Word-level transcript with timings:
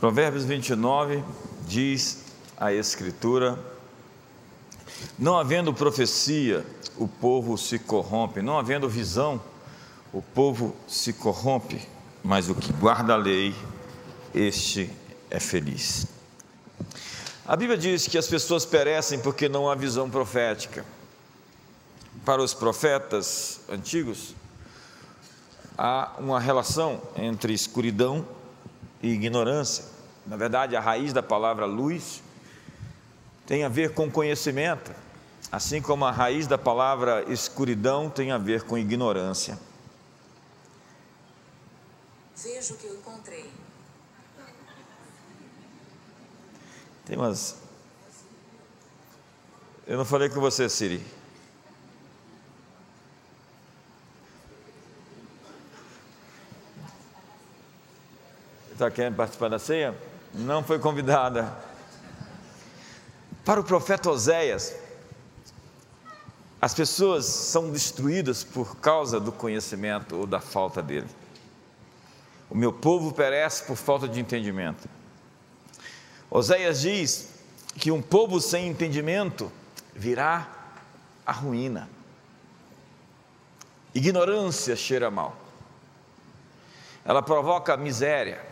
Provérbios 0.00 0.46
29 0.46 1.22
diz 1.68 2.24
a 2.56 2.72
Escritura: 2.72 3.58
Não 5.18 5.38
havendo 5.38 5.74
profecia, 5.74 6.64
o 6.96 7.06
povo 7.06 7.58
se 7.58 7.78
corrompe, 7.78 8.40
não 8.40 8.58
havendo 8.58 8.88
visão, 8.88 9.38
o 10.10 10.22
povo 10.22 10.74
se 10.88 11.12
corrompe, 11.12 11.86
mas 12.24 12.48
o 12.48 12.54
que 12.54 12.72
guarda 12.72 13.12
a 13.12 13.16
lei, 13.18 13.54
este 14.34 14.90
é 15.28 15.38
feliz. 15.38 16.06
A 17.46 17.54
Bíblia 17.54 17.76
diz 17.76 18.08
que 18.08 18.16
as 18.16 18.26
pessoas 18.26 18.64
perecem 18.64 19.18
porque 19.18 19.50
não 19.50 19.68
há 19.68 19.74
visão 19.74 20.08
profética. 20.08 20.82
Para 22.24 22.42
os 22.42 22.54
profetas 22.54 23.60
antigos, 23.68 24.34
há 25.76 26.12
uma 26.18 26.40
relação 26.40 27.02
entre 27.18 27.52
escuridão 27.52 28.39
e 29.02 29.08
ignorância. 29.08 29.84
Na 30.26 30.36
verdade, 30.36 30.76
a 30.76 30.80
raiz 30.80 31.12
da 31.12 31.22
palavra 31.22 31.66
luz 31.66 32.22
tem 33.46 33.64
a 33.64 33.68
ver 33.68 33.94
com 33.94 34.10
conhecimento, 34.10 34.92
assim 35.50 35.80
como 35.82 36.04
a 36.04 36.10
raiz 36.10 36.46
da 36.46 36.58
palavra 36.58 37.24
escuridão 37.32 38.08
tem 38.08 38.30
a 38.30 38.38
ver 38.38 38.62
com 38.62 38.78
ignorância. 38.78 39.58
Veja 42.36 42.74
o 42.74 42.76
que 42.76 42.86
eu 42.86 42.94
encontrei. 42.94 43.50
Tem 47.04 47.16
umas. 47.16 47.56
Eu 49.86 49.98
não 49.98 50.04
falei 50.04 50.28
com 50.28 50.40
você, 50.40 50.68
Siri. 50.68 51.04
Está 58.80 58.90
querendo 58.90 59.16
participar 59.16 59.48
da 59.48 59.58
ceia? 59.58 59.94
Não 60.32 60.64
foi 60.64 60.78
convidada. 60.78 61.54
Para 63.44 63.60
o 63.60 63.62
profeta 63.62 64.08
Oséias, 64.08 64.74
as 66.62 66.72
pessoas 66.72 67.26
são 67.26 67.70
destruídas 67.70 68.42
por 68.42 68.78
causa 68.78 69.20
do 69.20 69.32
conhecimento 69.32 70.16
ou 70.16 70.26
da 70.26 70.40
falta 70.40 70.80
dele. 70.80 71.06
O 72.48 72.56
meu 72.56 72.72
povo 72.72 73.12
perece 73.12 73.64
por 73.64 73.76
falta 73.76 74.08
de 74.08 74.18
entendimento. 74.18 74.88
Oséias 76.30 76.80
diz 76.80 77.34
que 77.76 77.90
um 77.90 78.00
povo 78.00 78.40
sem 78.40 78.66
entendimento 78.66 79.52
virá 79.94 80.48
a 81.26 81.32
ruína. 81.32 81.86
Ignorância 83.94 84.74
cheira 84.74 85.10
mal. 85.10 85.36
Ela 87.04 87.22
provoca 87.22 87.76
miséria. 87.76 88.48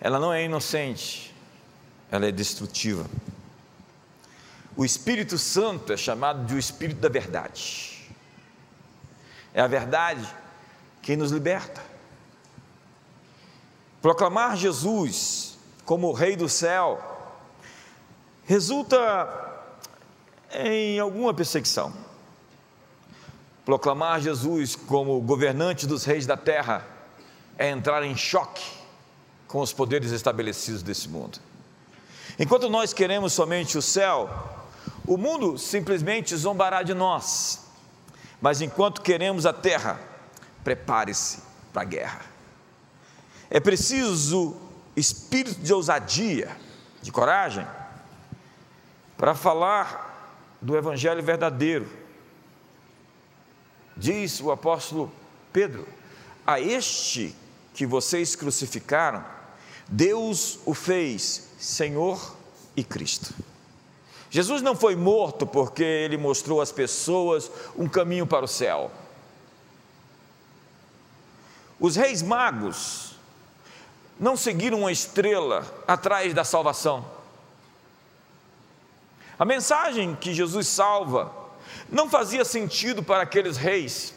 Ela 0.00 0.18
não 0.18 0.32
é 0.32 0.44
inocente, 0.44 1.34
ela 2.10 2.26
é 2.26 2.32
destrutiva. 2.32 3.06
O 4.76 4.84
Espírito 4.84 5.38
Santo 5.38 5.92
é 5.92 5.96
chamado 5.96 6.44
de 6.46 6.54
o 6.54 6.58
Espírito 6.58 7.00
da 7.00 7.08
Verdade. 7.08 8.12
É 9.52 9.60
a 9.60 9.66
verdade 9.68 10.26
que 11.00 11.16
nos 11.16 11.30
liberta. 11.30 11.80
Proclamar 14.02 14.56
Jesus 14.56 15.56
como 15.84 16.12
Rei 16.12 16.34
do 16.34 16.48
céu, 16.48 16.98
resulta 18.44 19.62
em 20.52 20.98
alguma 20.98 21.32
perseguição. 21.32 21.92
Proclamar 23.64 24.20
Jesus 24.20 24.76
como 24.76 25.20
governante 25.20 25.86
dos 25.86 26.04
reis 26.04 26.26
da 26.26 26.36
terra 26.36 26.86
é 27.56 27.70
entrar 27.70 28.02
em 28.02 28.16
choque 28.16 28.83
com 29.54 29.60
os 29.60 29.72
poderes 29.72 30.10
estabelecidos 30.10 30.82
desse 30.82 31.08
mundo. 31.08 31.38
Enquanto 32.40 32.68
nós 32.68 32.92
queremos 32.92 33.32
somente 33.32 33.78
o 33.78 33.82
céu, 33.82 34.28
o 35.06 35.16
mundo 35.16 35.56
simplesmente 35.56 36.36
zombará 36.36 36.82
de 36.82 36.92
nós. 36.92 37.64
Mas 38.40 38.60
enquanto 38.60 39.00
queremos 39.00 39.46
a 39.46 39.52
terra, 39.52 40.00
prepare-se 40.64 41.38
para 41.72 41.82
a 41.82 41.84
guerra. 41.84 42.22
É 43.48 43.60
preciso 43.60 44.56
espírito 44.96 45.60
de 45.60 45.72
ousadia, 45.72 46.50
de 47.00 47.12
coragem, 47.12 47.64
para 49.16 49.36
falar 49.36 50.50
do 50.60 50.76
Evangelho 50.76 51.22
verdadeiro. 51.22 51.88
Diz 53.96 54.40
o 54.40 54.50
apóstolo 54.50 55.12
Pedro: 55.52 55.86
A 56.44 56.58
este 56.58 57.36
que 57.72 57.86
vocês 57.86 58.34
crucificaram, 58.34 59.24
Deus 59.88 60.58
o 60.64 60.74
fez 60.74 61.48
Senhor 61.58 62.36
e 62.76 62.82
Cristo. 62.82 63.34
Jesus 64.30 64.62
não 64.62 64.74
foi 64.74 64.96
morto 64.96 65.46
porque 65.46 65.84
ele 65.84 66.16
mostrou 66.16 66.60
às 66.60 66.72
pessoas 66.72 67.50
um 67.76 67.88
caminho 67.88 68.26
para 68.26 68.44
o 68.44 68.48
céu. 68.48 68.90
Os 71.78 71.96
reis 71.96 72.22
magos 72.22 73.14
não 74.18 74.36
seguiram 74.36 74.80
uma 74.80 74.92
estrela 74.92 75.64
atrás 75.86 76.32
da 76.34 76.44
salvação. 76.44 77.04
A 79.38 79.44
mensagem 79.44 80.14
que 80.14 80.32
Jesus 80.32 80.68
salva 80.68 81.32
não 81.88 82.08
fazia 82.08 82.44
sentido 82.44 83.02
para 83.02 83.22
aqueles 83.22 83.56
reis. 83.56 84.14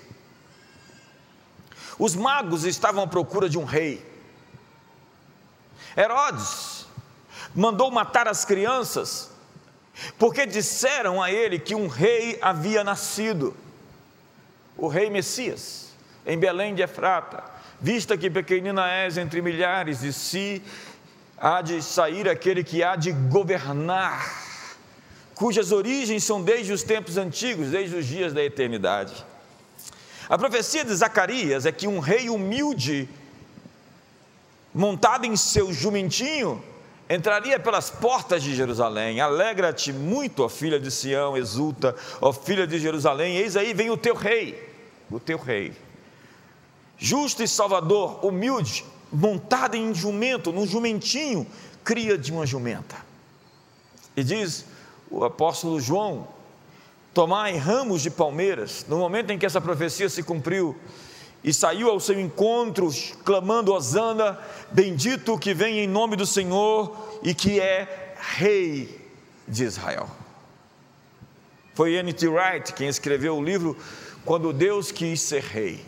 Os 1.98 2.16
magos 2.16 2.64
estavam 2.64 3.04
à 3.04 3.08
procura 3.08 3.50
de 3.50 3.58
um 3.58 3.66
rei. 3.66 4.06
Herodes 5.98 6.86
mandou 7.56 7.90
matar 7.90 8.28
as 8.28 8.46
crianças, 8.46 9.32
porque 10.20 10.46
disseram 10.46 11.22
a 11.22 11.32
ele 11.32 11.58
que 11.58 11.74
um 11.74 11.88
rei 11.88 12.38
havia 12.42 12.84
nascido, 12.84 13.58
o 14.78 14.88
rei 14.88 15.10
Messias, 15.10 15.88
em 16.26 16.38
Belém 16.38 16.76
de 16.76 16.84
Efrata 16.84 17.58
Vista 17.80 18.18
que 18.18 18.30
pequenina 18.30 18.90
és 18.90 19.18
entre 19.18 19.40
milhares, 19.40 20.00
de 20.00 20.12
si 20.12 20.64
há 21.38 21.62
de 21.62 21.84
sair 21.84 22.28
aquele 22.28 22.64
que 22.64 22.84
há 22.84 22.96
de 22.96 23.12
governar, 23.12 24.36
cujas 25.36 25.72
origens 25.72 26.24
são 26.24 26.42
desde 26.42 26.74
os 26.74 26.82
tempos 26.82 27.18
antigos, 27.18 27.70
desde 27.70 27.96
os 27.96 28.06
dias 28.06 28.34
da 28.34 28.44
eternidade. 28.44 29.24
A 30.28 30.38
profecia 30.40 30.84
de 30.84 30.94
Zacarias 30.96 31.68
é 31.68 31.72
que 31.72 31.88
um 31.88 32.00
rei 32.00 32.30
humilde, 32.30 33.08
montado 34.78 35.26
em 35.26 35.36
seu 35.36 35.74
jumentinho, 35.74 36.64
entraria 37.10 37.60
pelas 37.60 37.90
portas 37.90 38.42
de 38.42 38.56
Jerusalém. 38.56 39.20
Alegra-te 39.20 39.92
muito, 39.92 40.44
ó 40.44 40.48
filha 40.48 40.80
de 40.80 40.90
Sião, 40.90 41.36
exulta, 41.36 41.94
ó 42.22 42.32
filha 42.32 42.66
de 42.66 42.80
Jerusalém, 42.80 43.36
eis 43.36 43.58
aí 43.58 43.74
vem 43.74 43.90
o 43.90 43.98
teu 43.98 44.16
rei, 44.16 44.72
o 45.12 45.20
teu 45.20 45.38
rei 45.38 45.74
justo 46.98 47.44
e 47.44 47.48
salvador, 47.48 48.26
humilde, 48.26 48.84
montado 49.12 49.76
em 49.76 49.94
jumento, 49.94 50.52
num 50.52 50.66
jumentinho, 50.66 51.46
cria 51.84 52.18
de 52.18 52.32
uma 52.32 52.46
jumenta. 52.46 52.96
E 54.16 54.24
diz 54.24 54.66
o 55.10 55.24
apóstolo 55.24 55.80
João: 55.80 56.28
tomai 57.14 57.56
ramos 57.56 58.02
de 58.02 58.10
palmeiras, 58.10 58.86
no 58.88 58.98
momento 58.98 59.32
em 59.32 59.38
que 59.38 59.46
essa 59.46 59.62
profecia 59.62 60.10
se 60.10 60.24
cumpriu, 60.24 60.76
e 61.44 61.54
saiu 61.54 61.90
ao 61.90 62.00
seu 62.00 62.20
encontro, 62.20 62.90
clamando: 63.24 63.74
Osana, 63.74 64.40
bendito 64.72 65.38
que 65.38 65.54
vem 65.54 65.80
em 65.80 65.88
nome 65.88 66.16
do 66.16 66.26
Senhor 66.26 67.20
e 67.24 67.34
que 67.34 67.60
é 67.60 68.16
Rei 68.20 69.08
de 69.48 69.64
Israel. 69.64 70.10
Foi 71.74 71.94
N.T. 71.94 72.28
Wright 72.28 72.74
quem 72.74 72.88
escreveu 72.88 73.38
o 73.38 73.44
livro 73.44 73.78
Quando 74.26 74.52
Deus 74.52 74.92
quis 74.92 75.22
ser 75.22 75.44
Rei. 75.44 75.86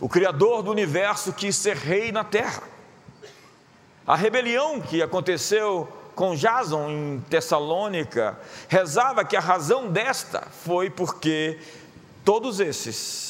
O 0.00 0.08
Criador 0.08 0.62
do 0.62 0.70
universo 0.70 1.32
quis 1.32 1.54
ser 1.56 1.76
rei 1.76 2.10
na 2.10 2.24
terra. 2.24 2.62
A 4.06 4.16
rebelião 4.16 4.80
que 4.80 5.02
aconteceu 5.02 5.86
com 6.14 6.34
Jason 6.34 6.90
em 6.90 7.24
Tessalônica 7.28 8.38
rezava 8.66 9.24
que 9.24 9.36
a 9.36 9.40
razão 9.40 9.88
desta 9.88 10.40
foi 10.64 10.88
porque 10.88 11.58
todos 12.24 12.60
esses 12.60 13.29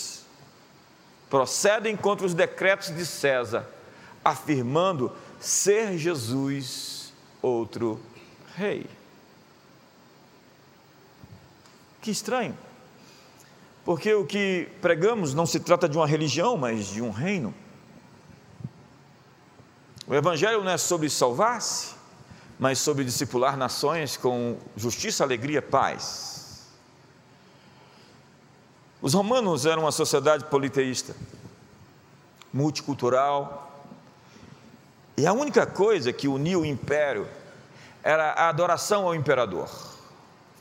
procedem 1.30 1.96
contra 1.96 2.26
os 2.26 2.34
decretos 2.34 2.94
de 2.94 3.06
César, 3.06 3.66
afirmando 4.22 5.12
ser 5.38 5.96
Jesus 5.96 7.14
outro 7.40 8.00
rei. 8.56 8.84
Que 12.02 12.10
estranho. 12.10 12.58
Porque 13.84 14.12
o 14.12 14.26
que 14.26 14.68
pregamos 14.82 15.32
não 15.32 15.46
se 15.46 15.60
trata 15.60 15.88
de 15.88 15.96
uma 15.96 16.06
religião, 16.06 16.56
mas 16.56 16.86
de 16.88 17.00
um 17.00 17.10
reino. 17.10 17.54
O 20.06 20.14
Evangelho 20.14 20.64
não 20.64 20.72
é 20.72 20.78
sobre 20.78 21.08
salvar-se, 21.08 21.94
mas 22.58 22.78
sobre 22.78 23.04
discipular 23.04 23.56
nações 23.56 24.16
com 24.16 24.58
justiça, 24.76 25.22
alegria, 25.22 25.62
paz. 25.62 26.29
Os 29.02 29.14
romanos 29.14 29.64
eram 29.64 29.82
uma 29.82 29.92
sociedade 29.92 30.44
politeísta, 30.44 31.14
multicultural, 32.52 33.70
E 35.20 35.26
a 35.26 35.34
única 35.34 35.66
coisa 35.66 36.14
que 36.14 36.26
unia 36.26 36.58
o 36.58 36.64
império 36.64 37.28
era 38.02 38.32
a 38.32 38.48
adoração 38.48 39.06
ao 39.06 39.14
imperador. 39.14 39.68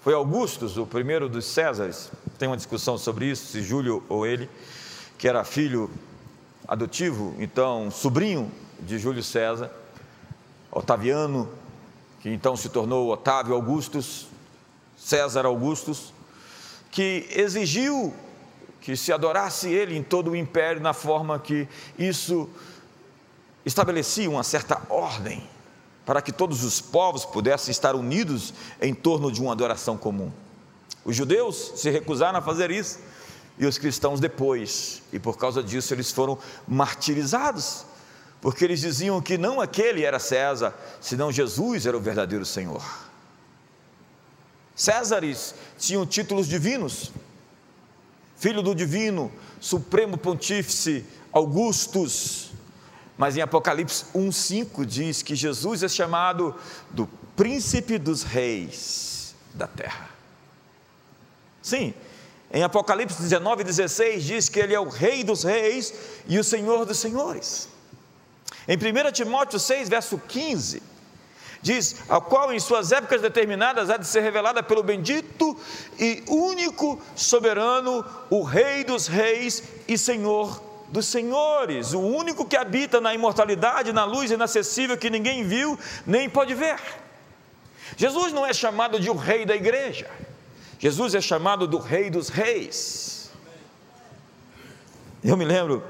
Foi 0.02 0.14
Augustus, 0.14 0.78
o 0.78 0.86
primeiro 0.86 1.30
dos 1.30 1.46
Césares, 1.46 2.12
tem 2.38 2.50
uma 2.50 2.58
discussão 2.58 2.98
sobre 2.98 3.28
isso, 3.28 3.46
se 3.46 3.62
Júlio 3.62 4.04
ou 4.10 4.26
ele, 4.26 4.50
que 5.18 5.30
era 5.30 5.46
filho 5.46 5.90
adotivo, 6.68 7.36
então 7.40 7.90
sobrinho 7.90 8.52
de 8.82 9.00
Júlio 9.00 9.24
César, 9.24 9.72
Otaviano, 10.70 11.50
que 12.20 12.30
então 12.30 12.58
se 12.58 12.68
tornou 12.68 13.10
Otávio 13.10 13.56
Augustus, 13.56 14.28
César 14.98 15.46
Augustus, 15.46 16.14
que 16.92 17.28
exigiu 17.32 18.14
que 18.82 18.96
se 18.96 19.12
adorasse 19.12 19.70
ele 19.70 19.96
em 19.98 20.04
todo 20.04 20.32
o 20.32 20.36
império 20.36 20.82
na 20.82 20.94
forma 20.94 21.40
que 21.40 21.68
isso 21.98 22.50
estabelecia 23.66 24.30
uma 24.30 24.44
certa 24.44 24.82
ordem 24.90 25.48
para 26.06 26.22
que 26.24 26.32
todos 26.32 26.64
os 26.64 26.82
povos 26.82 27.24
pudessem 27.24 27.72
estar 27.72 27.96
unidos 27.96 28.54
em 28.82 28.96
torno 28.96 29.32
de 29.32 29.40
uma 29.42 29.52
adoração 29.52 29.96
comum. 29.96 30.32
Os 31.06 31.16
judeus 31.16 31.74
se 31.76 31.90
recusaram 31.90 32.40
a 32.40 32.42
fazer 32.42 32.72
isso 32.72 33.00
e 33.60 33.66
os 33.66 33.78
cristãos 33.78 34.20
depois, 34.20 35.04
e 35.14 35.20
por 35.20 35.38
causa 35.38 35.62
disso 35.62 35.94
eles 35.94 36.12
foram 36.12 36.40
martirizados, 36.68 37.86
porque 38.42 38.64
eles 38.64 38.80
diziam 38.80 39.22
que 39.22 39.38
não 39.38 39.60
aquele 39.60 40.04
era 40.04 40.18
César, 40.18 40.74
senão 41.02 41.32
Jesus 41.32 41.86
era 41.86 41.96
o 41.96 42.00
verdadeiro 42.00 42.46
Senhor. 42.46 42.84
Césares 44.74 45.54
tinham 45.78 46.06
títulos 46.06 46.48
divinos, 46.48 47.12
filho 48.40 48.62
do 48.62 48.74
divino, 48.74 49.32
supremo 49.60 50.18
pontífice 50.18 51.06
Augustus, 51.32 52.52
mas 53.18 53.36
em 53.36 53.42
Apocalipse 53.42 54.06
1,5 54.16 54.86
diz 54.86 55.22
que 55.22 55.36
Jesus 55.36 55.84
é 55.84 55.90
chamado 55.90 56.56
do 56.90 57.06
príncipe 57.36 57.98
dos 57.98 58.24
reis 58.24 59.36
da 59.54 59.68
terra. 59.68 60.10
Sim, 61.62 61.94
em 62.52 62.64
Apocalipse 62.64 63.22
19, 63.22 63.64
16 63.64 64.24
diz 64.24 64.50
que 64.50 64.60
ele 64.60 64.74
é 64.74 64.80
o 64.80 64.88
rei 64.88 65.24
dos 65.24 65.44
reis 65.44 65.94
e 66.26 66.40
o 66.40 66.44
senhor 66.44 66.86
dos 66.86 66.98
senhores. 66.98 67.68
Em 68.68 68.78
1 68.78 69.12
Timóteo 69.12 69.60
6, 69.60 69.90
verso 69.90 70.18
15, 70.18 70.82
diz: 71.62 71.96
a 72.10 72.20
qual 72.20 72.54
em 72.54 72.60
suas 72.60 72.92
épocas 72.92 73.22
determinadas 73.22 73.90
há 73.90 73.98
de 73.98 74.08
ser 74.08 74.22
revelada 74.22 74.64
pelo 74.64 74.84
bendito 74.84 75.58
e 75.98 76.24
único 76.28 77.02
soberano, 77.16 78.06
o 78.30 78.44
Rei 78.44 78.84
dos 78.84 79.08
Reis 79.08 79.64
e 79.88 79.98
Senhor 79.98 80.70
dos 80.92 81.06
Senhores, 81.06 81.94
o 81.94 82.00
único 82.00 82.46
que 82.46 82.58
habita 82.58 83.00
na 83.00 83.14
imortalidade, 83.14 83.94
na 83.94 84.06
luz 84.06 84.32
inacessível 84.32 84.98
que 84.98 85.10
ninguém 85.10 85.44
viu 85.44 85.78
nem 86.06 86.28
pode 86.28 86.56
ver. 86.56 86.80
Jesus 87.96 88.34
não 88.34 88.46
é 88.46 88.54
chamado 88.54 89.00
de 89.00 89.10
o 89.10 89.16
Rei 89.16 89.46
da 89.46 89.56
igreja, 89.56 90.10
Jesus 90.80 91.14
é 91.14 91.22
chamado 91.22 91.68
do 91.68 91.78
Rei 91.78 92.10
dos 92.10 92.30
Reis. 92.30 93.30
Eu 95.24 95.36
me 95.36 95.44
lembro 95.44 95.84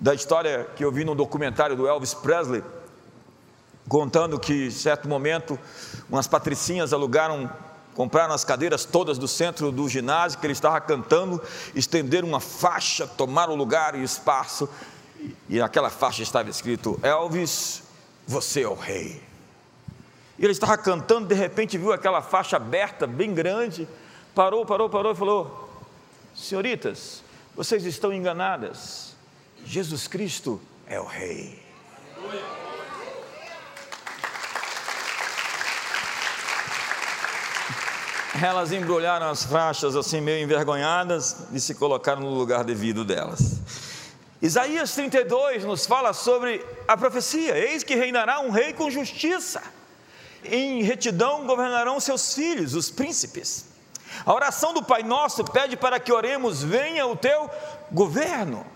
da 0.00 0.14
história 0.14 0.66
que 0.74 0.84
eu 0.84 0.90
vi 0.90 1.04
no 1.04 1.14
documentário 1.14 1.76
do 1.76 1.86
Elvis 1.86 2.14
Presley 2.14 2.62
contando 3.88 4.38
que, 4.38 4.66
em 4.66 4.70
certo 4.70 5.08
momento, 5.08 5.58
umas 6.08 6.26
patricinhas 6.26 6.92
alugaram, 6.92 7.50
compraram 7.94 8.34
as 8.34 8.44
cadeiras 8.44 8.84
todas 8.84 9.18
do 9.18 9.28
centro 9.28 9.70
do 9.70 9.88
ginásio, 9.88 10.38
que 10.38 10.46
ele 10.46 10.52
estava 10.52 10.80
cantando, 10.80 11.40
estenderam 11.74 12.28
uma 12.28 12.40
faixa, 12.40 13.06
tomaram 13.06 13.54
lugar 13.54 13.94
e 13.94 14.02
espaço, 14.02 14.68
e 15.48 15.58
naquela 15.58 15.90
faixa 15.90 16.22
estava 16.22 16.50
escrito: 16.50 16.98
Elvis, 17.02 17.82
você 18.26 18.62
é 18.62 18.68
o 18.68 18.74
rei. 18.74 19.22
E 20.38 20.44
ele 20.44 20.52
estava 20.52 20.76
cantando, 20.76 21.26
de 21.26 21.34
repente 21.34 21.78
viu 21.78 21.92
aquela 21.92 22.20
faixa 22.20 22.56
aberta, 22.56 23.06
bem 23.06 23.32
grande, 23.32 23.86
parou, 24.34 24.66
parou, 24.66 24.90
parou 24.90 25.12
e 25.12 25.14
falou: 25.14 25.70
Senhoritas, 26.34 27.22
vocês 27.54 27.84
estão 27.84 28.12
enganadas, 28.12 29.14
Jesus 29.64 30.08
Cristo 30.08 30.60
é 30.86 31.00
o 31.00 31.06
Rei. 31.06 31.63
Elas 38.42 38.72
embrulharam 38.72 39.28
as 39.30 39.44
faixas 39.44 39.94
assim 39.94 40.20
meio 40.20 40.42
envergonhadas 40.42 41.46
e 41.52 41.60
se 41.60 41.74
colocaram 41.74 42.22
no 42.22 42.30
lugar 42.30 42.64
devido 42.64 43.04
delas. 43.04 43.60
Isaías 44.42 44.92
32 44.92 45.64
nos 45.64 45.86
fala 45.86 46.12
sobre 46.12 46.64
a 46.88 46.96
profecia: 46.96 47.56
Eis 47.56 47.82
que 47.82 47.94
reinará 47.94 48.40
um 48.40 48.50
rei 48.50 48.72
com 48.72 48.90
justiça, 48.90 49.62
em 50.44 50.82
retidão 50.82 51.46
governarão 51.46 52.00
seus 52.00 52.34
filhos, 52.34 52.74
os 52.74 52.90
príncipes. 52.90 53.66
A 54.24 54.32
oração 54.32 54.72
do 54.74 54.82
Pai 54.82 55.02
Nosso 55.02 55.44
pede 55.44 55.76
para 55.76 56.00
que 56.00 56.12
oremos: 56.12 56.62
venha 56.62 57.06
o 57.06 57.16
teu 57.16 57.48
governo. 57.92 58.66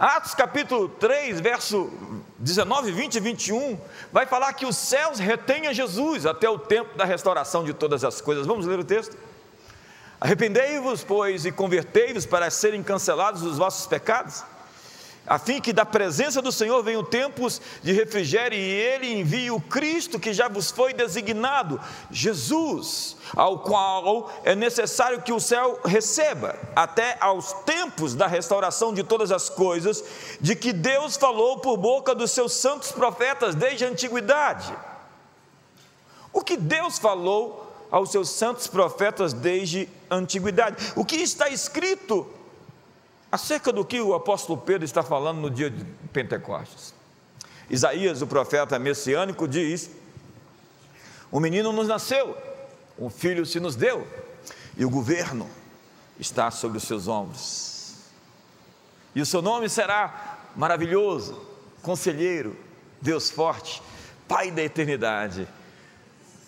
Atos 0.00 0.32
capítulo 0.32 0.88
3, 0.88 1.42
verso 1.42 1.92
19, 2.38 2.90
20 2.90 3.16
e 3.16 3.20
21, 3.20 3.78
vai 4.10 4.24
falar 4.24 4.50
que 4.54 4.64
os 4.64 4.74
céus 4.74 5.18
retêm 5.18 5.74
Jesus 5.74 6.24
até 6.24 6.48
o 6.48 6.58
tempo 6.58 6.96
da 6.96 7.04
restauração 7.04 7.62
de 7.62 7.74
todas 7.74 8.02
as 8.02 8.18
coisas. 8.18 8.46
Vamos 8.46 8.64
ler 8.64 8.78
o 8.78 8.84
texto? 8.84 9.14
Arrependei-vos, 10.18 11.04
pois, 11.04 11.44
e 11.44 11.52
convertei-vos 11.52 12.24
para 12.24 12.50
serem 12.50 12.82
cancelados 12.82 13.42
os 13.42 13.58
vossos 13.58 13.86
pecados 13.86 14.42
a 15.30 15.38
fim 15.38 15.60
que 15.60 15.72
da 15.72 15.86
presença 15.86 16.42
do 16.42 16.50
Senhor 16.50 16.82
venham 16.82 17.04
tempos 17.04 17.62
de 17.84 17.92
refrigério 17.92 18.58
e 18.58 18.60
Ele 18.60 19.20
envie 19.20 19.48
o 19.48 19.60
Cristo 19.60 20.18
que 20.18 20.32
já 20.32 20.48
vos 20.48 20.72
foi 20.72 20.92
designado, 20.92 21.80
Jesus, 22.10 23.16
ao 23.36 23.60
qual 23.60 24.28
é 24.42 24.56
necessário 24.56 25.22
que 25.22 25.32
o 25.32 25.38
céu 25.38 25.78
receba, 25.84 26.58
até 26.74 27.16
aos 27.20 27.52
tempos 27.62 28.16
da 28.16 28.26
restauração 28.26 28.92
de 28.92 29.04
todas 29.04 29.30
as 29.30 29.48
coisas, 29.48 30.02
de 30.40 30.56
que 30.56 30.72
Deus 30.72 31.16
falou 31.16 31.60
por 31.60 31.76
boca 31.76 32.12
dos 32.12 32.32
seus 32.32 32.54
santos 32.54 32.90
profetas 32.90 33.54
desde 33.54 33.84
a 33.84 33.88
antiguidade. 33.88 34.74
O 36.32 36.42
que 36.42 36.56
Deus 36.56 36.98
falou 36.98 37.72
aos 37.88 38.10
seus 38.10 38.30
santos 38.30 38.66
profetas 38.66 39.32
desde 39.32 39.88
a 40.10 40.16
antiguidade? 40.16 40.92
O 40.96 41.04
que 41.04 41.14
está 41.14 41.48
escrito 41.48 42.39
acerca 43.30 43.72
do 43.72 43.84
que 43.84 44.00
o 44.00 44.14
apóstolo 44.14 44.60
Pedro 44.60 44.84
está 44.84 45.02
falando 45.02 45.40
no 45.40 45.50
dia 45.50 45.70
de 45.70 45.84
Pentecostes. 46.12 46.94
Isaías, 47.68 48.20
o 48.20 48.26
profeta 48.26 48.78
messiânico, 48.78 49.46
diz: 49.46 49.90
Um 51.32 51.38
menino 51.38 51.72
nos 51.72 51.86
nasceu, 51.86 52.36
um 52.98 53.08
filho 53.08 53.46
se 53.46 53.60
nos 53.60 53.76
deu, 53.76 54.06
e 54.76 54.84
o 54.84 54.90
governo 54.90 55.48
está 56.18 56.50
sobre 56.50 56.78
os 56.78 56.84
seus 56.84 57.06
ombros. 57.06 57.94
E 59.14 59.20
o 59.20 59.26
seu 59.26 59.40
nome 59.40 59.68
será 59.68 60.38
maravilhoso, 60.56 61.40
conselheiro, 61.82 62.56
Deus 63.00 63.30
forte, 63.30 63.82
Pai 64.28 64.50
da 64.52 64.62
eternidade 64.62 65.48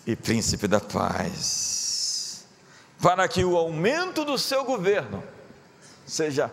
e 0.07 0.15
príncipe 0.15 0.67
da 0.69 0.79
paz. 0.79 2.45
Para 3.01 3.27
que 3.27 3.43
o 3.43 3.57
aumento 3.57 4.23
do 4.23 4.37
seu 4.37 4.63
governo 4.63 5.21
seja 6.05 6.49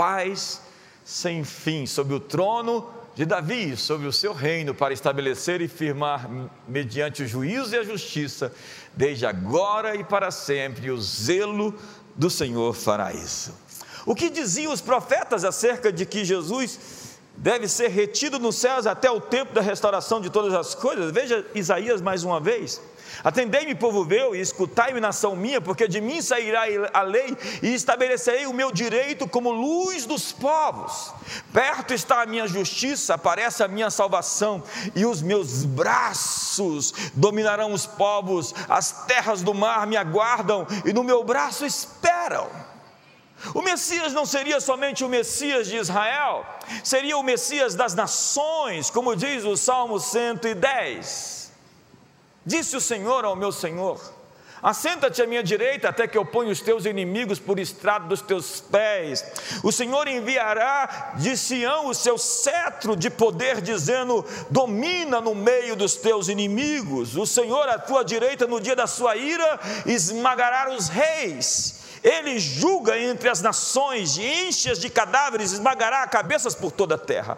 paz 0.00 0.62
sem 1.04 1.44
fim 1.44 1.84
sobre 1.84 2.14
o 2.14 2.20
trono 2.20 2.88
de 3.14 3.26
Davi, 3.26 3.76
sobre 3.76 4.06
o 4.06 4.12
seu 4.12 4.32
reino, 4.32 4.74
para 4.74 4.94
estabelecer 4.94 5.60
e 5.60 5.68
firmar, 5.68 6.26
mediante 6.66 7.22
o 7.22 7.28
juízo 7.28 7.74
e 7.74 7.78
a 7.78 7.82
justiça, 7.82 8.50
desde 8.94 9.26
agora 9.26 9.94
e 9.94 10.02
para 10.02 10.30
sempre, 10.30 10.90
o 10.90 10.98
zelo 10.98 11.78
do 12.16 12.30
Senhor 12.30 12.72
fará 12.72 13.12
isso. 13.12 13.54
O 14.06 14.14
que 14.14 14.30
diziam 14.30 14.72
os 14.72 14.80
profetas 14.80 15.44
acerca 15.44 15.92
de 15.92 16.06
que 16.06 16.24
Jesus 16.24 16.78
deve 17.40 17.66
ser 17.66 17.88
retido 17.88 18.38
nos 18.38 18.56
céus 18.56 18.86
até 18.86 19.10
o 19.10 19.20
tempo 19.20 19.54
da 19.54 19.62
restauração 19.62 20.20
de 20.20 20.30
todas 20.30 20.52
as 20.54 20.74
coisas? 20.74 21.10
Veja 21.10 21.44
Isaías 21.54 22.00
mais 22.00 22.22
uma 22.22 22.38
vez. 22.38 22.80
Atendei-me, 23.24 23.74
povo 23.74 24.04
meu, 24.04 24.34
e 24.36 24.40
escutai-me, 24.40 25.00
nação 25.00 25.34
minha, 25.34 25.60
porque 25.60 25.88
de 25.88 26.00
mim 26.00 26.22
sairá 26.22 26.62
a 26.92 27.02
lei 27.02 27.36
e 27.62 27.74
estabelecerei 27.74 28.46
o 28.46 28.52
meu 28.52 28.70
direito 28.70 29.28
como 29.28 29.50
luz 29.50 30.06
dos 30.06 30.32
povos. 30.32 31.12
Perto 31.52 31.92
está 31.92 32.22
a 32.22 32.26
minha 32.26 32.46
justiça, 32.46 33.14
aparece 33.14 33.62
a 33.62 33.68
minha 33.68 33.90
salvação, 33.90 34.62
e 34.94 35.04
os 35.04 35.20
meus 35.22 35.64
braços 35.64 36.94
dominarão 37.14 37.72
os 37.72 37.84
povos, 37.84 38.54
as 38.68 39.06
terras 39.06 39.42
do 39.42 39.52
mar 39.52 39.86
me 39.86 39.96
aguardam, 39.96 40.66
e 40.84 40.92
no 40.92 41.02
meu 41.02 41.24
braço 41.24 41.66
esperam. 41.66 42.69
O 43.54 43.62
Messias 43.62 44.12
não 44.12 44.26
seria 44.26 44.60
somente 44.60 45.02
o 45.02 45.08
Messias 45.08 45.66
de 45.66 45.76
Israel, 45.76 46.44
seria 46.84 47.16
o 47.16 47.22
Messias 47.22 47.74
das 47.74 47.94
nações, 47.94 48.90
como 48.90 49.16
diz 49.16 49.44
o 49.44 49.56
Salmo 49.56 49.98
110. 49.98 51.50
Disse 52.44 52.76
o 52.76 52.80
Senhor 52.80 53.24
ao 53.24 53.34
meu 53.34 53.50
Senhor: 53.50 53.98
Assenta-te 54.62 55.22
à 55.22 55.26
minha 55.26 55.42
direita 55.42 55.88
até 55.88 56.06
que 56.06 56.18
eu 56.18 56.24
ponha 56.24 56.52
os 56.52 56.60
teus 56.60 56.84
inimigos 56.84 57.38
por 57.38 57.58
estrado 57.58 58.08
dos 58.08 58.20
teus 58.20 58.60
pés. 58.60 59.24
O 59.62 59.72
Senhor 59.72 60.06
enviará 60.06 61.14
de 61.16 61.34
Sião 61.34 61.86
o 61.86 61.94
seu 61.94 62.18
cetro 62.18 62.94
de 62.94 63.08
poder, 63.08 63.62
dizendo: 63.62 64.24
Domina 64.50 65.18
no 65.20 65.34
meio 65.34 65.74
dos 65.74 65.96
teus 65.96 66.28
inimigos. 66.28 67.16
O 67.16 67.26
Senhor 67.26 67.68
à 67.70 67.78
tua 67.78 68.04
direita 68.04 68.46
no 68.46 68.60
dia 68.60 68.76
da 68.76 68.86
sua 68.86 69.16
ira 69.16 69.58
esmagará 69.86 70.70
os 70.74 70.88
reis. 70.88 71.79
Ele 72.02 72.38
julga 72.38 72.98
entre 72.98 73.28
as 73.28 73.42
nações, 73.42 74.16
e 74.16 74.22
enche-as 74.22 74.78
de 74.78 74.88
cadáveres, 74.88 75.52
esmagará 75.52 76.06
cabeças 76.06 76.54
por 76.54 76.72
toda 76.72 76.94
a 76.94 76.98
terra. 76.98 77.36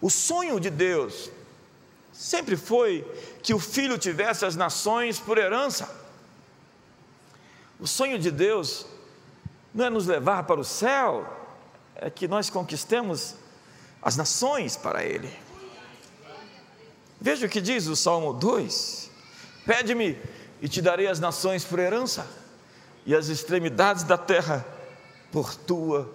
O 0.00 0.10
sonho 0.10 0.58
de 0.58 0.70
Deus 0.70 1.30
sempre 2.12 2.56
foi 2.56 3.06
que 3.42 3.54
o 3.54 3.58
filho 3.58 3.96
tivesse 3.96 4.44
as 4.44 4.56
nações 4.56 5.18
por 5.18 5.38
herança. 5.38 5.88
O 7.78 7.86
sonho 7.86 8.18
de 8.18 8.30
Deus 8.30 8.86
não 9.72 9.84
é 9.84 9.90
nos 9.90 10.06
levar 10.06 10.44
para 10.44 10.60
o 10.60 10.64
céu, 10.64 11.26
é 11.94 12.10
que 12.10 12.26
nós 12.26 12.50
conquistemos 12.50 13.34
as 14.02 14.16
nações 14.16 14.76
para 14.76 15.04
Ele. 15.04 15.32
Veja 17.20 17.46
o 17.46 17.48
que 17.48 17.60
diz 17.60 17.86
o 17.86 17.96
Salmo 17.96 18.32
2: 18.32 19.10
Pede-me 19.64 20.18
e 20.60 20.68
te 20.68 20.80
darei 20.80 21.06
as 21.06 21.20
nações 21.20 21.64
por 21.64 21.78
herança, 21.78 22.26
e 23.06 23.14
as 23.14 23.28
extremidades 23.28 24.02
da 24.02 24.18
terra 24.18 24.66
por 25.30 25.54
tua 25.54 26.12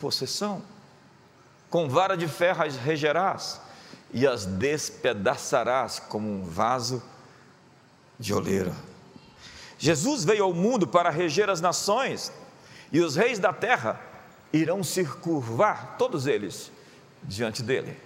possessão. 0.00 0.60
Com 1.70 1.88
vara 1.88 2.16
de 2.16 2.26
ferro 2.28 2.64
as 2.64 2.76
regerás, 2.76 3.60
e 4.12 4.26
as 4.26 4.44
despedaçarás 4.44 5.98
como 5.98 6.28
um 6.28 6.44
vaso 6.44 7.02
de 8.18 8.32
oleira. 8.32 8.72
Jesus 9.76 10.24
veio 10.24 10.44
ao 10.44 10.52
mundo 10.52 10.86
para 10.86 11.10
reger 11.10 11.50
as 11.50 11.60
nações, 11.60 12.32
e 12.92 13.00
os 13.00 13.16
reis 13.16 13.38
da 13.40 13.52
terra 13.52 14.00
irão 14.52 14.84
se 14.84 15.04
curvar, 15.04 15.96
todos 15.98 16.28
eles, 16.28 16.70
diante 17.24 17.60
dele. 17.62 18.00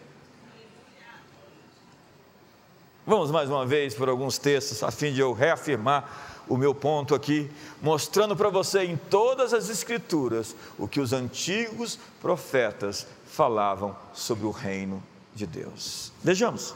Vamos 3.07 3.31
mais 3.31 3.49
uma 3.51 3.67
vez 3.67 3.95
por 3.95 4.09
alguns 4.09 4.39
textos, 4.39 4.83
a 4.83 4.91
fim 4.91 5.13
de 5.13 5.21
eu 5.21 5.33
reafirmar 5.33 6.38
o 6.49 6.57
meu 6.57 6.75
ponto 6.75 7.14
aqui, 7.14 7.50
mostrando 7.83 8.37
para 8.37 8.49
você 8.49 8.85
em 8.85 8.97
todas 8.97 9.52
as 9.52 9.69
Escrituras 9.69 10.55
o 10.78 10.88
que 10.88 11.00
os 11.00 11.12
antigos 11.12 11.99
profetas 12.21 13.07
falavam 13.26 13.97
sobre 14.12 14.47
o 14.47 14.50
reino 14.50 15.02
de 15.35 15.47
Deus. 15.47 16.12
Vejamos: 16.23 16.75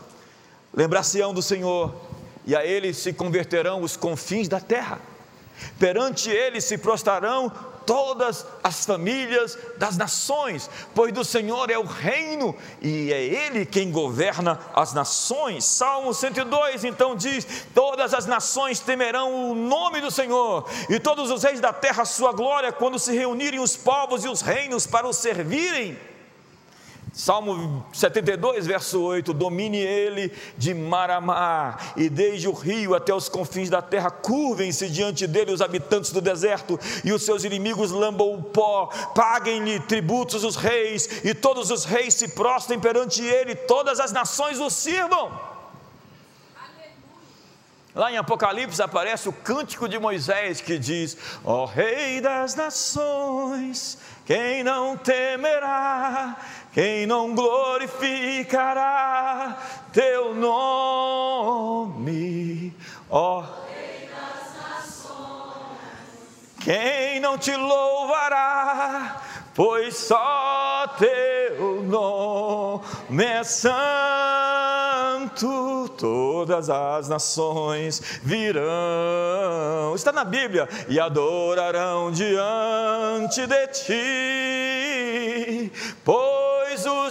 lembrar-se-ão 0.72 1.32
do 1.32 1.42
Senhor 1.42 1.94
e 2.44 2.54
a 2.54 2.64
ele 2.64 2.92
se 2.92 3.12
converterão 3.12 3.82
os 3.82 3.96
confins 3.96 4.48
da 4.48 4.60
terra. 4.60 5.00
Perante 5.78 6.30
ele 6.30 6.60
se 6.60 6.76
prostrarão 6.76 7.52
todas 7.86 8.46
as 8.62 8.84
famílias 8.84 9.58
das 9.76 9.96
nações, 9.96 10.68
pois 10.94 11.12
do 11.12 11.24
Senhor 11.24 11.70
é 11.70 11.78
o 11.78 11.84
reino 11.84 12.54
e 12.80 13.12
é 13.12 13.22
Ele 13.22 13.66
quem 13.66 13.90
governa 13.90 14.58
as 14.74 14.92
nações. 14.92 15.64
Salmo 15.64 16.12
102 16.12 16.84
então 16.84 17.16
diz: 17.16 17.66
Todas 17.74 18.14
as 18.14 18.26
nações 18.26 18.80
temerão 18.80 19.50
o 19.50 19.54
nome 19.54 20.00
do 20.00 20.10
Senhor, 20.10 20.68
e 20.88 20.98
todos 21.00 21.30
os 21.30 21.42
reis 21.42 21.60
da 21.60 21.72
terra 21.72 22.02
a 22.02 22.06
sua 22.06 22.32
glória, 22.32 22.72
quando 22.72 22.98
se 22.98 23.12
reunirem 23.16 23.60
os 23.60 23.76
povos 23.76 24.24
e 24.24 24.28
os 24.28 24.40
reinos 24.40 24.86
para 24.86 25.06
o 25.06 25.12
servirem. 25.12 26.11
Salmo 27.12 27.84
72, 27.92 28.66
verso 28.66 29.02
8: 29.02 29.34
Domine 29.34 29.76
ele 29.76 30.32
de 30.56 30.72
mar 30.72 31.10
a 31.10 31.20
mar, 31.20 31.92
e 31.94 32.08
desde 32.08 32.48
o 32.48 32.52
rio 32.52 32.94
até 32.94 33.14
os 33.14 33.28
confins 33.28 33.68
da 33.68 33.82
terra, 33.82 34.10
curvem-se 34.10 34.88
diante 34.88 35.26
dele 35.26 35.52
os 35.52 35.60
habitantes 35.60 36.10
do 36.10 36.22
deserto, 36.22 36.80
e 37.04 37.12
os 37.12 37.22
seus 37.22 37.44
inimigos 37.44 37.90
lambam 37.90 38.32
o 38.34 38.42
pó, 38.42 38.86
paguem-lhe 39.14 39.78
tributos 39.80 40.42
os 40.42 40.56
reis, 40.56 41.22
e 41.22 41.34
todos 41.34 41.70
os 41.70 41.84
reis 41.84 42.14
se 42.14 42.28
prostrem 42.28 42.80
perante 42.80 43.22
ele, 43.22 43.54
todas 43.54 44.00
as 44.00 44.10
nações 44.10 44.58
o 44.58 44.70
sirvam. 44.70 45.52
Lá 47.94 48.10
em 48.10 48.16
Apocalipse 48.16 48.80
aparece 48.80 49.28
o 49.28 49.32
cântico 49.34 49.86
de 49.86 49.98
Moisés 49.98 50.62
que 50.62 50.78
diz: 50.78 51.14
Ó 51.44 51.64
oh, 51.64 51.66
Rei 51.66 52.22
das 52.22 52.54
nações, 52.54 53.98
quem 54.24 54.64
não 54.64 54.96
temerá 54.96 56.38
quem 56.72 57.06
não 57.06 57.34
glorificará 57.34 59.58
teu 59.92 60.34
nome, 60.34 62.12
ó. 63.10 63.44
Quem 66.60 67.20
não 67.20 67.36
te 67.36 67.54
louvará, 67.56 69.20
pois 69.52 69.96
só 69.96 70.86
teu 70.96 71.82
nome 71.82 73.24
é 73.24 73.42
santo, 73.42 73.72
todas 75.98 76.70
as 76.70 77.08
nações 77.08 78.00
virão, 78.22 79.92
está 79.96 80.12
na 80.12 80.24
Bíblia, 80.24 80.68
e 80.88 81.00
adorarão 81.00 82.12
diante 82.12 83.44
de 83.44 83.66
ti, 83.66 84.51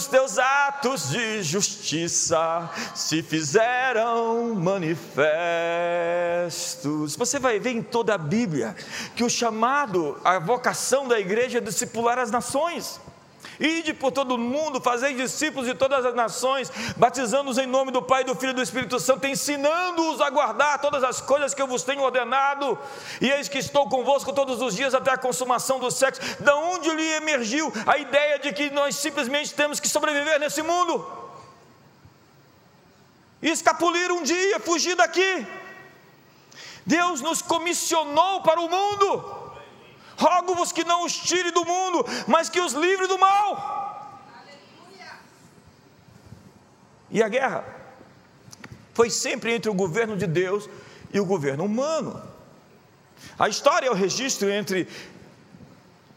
os 0.02 0.08
teus 0.08 0.40
atos 0.40 1.10
de 1.10 1.44
justiça 1.44 2.72
se 2.96 3.22
fizeram 3.22 4.56
manifestos. 4.56 5.06
Você 7.16 7.38
vai 7.38 7.60
ver 7.60 7.70
em 7.72 7.84
toda 7.84 8.16
a 8.16 8.18
Bíblia 8.18 8.76
que 9.16 9.24
o 9.24 9.30
chamado, 9.30 10.20
a 10.24 10.40
vocação 10.40 11.08
da 11.08 11.20
igreja 11.20 11.60
é 11.60 11.62
discipular 11.62 12.18
as 12.18 12.32
nações. 12.32 13.00
Ide 13.62 13.94
por 13.94 14.12
todo 14.12 14.34
o 14.34 14.38
mundo, 14.40 14.82
fazei 14.82 15.14
discípulos 15.14 15.68
de 15.68 15.76
todas 15.76 16.04
as 16.04 16.16
nações, 16.16 16.72
batizando-os 16.98 17.60
em 17.60 17.68
nome 17.68 17.92
do 17.92 18.02
Pai, 18.02 18.24
do 18.24 18.34
Filho 18.34 18.50
e 18.50 18.56
do 18.56 18.62
Espírito 18.64 19.00
Santo, 19.00 19.28
ensinando-os 19.28 20.20
a 20.20 20.32
guardar 20.32 20.82
todas 20.82 21.04
as 21.04 21.22
coisas 21.22 21.54
que 21.54 21.62
eu 21.62 21.68
vos 21.68 21.84
tenho 21.84 22.02
ordenado. 22.02 22.76
E 23.22 23.30
eis 23.30 23.48
que 23.48 23.60
estou 23.60 23.88
convosco 23.88 24.34
todos 24.34 24.60
os 24.64 24.76
dias 24.76 24.96
até 24.96 25.12
a 25.12 25.18
consumação 25.18 25.80
do 25.80 25.92
sexo. 25.92 26.22
Da 26.42 26.56
onde 26.56 26.90
lhe 26.90 27.08
emergiu 27.14 27.72
a 27.86 28.00
ideia 28.00 28.40
de 28.40 28.52
que 28.52 28.72
nós 28.72 28.96
simplesmente 28.96 29.54
temos 29.54 29.80
que 29.80 29.88
sobreviver 29.88 30.40
nesse 30.40 30.64
mundo? 30.64 31.08
E 33.44 33.50
escapulir 33.50 34.12
um 34.12 34.24
dia, 34.24 34.60
fugir 34.60 34.96
daqui. 34.96 35.46
Deus 36.84 37.22
nos 37.22 37.44
comissionou 37.44 38.42
para 38.42 38.60
o 38.60 38.68
mundo. 38.68 39.41
Rogo-vos 40.22 40.72
que 40.72 40.84
não 40.84 41.04
os 41.04 41.16
tire 41.16 41.52
do 41.52 41.66
mundo, 41.66 42.06
mas 42.28 42.48
que 42.48 42.60
os 42.60 42.74
livre 42.74 43.08
do 43.08 43.18
mal. 43.18 43.82
E 47.10 47.24
a 47.24 47.28
guerra 47.28 47.66
foi 48.94 49.10
sempre 49.10 49.54
entre 49.54 49.70
o 49.70 49.74
governo 49.74 50.16
de 50.16 50.28
Deus 50.28 50.70
e 51.12 51.20
o 51.20 51.26
governo 51.26 51.66
humano. 51.66 52.22
A 53.38 53.50
história 53.50 53.88
é 53.88 53.92
o 53.92 53.96
registro 53.96 54.50
entre 54.50 54.88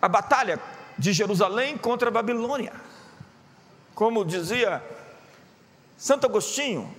a 0.01 0.09
batalha 0.09 0.61
de 0.99 1.13
Jerusalém 1.13 1.79
contra 1.79 2.09
a 2.09 2.13
Babilônia. 2.13 2.75
Como 3.95 4.25
dizia 4.25 4.83
Santo 5.97 6.27
Agostinho 6.27 6.95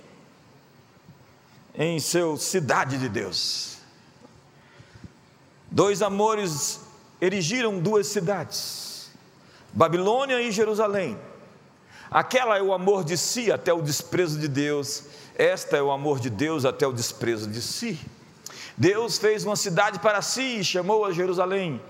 em 1.74 2.00
seu 2.00 2.36
Cidade 2.36 2.98
de 2.98 3.08
Deus. 3.08 3.78
Dois 5.70 6.02
amores 6.02 6.85
erigiram 7.20 7.78
duas 7.78 8.06
cidades, 8.06 9.10
Babilônia 9.72 10.40
e 10.40 10.50
Jerusalém. 10.50 11.18
Aquela 12.10 12.56
é 12.56 12.62
o 12.62 12.72
amor 12.72 13.04
de 13.04 13.16
si 13.16 13.50
até 13.50 13.72
o 13.72 13.82
desprezo 13.82 14.38
de 14.38 14.48
Deus, 14.48 15.04
esta 15.34 15.76
é 15.76 15.82
o 15.82 15.90
amor 15.90 16.18
de 16.20 16.30
Deus 16.30 16.64
até 16.64 16.86
o 16.86 16.92
desprezo 16.92 17.48
de 17.50 17.60
si. 17.60 17.98
Deus 18.76 19.18
fez 19.18 19.44
uma 19.44 19.56
cidade 19.56 19.98
para 19.98 20.20
si 20.22 20.58
e 20.58 20.64
chamou-a 20.64 21.12
Jerusalém. 21.12 21.80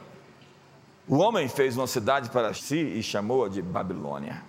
O 1.09 1.19
homem 1.19 1.49
fez 1.49 1.77
uma 1.77 1.87
cidade 1.87 2.31
para 2.31 2.53
si 2.55 2.77
e 2.77 3.03
chamou-a 3.03 3.49
de 3.49 3.63
Babilônia. 3.63 4.43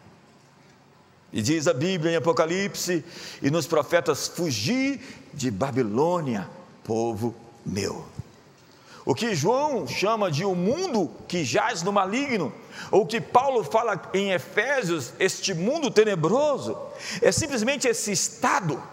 E 1.32 1.42
diz 1.42 1.68
a 1.68 1.74
Bíblia 1.74 2.14
em 2.14 2.16
Apocalipse 2.16 3.04
e 3.42 3.52
nos 3.52 3.68
profetas: 3.68 4.28
Fugi 4.28 5.00
de 5.34 5.52
Babilônia, 5.52 6.50
povo 6.84 7.36
meu. 7.66 8.17
O 9.08 9.16
que 9.16 9.34
João 9.34 9.88
chama 9.88 10.30
de 10.30 10.44
o 10.44 10.50
um 10.50 10.56
mundo 10.56 11.10
que 11.30 11.46
jaz 11.46 11.82
no 11.82 11.94
maligno, 11.94 12.54
ou 12.92 13.06
que 13.06 13.22
Paulo 13.22 13.64
fala 13.64 14.02
em 14.14 14.34
Efésios, 14.34 15.14
este 15.18 15.54
mundo 15.54 15.90
tenebroso, 15.90 16.78
é 17.22 17.32
simplesmente 17.32 17.88
esse 17.88 18.12
estado, 18.12 18.84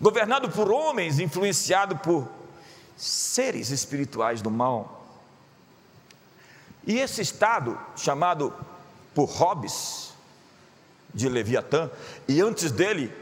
governado 0.00 0.48
por 0.48 0.70
homens, 0.70 1.20
influenciado 1.20 1.98
por 1.98 2.26
seres 2.96 3.68
espirituais 3.68 4.40
do 4.40 4.50
mal. 4.50 5.04
E 6.86 7.00
esse 7.00 7.20
estado, 7.20 7.78
chamado 7.94 8.50
por 9.14 9.26
Hobbes, 9.26 10.14
de 11.12 11.28
Leviatã, 11.28 11.90
e 12.26 12.40
antes 12.40 12.72
dele, 12.72 13.12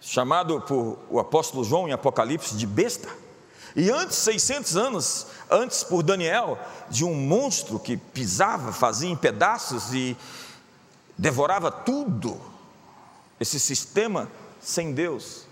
chamado 0.00 0.62
por 0.62 0.98
o 1.10 1.20
apóstolo 1.20 1.62
João 1.62 1.86
em 1.86 1.92
Apocalipse 1.92 2.56
de 2.56 2.66
besta, 2.66 3.10
E 3.76 3.90
antes, 3.90 4.16
600 4.18 4.76
anos 4.76 5.26
antes, 5.50 5.84
por 5.84 6.02
Daniel, 6.02 6.58
de 6.88 7.04
um 7.04 7.14
monstro 7.14 7.78
que 7.78 7.96
pisava, 7.96 8.72
fazia 8.72 9.10
em 9.10 9.16
pedaços 9.16 9.92
e 9.92 10.16
devorava 11.16 11.70
tudo. 11.70 12.40
Esse 13.38 13.58
sistema 13.58 14.30
sem 14.60 14.92
Deus 14.92 15.46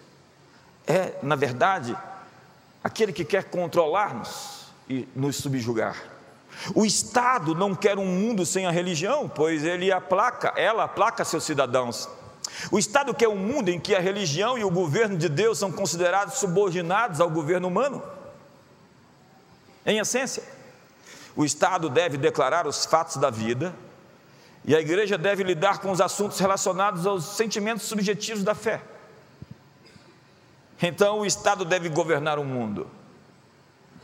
é, 0.89 1.15
na 1.23 1.37
verdade, 1.37 1.95
aquele 2.83 3.13
que 3.13 3.25
quer 3.25 3.45
controlar-nos 3.45 4.69
e 4.89 5.07
nos 5.15 5.37
subjugar. 5.37 5.97
O 6.75 6.85
Estado 6.85 7.55
não 7.55 7.75
quer 7.75 7.99
um 7.99 8.07
mundo 8.07 8.47
sem 8.47 8.67
a 8.67 8.71
religião, 8.71 9.29
pois 9.29 9.65
ele 9.65 9.93
aplaca, 9.93 10.53
ela 10.57 10.85
aplaca 10.85 11.25
seus 11.25 11.45
cidadãos. 11.45 12.09
O 12.71 12.79
Estado 12.79 13.15
quer 13.15 13.29
um 13.29 13.37
mundo 13.37 13.69
em 13.69 13.79
que 13.79 13.95
a 13.95 14.01
religião 14.01 14.59
e 14.59 14.65
o 14.65 14.71
governo 14.71 15.17
de 15.17 15.29
Deus 15.29 15.59
são 15.59 15.71
considerados 15.71 16.35
subordinados 16.35 17.21
ao 17.21 17.31
governo 17.31 17.69
humano. 17.69 18.03
Em 19.87 19.99
essência, 19.99 20.43
o 21.37 21.45
Estado 21.45 21.89
deve 21.89 22.17
declarar 22.17 22.67
os 22.67 22.85
fatos 22.85 23.17
da 23.17 23.31
vida 23.31 23.75
e 24.65 24.75
a 24.75 24.81
igreja 24.81 25.17
deve 25.17 25.43
lidar 25.43 25.79
com 25.79 25.91
os 25.91 26.01
assuntos 26.01 26.39
relacionados 26.39 27.07
aos 27.07 27.25
sentimentos 27.25 27.85
subjetivos 27.85 28.43
da 28.43 28.55
fé. 28.55 28.83
Então, 30.83 31.21
o 31.21 31.27
Estado 31.27 31.65
deve 31.65 31.89
governar 31.89 32.39
o 32.39 32.45
mundo. 32.45 32.91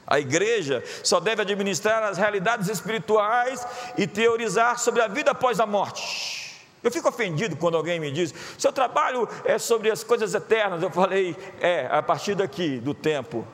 A 0.07 0.21
igreja 0.21 0.83
só 1.03 1.19
deve 1.19 1.43
administrar 1.43 2.03
as 2.03 2.19
realidades 2.19 2.69
espirituais 2.69 3.67
e 3.97 4.07
teorizar 4.07 4.79
sobre 4.79 5.01
a 5.01 5.09
vida 5.09 5.31
após 5.31 5.61
a 5.61 5.67
morte. 5.67 6.44
Eu 6.85 6.91
fico 6.93 7.09
ofendido 7.09 7.57
quando 7.57 7.79
alguém 7.79 7.99
me 7.99 8.11
diz: 8.11 8.35
seu 8.59 8.71
trabalho 8.71 9.27
é 9.47 9.59
sobre 9.59 9.91
as 9.91 10.05
coisas 10.05 10.35
eternas. 10.35 10.83
Eu 10.83 10.91
falei: 10.91 11.35
é, 11.59 11.89
a 11.91 12.03
partir 12.03 12.35
daqui, 12.35 12.79
do 12.79 12.93
tempo. 12.93 13.45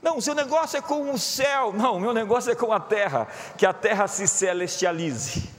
Não, 0.00 0.20
seu 0.20 0.34
negócio 0.34 0.78
é 0.78 0.80
com 0.80 1.10
o 1.10 1.18
céu. 1.18 1.72
Não, 1.74 1.98
meu 1.98 2.14
negócio 2.14 2.52
é 2.52 2.54
com 2.54 2.72
a 2.72 2.78
terra. 2.78 3.26
Que 3.58 3.66
a 3.66 3.72
terra 3.72 4.06
se 4.06 4.28
celestialize. 4.28 5.50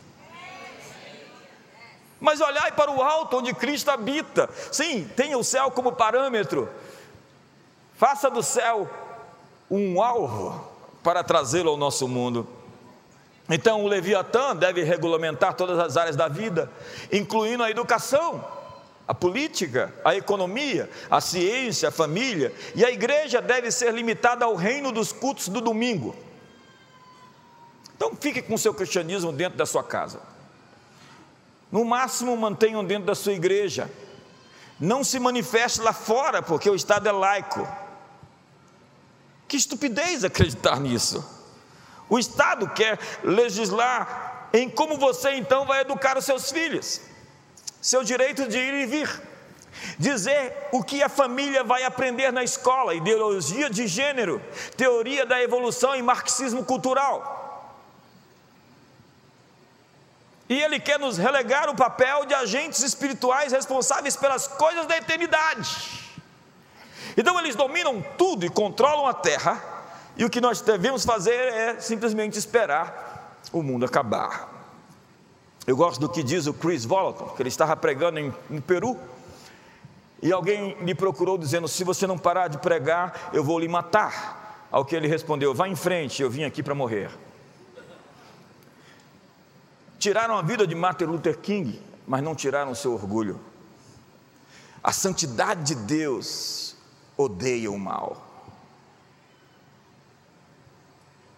Mas 2.17 2.39
olhai 2.39 2.71
para 2.71 2.89
o 2.89 3.01
alto 3.01 3.37
onde 3.37 3.53
Cristo 3.53 3.91
habita. 3.91 4.49
Sim, 4.71 5.05
tenha 5.17 5.37
o 5.37 5.43
céu 5.43 5.69
como 5.69 5.91
parâmetro. 5.91 6.69
Faça 7.95 8.29
do 8.29 8.41
céu 8.41 8.89
um 9.69 10.01
alvo 10.01 10.65
para 11.03 11.21
trazê-lo 11.25 11.71
ao 11.71 11.77
nosso 11.77 12.07
mundo. 12.07 12.47
Então, 13.55 13.83
o 13.83 13.87
Leviatã 13.87 14.55
deve 14.55 14.81
regulamentar 14.81 15.53
todas 15.53 15.77
as 15.77 15.95
áreas 15.95 16.15
da 16.15 16.27
vida, 16.27 16.71
incluindo 17.11 17.61
a 17.61 17.69
educação, 17.69 18.43
a 19.07 19.13
política, 19.13 19.93
a 20.03 20.15
economia, 20.15 20.89
a 21.07 21.21
ciência, 21.21 21.89
a 21.89 21.91
família, 21.91 22.51
e 22.73 22.83
a 22.83 22.89
igreja 22.89 23.39
deve 23.39 23.69
ser 23.69 23.93
limitada 23.93 24.43
ao 24.43 24.55
reino 24.55 24.91
dos 24.91 25.11
cultos 25.11 25.49
do 25.49 25.61
domingo. 25.61 26.15
Então, 27.95 28.17
fique 28.19 28.41
com 28.41 28.55
o 28.55 28.57
seu 28.57 28.73
cristianismo 28.73 29.31
dentro 29.31 29.55
da 29.55 29.67
sua 29.67 29.83
casa. 29.83 30.19
No 31.71 31.85
máximo, 31.85 32.35
mantenham 32.35 32.83
dentro 32.83 33.05
da 33.05 33.13
sua 33.13 33.33
igreja. 33.33 33.87
Não 34.79 35.03
se 35.03 35.19
manifeste 35.19 35.79
lá 35.79 35.93
fora, 35.93 36.41
porque 36.41 36.67
o 36.67 36.75
Estado 36.75 37.07
é 37.07 37.11
laico. 37.11 37.67
Que 39.47 39.57
estupidez 39.57 40.23
acreditar 40.23 40.79
nisso. 40.79 41.42
O 42.13 42.19
Estado 42.19 42.69
quer 42.69 42.99
legislar 43.23 44.47
em 44.53 44.69
como 44.69 44.99
você 44.99 45.31
então 45.31 45.65
vai 45.65 45.81
educar 45.81 46.15
os 46.15 46.23
seus 46.23 46.51
filhos, 46.51 47.01
seu 47.81 48.03
direito 48.03 48.47
de 48.47 48.55
ir 48.55 48.73
e 48.75 48.85
vir, 48.85 49.21
dizer 49.97 50.69
o 50.71 50.83
que 50.83 51.01
a 51.01 51.09
família 51.09 51.63
vai 51.63 51.83
aprender 51.83 52.31
na 52.31 52.43
escola, 52.43 52.93
ideologia 52.93 53.67
de 53.67 53.87
gênero, 53.87 54.39
teoria 54.77 55.25
da 55.25 55.41
evolução 55.41 55.95
e 55.95 56.03
marxismo 56.03 56.63
cultural. 56.63 57.81
E 60.47 60.61
ele 60.61 60.79
quer 60.79 60.99
nos 60.99 61.17
relegar 61.17 61.67
o 61.67 61.75
papel 61.75 62.27
de 62.27 62.35
agentes 62.35 62.83
espirituais 62.83 63.51
responsáveis 63.51 64.15
pelas 64.15 64.47
coisas 64.47 64.85
da 64.85 64.95
eternidade. 64.95 66.11
Então 67.17 67.39
eles 67.39 67.55
dominam 67.55 68.05
tudo 68.19 68.45
e 68.45 68.49
controlam 68.49 69.07
a 69.07 69.15
terra 69.15 69.72
e 70.15 70.23
o 70.23 70.29
que 70.29 70.39
nós 70.39 70.61
devemos 70.61 71.05
fazer 71.05 71.33
é 71.33 71.79
simplesmente 71.79 72.37
esperar 72.37 73.39
o 73.51 73.63
mundo 73.63 73.85
acabar. 73.85 74.51
Eu 75.65 75.75
gosto 75.77 75.99
do 75.99 76.09
que 76.09 76.21
diz 76.21 76.45
o 76.45 76.53
Chris 76.53 76.85
Volaton, 76.85 77.29
que 77.29 77.41
ele 77.41 77.49
estava 77.49 77.75
pregando 77.75 78.19
em, 78.19 78.33
no 78.49 78.61
Peru, 78.61 78.99
e 80.21 80.31
alguém 80.31 80.77
me 80.81 80.93
procurou 80.93 81.37
dizendo: 81.37 81.67
Se 81.67 81.83
você 81.83 82.05
não 82.05 82.17
parar 82.17 82.47
de 82.47 82.57
pregar, 82.57 83.29
eu 83.33 83.43
vou 83.43 83.59
lhe 83.59 83.67
matar. 83.67 84.67
Ao 84.71 84.83
que 84.83 84.95
ele 84.95 85.07
respondeu: 85.07 85.53
Vá 85.53 85.67
em 85.67 85.75
frente, 85.75 86.21
eu 86.21 86.29
vim 86.29 86.43
aqui 86.43 86.61
para 86.61 86.75
morrer. 86.75 87.09
Tiraram 89.99 90.37
a 90.37 90.41
vida 90.41 90.67
de 90.67 90.75
Martin 90.75 91.05
Luther 91.05 91.37
King, 91.37 91.81
mas 92.05 92.21
não 92.21 92.35
tiraram 92.35 92.71
o 92.71 92.75
seu 92.75 92.93
orgulho. 92.93 93.39
A 94.83 94.91
santidade 94.91 95.63
de 95.63 95.75
Deus 95.75 96.75
odeia 97.15 97.71
o 97.71 97.79
mal. 97.79 98.32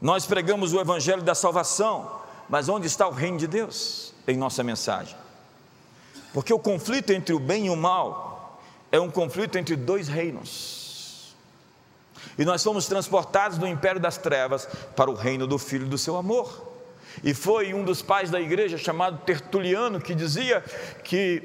Nós 0.05 0.27
pregamos 0.27 0.71
o 0.71 0.79
Evangelho 0.79 1.23
da 1.23 1.33
salvação, 1.33 2.21
mas 2.47 2.69
onde 2.69 2.85
está 2.85 3.07
o 3.07 3.11
reino 3.11 3.39
de 3.39 3.47
Deus 3.47 4.13
em 4.27 4.37
nossa 4.37 4.63
mensagem? 4.63 5.17
Porque 6.31 6.53
o 6.53 6.59
conflito 6.59 7.11
entre 7.11 7.33
o 7.33 7.39
bem 7.39 7.65
e 7.65 7.69
o 7.71 7.75
mal 7.75 8.61
é 8.91 8.99
um 8.99 9.09
conflito 9.09 9.57
entre 9.57 9.75
dois 9.75 10.07
reinos. 10.07 11.35
E 12.37 12.45
nós 12.45 12.63
fomos 12.63 12.85
transportados 12.85 13.57
do 13.57 13.65
império 13.65 13.99
das 13.99 14.15
trevas 14.15 14.67
para 14.95 15.09
o 15.09 15.15
reino 15.15 15.47
do 15.47 15.57
Filho 15.57 15.87
do 15.87 15.97
seu 15.97 16.15
amor. 16.15 16.71
E 17.23 17.33
foi 17.33 17.73
um 17.73 17.83
dos 17.83 18.03
pais 18.03 18.29
da 18.29 18.39
igreja, 18.39 18.77
chamado 18.77 19.25
Tertuliano, 19.25 19.99
que 19.99 20.13
dizia 20.13 20.63
que 21.03 21.41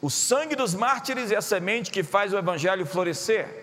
o 0.00 0.08
sangue 0.08 0.54
dos 0.54 0.76
mártires 0.76 1.32
é 1.32 1.36
a 1.36 1.42
semente 1.42 1.90
que 1.90 2.04
faz 2.04 2.32
o 2.32 2.38
evangelho 2.38 2.86
florescer. 2.86 3.59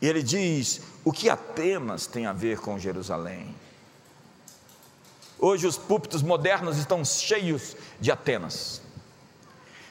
E 0.00 0.06
ele 0.06 0.22
diz: 0.22 0.82
o 1.04 1.12
que 1.12 1.28
Atenas 1.28 2.06
tem 2.06 2.26
a 2.26 2.32
ver 2.32 2.60
com 2.60 2.78
Jerusalém? 2.78 3.54
Hoje 5.38 5.66
os 5.66 5.78
púlpitos 5.78 6.22
modernos 6.22 6.78
estão 6.78 7.04
cheios 7.04 7.76
de 8.00 8.10
Atenas, 8.10 8.82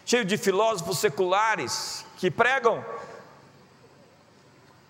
cheios 0.05 0.27
de 0.27 0.37
filósofos 0.37 0.99
seculares 0.99 2.05
que 2.17 2.29
pregam 2.29 2.83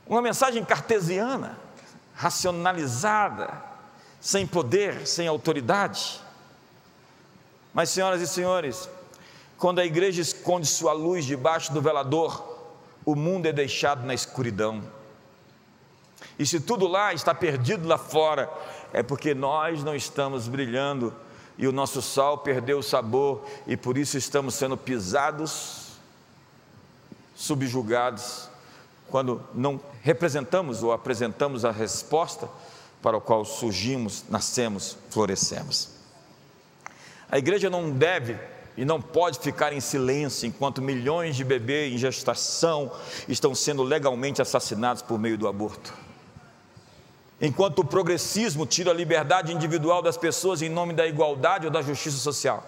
uma 0.07 0.21
mensagem 0.21 0.63
cartesiana, 0.63 1.59
racionalizada, 2.15 3.61
sem 4.19 4.47
poder, 4.47 5.05
sem 5.05 5.27
autoridade. 5.27 6.21
Mas, 7.73 7.89
senhoras 7.89 8.21
e 8.21 8.27
senhores, 8.27 8.89
quando 9.57 9.79
a 9.79 9.85
igreja 9.85 10.21
esconde 10.21 10.65
sua 10.65 10.93
luz 10.93 11.25
debaixo 11.25 11.71
do 11.73 11.81
velador, 11.81 12.71
o 13.05 13.15
mundo 13.15 13.45
é 13.45 13.53
deixado 13.53 14.05
na 14.05 14.13
escuridão. 14.13 14.96
E 16.37 16.45
se 16.45 16.59
tudo 16.59 16.87
lá 16.87 17.13
está 17.13 17.33
perdido 17.33 17.87
lá 17.87 17.97
fora, 17.97 18.49
é 18.93 19.01
porque 19.01 19.33
nós 19.33 19.83
não 19.83 19.95
estamos 19.95 20.47
brilhando 20.47 21.13
e 21.57 21.67
o 21.67 21.71
nosso 21.71 22.01
sol 22.01 22.37
perdeu 22.37 22.79
o 22.79 22.83
sabor 22.83 23.43
e 23.65 23.75
por 23.75 23.97
isso 23.97 24.17
estamos 24.17 24.53
sendo 24.53 24.77
pisados, 24.77 25.93
subjugados, 27.35 28.49
quando 29.09 29.41
não 29.53 29.79
representamos 30.01 30.83
ou 30.83 30.91
apresentamos 30.91 31.65
a 31.65 31.71
resposta 31.71 32.47
para 33.01 33.17
a 33.17 33.21
qual 33.21 33.45
surgimos, 33.45 34.25
nascemos, 34.29 34.97
florescemos. 35.09 35.89
A 37.29 37.37
igreja 37.37 37.69
não 37.69 37.89
deve 37.89 38.37
e 38.75 38.85
não 38.85 39.01
pode 39.01 39.39
ficar 39.39 39.73
em 39.73 39.79
silêncio 39.79 40.47
enquanto 40.47 40.81
milhões 40.81 41.35
de 41.35 41.43
bebês 41.43 41.93
em 41.93 41.97
gestação 41.97 42.91
estão 43.27 43.55
sendo 43.55 43.81
legalmente 43.81 44.41
assassinados 44.41 45.01
por 45.01 45.17
meio 45.17 45.37
do 45.37 45.47
aborto. 45.47 46.06
Enquanto 47.39 47.79
o 47.79 47.85
progressismo 47.85 48.65
tira 48.65 48.91
a 48.91 48.93
liberdade 48.93 49.53
individual 49.53 50.01
das 50.01 50.17
pessoas 50.17 50.61
em 50.61 50.69
nome 50.69 50.93
da 50.93 51.05
igualdade 51.05 51.67
ou 51.67 51.71
da 51.71 51.81
justiça 51.81 52.17
social. 52.17 52.65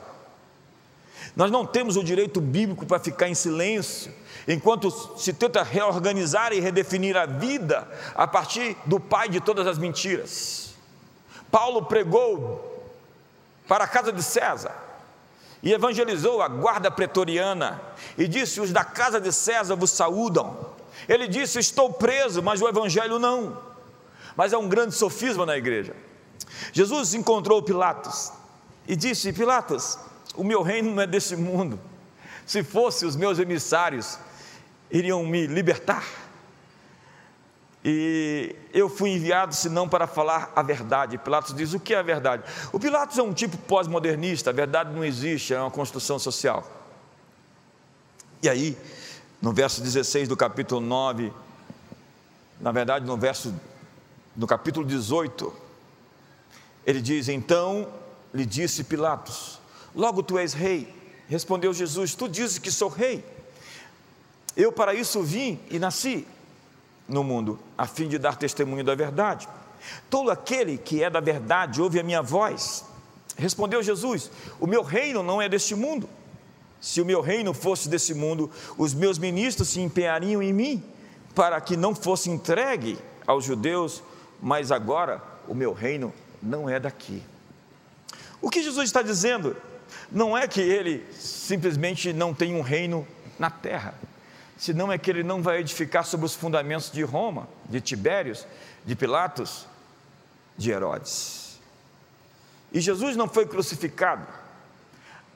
Nós 1.36 1.52
não 1.52 1.66
temos 1.66 1.98
o 1.98 2.04
direito 2.04 2.40
bíblico 2.40 2.86
para 2.86 3.00
ficar 3.00 3.28
em 3.28 3.34
silêncio, 3.36 4.14
enquanto 4.48 4.92
se 5.18 5.34
tenta 5.34 5.64
reorganizar 5.64 6.54
e 6.54 6.60
redefinir 6.60 7.16
a 7.18 7.26
vida 7.26 7.88
a 8.16 8.28
partir 8.28 8.78
do 8.86 9.00
pai 9.00 9.30
de 9.30 9.40
todas 9.40 9.66
as 9.66 9.78
mentiras. 9.78 10.74
Paulo 11.52 11.86
pregou 11.86 12.92
para 13.68 13.84
a 13.84 13.88
casa 13.88 14.12
de 14.12 14.22
César 14.22 14.76
e 15.64 15.74
evangelizou 15.74 16.42
a 16.42 16.48
guarda 16.48 16.92
pretoriana 16.92 17.82
e 18.18 18.28
disse: 18.28 18.62
Os 18.62 18.72
da 18.72 18.84
casa 18.84 19.20
de 19.20 19.32
César 19.32 19.76
vos 19.76 19.92
saúdam. 19.92 20.58
Ele 21.08 21.28
disse: 21.28 21.60
Estou 21.60 21.92
preso, 21.92 22.42
mas 22.42 22.62
o 22.62 22.68
evangelho 22.68 23.18
não 23.18 23.69
mas 24.40 24.54
é 24.54 24.58
um 24.58 24.70
grande 24.70 24.96
sofisma 24.96 25.46
na 25.46 25.58
igreja. 25.58 25.94
Jesus 26.72 27.14
encontrou 27.14 27.62
Pilatos 27.62 28.32
e 28.88 28.96
disse: 28.96 29.34
Pilatos, 29.34 30.00
o 30.34 30.46
meu 30.46 30.62
reino 30.62 30.96
não 30.96 31.04
é 31.04 31.06
deste 31.06 31.36
mundo. 31.36 31.78
Se 32.46 32.64
fosse, 32.64 33.06
os 33.06 33.18
meus 33.18 33.38
emissários 33.38 34.18
iriam 34.90 35.26
me 35.26 35.46
libertar. 35.46 36.06
E 37.84 38.56
eu 38.74 38.88
fui 38.88 39.10
enviado 39.10 39.54
senão 39.54 39.90
para 39.90 40.08
falar 40.08 40.54
a 40.56 40.62
verdade. 40.62 41.18
Pilatos 41.18 41.54
diz: 41.54 41.74
o 41.74 41.80
que 41.80 41.94
é 41.94 41.98
a 41.98 42.02
verdade? 42.02 42.44
O 42.72 42.80
Pilatos 42.80 43.18
é 43.18 43.22
um 43.22 43.34
tipo 43.34 43.58
pós-modernista, 43.58 44.52
a 44.52 44.54
verdade 44.54 44.96
não 44.96 45.04
existe, 45.04 45.54
é 45.54 45.60
uma 45.60 45.70
construção 45.70 46.18
social. 46.18 46.66
E 48.42 48.48
aí, 48.48 48.78
no 49.42 49.52
verso 49.52 49.82
16 49.82 50.30
do 50.30 50.38
capítulo 50.38 50.80
9, 50.80 51.30
na 52.62 52.72
verdade, 52.72 53.06
no 53.06 53.18
verso 53.18 53.54
no 54.40 54.48
capítulo 54.48 54.86
18, 54.86 55.54
ele 56.86 57.02
diz: 57.02 57.28
Então 57.28 57.90
lhe 58.34 58.46
disse 58.46 58.86
Pilatos: 58.86 59.60
Logo 59.94 60.24
tu 60.24 60.38
és 60.38 60.54
rei. 60.54 60.96
Respondeu 61.28 61.74
Jesus: 61.74 62.16
Tu 62.16 62.30
dizes 62.30 62.58
que 62.58 62.72
sou 62.72 62.88
rei. 62.88 63.22
Eu 64.56 64.72
para 64.72 64.94
isso 64.94 65.22
vim 65.22 65.60
e 65.70 65.78
nasci 65.78 66.26
no 67.06 67.22
mundo, 67.22 67.60
a 67.78 67.86
fim 67.86 68.08
de 68.08 68.18
dar 68.18 68.38
testemunho 68.38 68.82
da 68.82 68.96
verdade. 68.96 69.46
Todo 70.10 70.32
aquele 70.32 70.78
que 70.78 71.04
é 71.04 71.10
da 71.10 71.20
verdade 71.20 71.82
ouve 71.82 72.00
a 72.00 72.04
minha 72.04 72.22
voz. 72.22 72.86
Respondeu 73.36 73.84
Jesus: 73.84 74.32
O 74.58 74.66
meu 74.66 74.84
reino 74.84 75.22
não 75.22 75.42
é 75.42 75.50
deste 75.50 75.76
mundo. 75.76 76.10
Se 76.80 77.02
o 77.02 77.06
meu 77.06 77.20
reino 77.20 77.54
fosse 77.54 77.90
desse 77.90 78.14
mundo, 78.14 78.50
os 78.78 78.94
meus 78.94 79.18
ministros 79.20 79.68
se 79.68 79.82
empenhariam 79.82 80.42
em 80.42 80.54
mim, 80.54 80.82
para 81.36 81.60
que 81.60 81.76
não 81.76 81.94
fosse 81.94 82.30
entregue 82.30 82.98
aos 83.28 83.44
judeus, 83.44 84.02
mas 84.42 84.72
agora 84.72 85.22
o 85.48 85.54
meu 85.54 85.74
reino 85.74 86.14
não 86.42 86.70
é 86.70 86.80
daqui. 86.80 87.24
O 88.42 88.50
que 88.50 88.64
Jesus 88.64 88.86
está 88.86 89.02
dizendo 89.02 89.56
não 90.12 90.38
é 90.38 90.48
que 90.48 90.62
ele 90.62 91.06
simplesmente 91.14 92.14
não 92.14 92.34
tem 92.34 92.56
um 92.56 92.62
reino 92.62 93.08
na 93.38 93.50
terra 93.50 93.94
senão 94.60 94.92
é 94.92 94.98
que 94.98 95.10
ele 95.10 95.24
não 95.24 95.42
vai 95.42 95.60
edificar 95.60 96.06
sobre 96.06 96.26
os 96.26 96.36
fundamentos 96.36 96.92
de 96.92 97.02
Roma, 97.02 97.48
de 97.70 97.80
Tibérios, 97.80 98.46
de 98.86 98.94
Pilatos, 98.94 99.66
de 100.58 100.70
Herodes. 100.70 101.58
E 102.74 102.82
Jesus 102.82 103.16
não 103.16 103.30
foi 103.30 103.48
crucificado, 103.48 104.28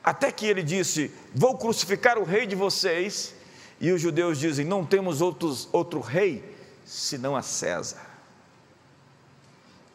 até 0.03 0.29
que 0.29 0.45
ele 0.45 0.61
disse: 0.61 1.09
Vou 1.33 1.57
crucificar 1.57 2.17
o 2.17 2.25
rei 2.25 2.45
de 2.45 2.53
vocês, 2.53 3.33
e 3.79 3.93
os 3.93 4.01
judeus 4.01 4.37
dizem: 4.37 4.65
Não 4.65 4.85
temos 4.85 5.21
outros, 5.21 5.69
outro 5.71 6.01
rei 6.01 6.43
senão 6.85 7.33
a 7.33 7.41
César. 7.41 8.12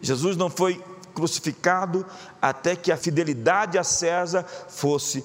Jesus 0.01 0.37
não 0.37 0.49
foi 0.49 0.83
crucificado 1.15 2.07
até 2.41 2.77
que 2.77 2.93
a 2.93 2.97
fidelidade 2.97 3.77
a 3.77 3.83
César 3.83 4.45
fosse 4.45 5.25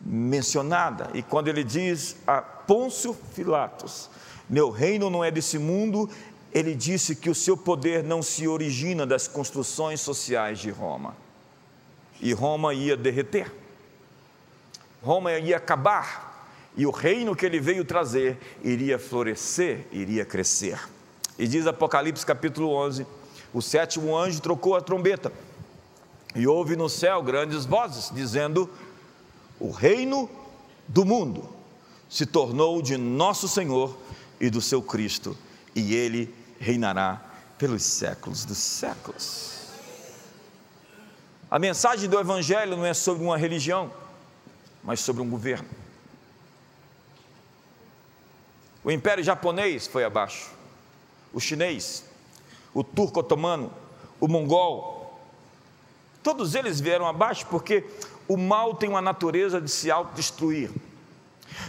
mencionada. 0.00 1.10
E 1.14 1.22
quando 1.22 1.48
ele 1.48 1.64
diz 1.64 2.16
a 2.26 2.40
Pôncio 2.40 3.14
Pilatos: 3.34 4.10
Meu 4.48 4.70
reino 4.70 5.08
não 5.08 5.24
é 5.24 5.30
desse 5.30 5.58
mundo, 5.58 6.08
ele 6.52 6.74
disse 6.74 7.14
que 7.14 7.30
o 7.30 7.34
seu 7.34 7.56
poder 7.56 8.02
não 8.02 8.22
se 8.22 8.46
origina 8.46 9.06
das 9.06 9.28
construções 9.28 10.00
sociais 10.00 10.58
de 10.58 10.70
Roma. 10.70 11.16
E 12.20 12.32
Roma 12.32 12.74
ia 12.74 12.96
derreter, 12.96 13.50
Roma 15.02 15.32
ia 15.32 15.56
acabar, 15.56 16.46
e 16.76 16.86
o 16.86 16.90
reino 16.90 17.34
que 17.34 17.46
ele 17.46 17.58
veio 17.58 17.84
trazer 17.84 18.38
iria 18.62 18.98
florescer, 18.98 19.86
iria 19.90 20.24
crescer. 20.24 20.78
E 21.38 21.48
diz 21.48 21.66
Apocalipse 21.66 22.26
capítulo 22.26 22.70
11: 22.74 23.06
o 23.52 23.60
sétimo 23.60 24.16
anjo 24.16 24.40
trocou 24.40 24.76
a 24.76 24.80
trombeta, 24.80 25.32
e 26.34 26.46
houve 26.46 26.76
no 26.76 26.88
céu 26.88 27.22
grandes 27.22 27.64
vozes, 27.64 28.10
dizendo: 28.14 28.70
o 29.58 29.70
reino 29.70 30.30
do 30.86 31.04
mundo 31.04 31.48
se 32.08 32.26
tornou 32.26 32.80
de 32.82 32.96
nosso 32.96 33.48
Senhor 33.48 33.96
e 34.40 34.50
do 34.50 34.60
seu 34.60 34.82
Cristo, 34.82 35.36
e 35.74 35.94
ele 35.94 36.34
reinará 36.58 37.20
pelos 37.58 37.82
séculos 37.82 38.44
dos 38.44 38.58
séculos. 38.58 39.60
A 41.50 41.58
mensagem 41.58 42.08
do 42.08 42.18
Evangelho 42.18 42.76
não 42.76 42.86
é 42.86 42.94
sobre 42.94 43.24
uma 43.24 43.36
religião, 43.36 43.92
mas 44.82 45.00
sobre 45.00 45.20
um 45.20 45.28
governo. 45.28 45.68
O 48.82 48.90
Império 48.90 49.22
Japonês 49.22 49.86
foi 49.86 50.04
abaixo, 50.04 50.50
o 51.32 51.40
chinês, 51.40 52.04
o 52.74 52.84
turco 52.84 53.20
otomano, 53.20 53.72
o 54.20 54.28
mongol, 54.28 55.18
todos 56.22 56.54
eles 56.54 56.80
vieram 56.80 57.06
abaixo 57.06 57.46
porque 57.46 57.84
o 58.28 58.36
mal 58.36 58.74
tem 58.74 58.88
uma 58.88 59.02
natureza 59.02 59.60
de 59.60 59.70
se 59.70 59.90
autodestruir. 59.90 60.70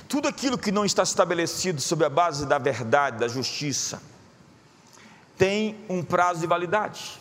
Tudo 0.08 0.28
aquilo 0.28 0.58
que 0.58 0.72
não 0.72 0.86
está 0.86 1.04
estabelecido 1.04 1.82
sobre 1.82 2.06
a 2.06 2.10
base 2.10 2.46
da 2.46 2.58
verdade, 2.58 3.18
da 3.18 3.28
justiça, 3.28 4.02
tem 5.38 5.76
um 5.90 6.04
prazo 6.04 6.42
de 6.42 6.48
validade. 6.48 7.20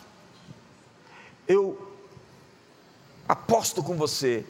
Eu 1.47 1.91
aposto 3.27 3.81
com 3.81 3.95
você 3.95 4.45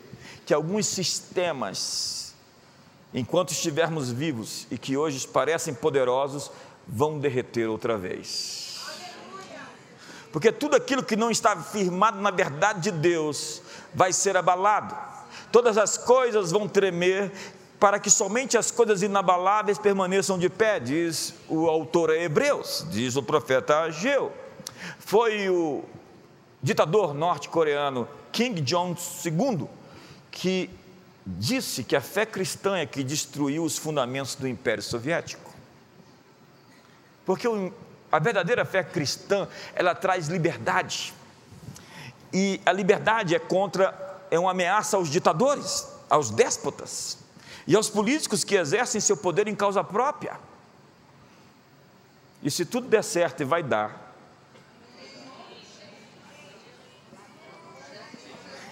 que 0.46 0.54
alguns 0.54 0.88
sistemas, 0.88 2.34
enquanto 3.13 3.52
estivermos 3.52 4.12
vivos 4.12 4.67
e 4.70 4.78
que 4.78 4.98
hoje 4.98 5.26
parecem 5.28 5.74
poderosos, 5.74 6.52
vão 6.86 7.17
derreter 7.17 7.70
outra 7.70 7.98
vez. 7.98 8.71
Porque 10.32 10.52
tudo 10.52 10.76
aquilo 10.76 11.04
que 11.04 11.15
não 11.15 11.30
está 11.30 11.56
firmado 11.58 12.22
na 12.22 12.32
verdade 12.32 12.89
de 12.89 12.91
Deus 12.91 13.62
vai 13.94 14.13
ser 14.13 14.38
abalado. 14.38 14.96
Todas 15.52 15.78
as 15.78 15.98
coisas 15.98 16.52
vão 16.52 16.67
tremer 16.67 17.32
para 17.80 18.00
que 18.00 18.10
somente 18.10 18.58
as 18.58 18.70
coisas 18.70 19.02
inabaláveis 19.02 19.78
permaneçam 19.78 20.38
de 20.38 20.50
pé, 20.50 20.80
diz 20.80 21.34
o 21.50 21.67
autor 21.67 22.12
a 22.12 22.15
Hebreus, 22.15 22.86
diz 22.89 23.15
o 23.15 23.24
profeta 23.24 23.80
Ageu. 23.80 24.32
Foi 25.00 25.50
o 25.50 25.84
ditador 26.62 27.13
norte-coreano 27.13 28.08
Kim 28.32 28.54
Jong-il 28.54 29.67
que 30.30 30.70
disse 31.26 31.84
que 31.84 31.96
a 31.96 32.02
fé 32.02 32.26
cristã 32.26 32.78
é 32.78 32.86
que 32.86 33.04
destruiu 33.04 33.63
os 33.63 33.78
fundamentos 33.78 34.36
do 34.36 34.48
Império 34.48 34.82
Soviético. 34.82 35.52
Porque 37.26 37.48
a 38.12 38.19
verdadeira 38.19 38.65
fé 38.65 38.84
cristã, 38.84 39.47
ela 39.74 39.95
traz 39.95 40.28
liberdade. 40.28 41.13
E 42.34 42.62
a 42.65 42.71
liberdade 42.71 43.36
é 43.36 43.39
contra, 43.39 44.19
é 44.30 44.38
uma 44.38 44.52
ameaça 44.52 44.97
aos 44.97 45.10
ditadores, 45.10 45.88
aos 46.10 46.30
déspotas 46.30 47.17
e 47.65 47.76
aos 47.76 47.89
políticos 47.89 48.43
que 48.43 48.56
exercem 48.56 49.00
seu 49.00 49.15
poder 49.15 49.47
em 49.47 49.56
causa 49.56 49.84
própria. 49.84 50.39
E 52.43 52.50
se 52.50 52.65
tudo 52.65 52.88
der 52.88 53.04
certo 53.04 53.41
e 53.41 53.45
vai 53.45 53.62
dar, 53.62 54.13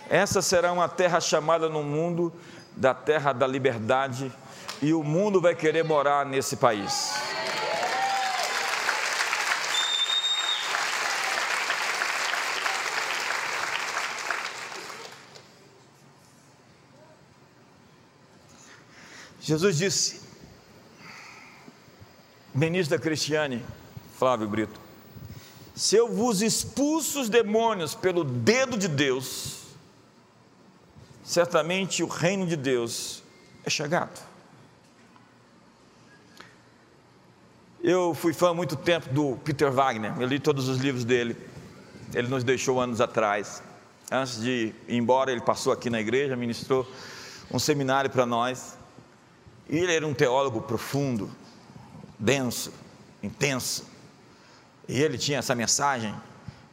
essa 0.10 0.42
será 0.42 0.72
uma 0.72 0.90
terra 0.90 1.22
chamada 1.22 1.70
no 1.70 1.84
mundo 1.84 2.34
da 2.76 2.94
terra 2.94 3.32
da 3.32 3.46
liberdade, 3.46 4.32
e 4.82 4.94
o 4.94 5.04
mundo 5.04 5.42
vai 5.42 5.54
querer 5.54 5.84
morar 5.84 6.26
nesse 6.26 6.56
país. 6.56 7.29
Jesus 19.50 19.80
disse, 19.80 20.22
ministra 22.54 23.00
Cristiane, 23.00 23.66
Flávio 24.16 24.48
Brito, 24.48 24.80
se 25.74 25.96
eu 25.96 26.08
vos 26.08 26.44
expulso 26.44 27.20
os 27.22 27.30
demônios 27.30 27.96
pelo 27.96 28.24
dedo 28.24 28.78
de 28.78 28.88
Deus, 28.88 29.62
certamente 31.24 32.04
o 32.04 32.08
reino 32.08 32.46
de 32.46 32.56
Deus 32.56 33.24
é 33.66 33.72
chegado. 33.72 34.22
Eu 37.82 38.14
fui 38.14 38.34
fã 38.34 38.52
há 38.52 38.54
muito 38.54 38.76
tempo 38.76 39.12
do 39.12 39.36
Peter 39.38 39.72
Wagner, 39.72 40.14
eu 40.22 40.28
li 40.28 40.40
todos 40.40 40.68
os 40.68 40.78
livros 40.78 41.04
dele, 41.04 41.36
ele 42.14 42.28
nos 42.28 42.44
deixou 42.44 42.80
anos 42.80 43.02
atrás. 43.02 43.64
Antes 44.12 44.40
de 44.40 44.76
ir 44.88 44.96
embora, 44.96 45.32
ele 45.32 45.42
passou 45.42 45.74
aqui 45.74 45.90
na 45.90 46.00
igreja, 46.00 46.36
ministrou 46.36 46.88
um 47.52 47.58
seminário 47.58 48.12
para 48.12 48.28
nós. 48.28 48.78
E 49.70 49.78
ele 49.78 49.94
era 49.94 50.08
um 50.08 50.16
teólogo 50.16 50.62
profundo, 50.62 51.30
denso, 52.18 52.74
intenso. 53.22 53.86
E 54.88 55.00
ele 55.00 55.16
tinha 55.16 55.38
essa 55.38 55.54
mensagem 55.54 56.16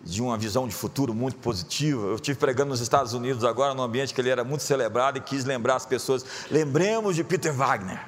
de 0.03 0.23
uma 0.23 0.39
visão 0.39 0.67
de 0.67 0.75
futuro 0.75 1.13
muito 1.13 1.37
positiva. 1.37 2.07
Eu 2.07 2.15
estive 2.15 2.39
pregando 2.39 2.71
nos 2.71 2.81
Estados 2.81 3.13
Unidos 3.13 3.45
agora, 3.45 3.75
num 3.75 3.83
ambiente 3.83 4.15
que 4.15 4.21
ele 4.21 4.31
era 4.31 4.43
muito 4.43 4.63
celebrado 4.63 5.19
e 5.19 5.21
quis 5.21 5.45
lembrar 5.45 5.77
as 5.77 5.85
pessoas. 5.85 6.25
Lembremos 6.51 7.15
de 7.15 7.23
Peter 7.23 7.53
Wagner. 7.53 8.01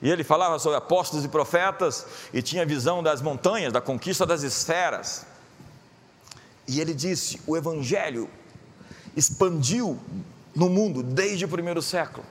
E 0.00 0.10
ele 0.10 0.24
falava 0.24 0.58
sobre 0.58 0.78
apóstolos 0.78 1.24
e 1.24 1.28
profetas 1.28 2.06
e 2.32 2.40
tinha 2.40 2.64
visão 2.64 3.02
das 3.02 3.20
montanhas, 3.20 3.72
da 3.72 3.82
conquista 3.82 4.24
das 4.24 4.42
esferas. 4.42 5.26
E 6.66 6.80
ele 6.80 6.94
disse: 6.94 7.38
o 7.46 7.54
evangelho 7.54 8.30
expandiu 9.14 10.00
no 10.56 10.70
mundo 10.70 11.02
desde 11.02 11.44
o 11.44 11.48
primeiro 11.48 11.82
século 11.82 12.24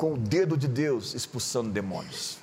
com 0.00 0.14
o 0.14 0.16
dedo 0.16 0.56
de 0.56 0.66
Deus 0.66 1.12
expulsando 1.12 1.68
demônios. 1.68 2.38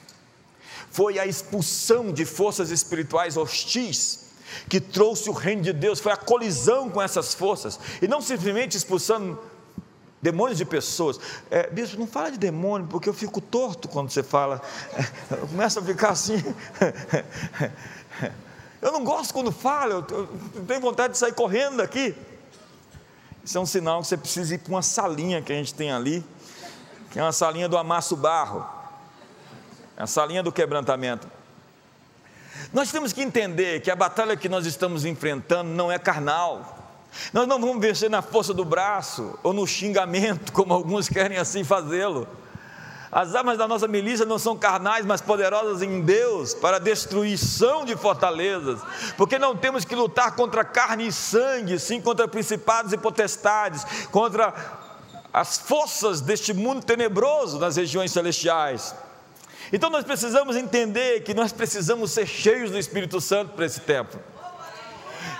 foi 0.92 1.18
a 1.18 1.26
expulsão 1.26 2.14
de 2.14 2.24
forças 2.24 2.70
espirituais 2.70 3.36
hostis 3.36 4.28
que 4.70 4.80
trouxe 4.80 5.28
o 5.28 5.34
reino 5.34 5.64
de 5.64 5.74
Deus, 5.74 6.00
foi 6.00 6.12
a 6.12 6.18
colisão 6.18 6.88
com 6.88 7.02
essas 7.02 7.34
forças, 7.34 7.80
e 8.00 8.08
não 8.08 8.22
simplesmente 8.22 8.78
expulsando 8.78 9.40
demônios 10.22 10.60
de 10.60 10.66
pessoas. 10.66 11.20
É, 11.50 11.68
bispo, 11.68 11.98
não 11.98 12.06
fala 12.06 12.30
de 12.32 12.38
demônio, 12.38 12.88
porque 12.88 13.10
eu 13.10 13.14
fico 13.14 13.42
torto 13.42 13.88
quando 13.88 14.12
você 14.12 14.22
fala, 14.22 14.62
eu 15.32 15.48
começo 15.48 15.80
a 15.80 15.82
ficar 15.82 16.10
assim. 16.10 16.38
Eu 18.80 18.92
não 18.92 19.04
gosto 19.04 19.34
quando 19.34 19.52
fala, 19.52 19.96
eu, 19.96 20.04
tenho 20.68 20.80
vontade 20.80 21.14
de 21.14 21.18
sair 21.18 21.34
correndo 21.34 21.78
daqui. 21.78 22.16
Isso 23.44 23.58
é 23.58 23.62
um 23.62 23.66
sinal 23.66 24.02
que 24.02 24.08
você 24.08 24.16
precisa 24.16 24.54
ir 24.54 24.60
para 24.60 24.70
uma 24.70 24.84
salinha 24.84 25.42
que 25.42 25.52
a 25.52 25.56
gente 25.56 25.74
tem 25.74 25.92
ali, 25.92 26.24
é 27.18 27.24
uma 27.24 27.32
salinha 27.32 27.68
do 27.68 27.78
amasso 27.78 28.16
barro, 28.16 28.64
é 29.98 30.04
a 30.04 30.08
salinha 30.08 30.44
do 30.44 30.52
quebrantamento. 30.52 31.28
Nós 32.72 32.92
temos 32.92 33.12
que 33.12 33.22
entender 33.22 33.82
que 33.82 33.90
a 33.90 33.96
batalha 33.96 34.38
que 34.38 34.48
nós 34.48 34.66
estamos 34.66 35.04
enfrentando 35.04 35.70
não 35.72 35.92
é 35.92 35.98
carnal. 35.98 36.78
Nós 37.34 37.48
não 37.48 37.60
vamos 37.60 37.80
vencer 37.80 38.10
na 38.10 38.22
força 38.22 38.54
do 38.54 38.64
braço 38.64 39.38
ou 39.42 39.52
no 39.52 39.66
xingamento, 39.66 40.52
como 40.54 40.74
alguns 40.74 41.10
querem 41.10 41.38
assim 41.38 41.64
fazê-lo. 41.64 42.28
As 43.12 43.34
armas 43.34 43.58
da 43.58 43.68
nossa 43.68 43.88
milícia 43.88 44.26
não 44.26 44.38
são 44.38 44.56
carnais, 44.56 45.06
mas 45.06 45.22
poderosas 45.22 45.82
em 45.82 46.02
Deus 46.02 46.54
para 46.54 46.78
destruição 46.78 47.86
de 47.86 47.96
fortalezas, 47.96 48.82
porque 49.16 49.40
não 49.40 49.56
temos 49.56 49.86
que 49.86 49.96
lutar 49.96 50.36
contra 50.36 50.64
carne 50.64 51.08
e 51.08 51.12
sangue, 51.12 51.80
sim 51.80 52.02
contra 52.02 52.28
principados 52.28 52.92
e 52.92 52.98
potestades, 52.98 53.86
contra 54.12 54.54
as 55.40 55.58
forças 55.58 56.20
deste 56.20 56.52
mundo 56.52 56.84
tenebroso 56.84 57.60
nas 57.60 57.76
regiões 57.76 58.12
celestiais. 58.12 58.96
Então 59.72 59.90
nós 59.90 60.04
precisamos 60.04 60.56
entender 60.56 61.22
que 61.22 61.34
nós 61.34 61.52
precisamos 61.52 62.12
ser 62.12 62.26
cheios 62.26 62.72
do 62.72 62.78
Espírito 62.78 63.22
Santo 63.22 63.54
para 63.54 63.66
esse 63.66 63.82
tempo. 63.82 64.18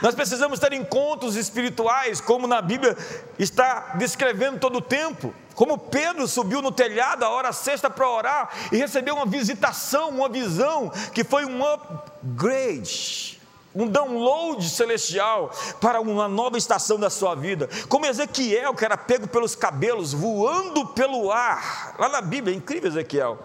Nós 0.02 0.14
precisamos 0.14 0.60
ter 0.60 0.74
encontros 0.74 1.36
espirituais, 1.36 2.22
como 2.22 2.46
na 2.46 2.62
Bíblia 2.62 2.96
está 3.40 3.96
descrevendo 3.98 4.60
todo 4.60 4.78
o 4.78 4.82
tempo. 4.82 5.34
Como 5.56 5.78
Pedro 5.80 6.28
subiu 6.28 6.62
no 6.62 6.72
telhado 6.72 7.24
a 7.24 7.30
hora 7.30 7.52
sexta 7.52 7.90
para 7.90 8.08
orar 8.08 8.50
e 8.72 8.78
recebeu 8.78 9.16
uma 9.16 9.26
visitação, 9.26 10.10
uma 10.10 10.30
visão, 10.30 10.92
que 11.12 11.24
foi 11.24 11.46
um 11.46 11.66
upgrade, 11.66 13.37
um 13.78 13.88
download 13.88 14.68
celestial 14.68 15.52
para 15.80 16.02
uma 16.02 16.28
nova 16.28 16.58
estação 16.58 17.00
da 17.00 17.12
sua 17.12 17.36
vida. 17.36 17.70
Como 17.88 18.08
Ezequiel, 18.08 18.74
que 18.74 18.84
era 18.84 18.98
pego 18.98 19.28
pelos 19.28 19.56
cabelos, 19.56 20.14
voando 20.14 20.88
pelo 20.88 21.32
ar, 21.32 21.96
lá 22.00 22.10
na 22.10 22.22
Bíblia, 22.22 22.56
é 22.56 22.58
incrível 22.58 22.90
Ezequiel. 22.90 23.38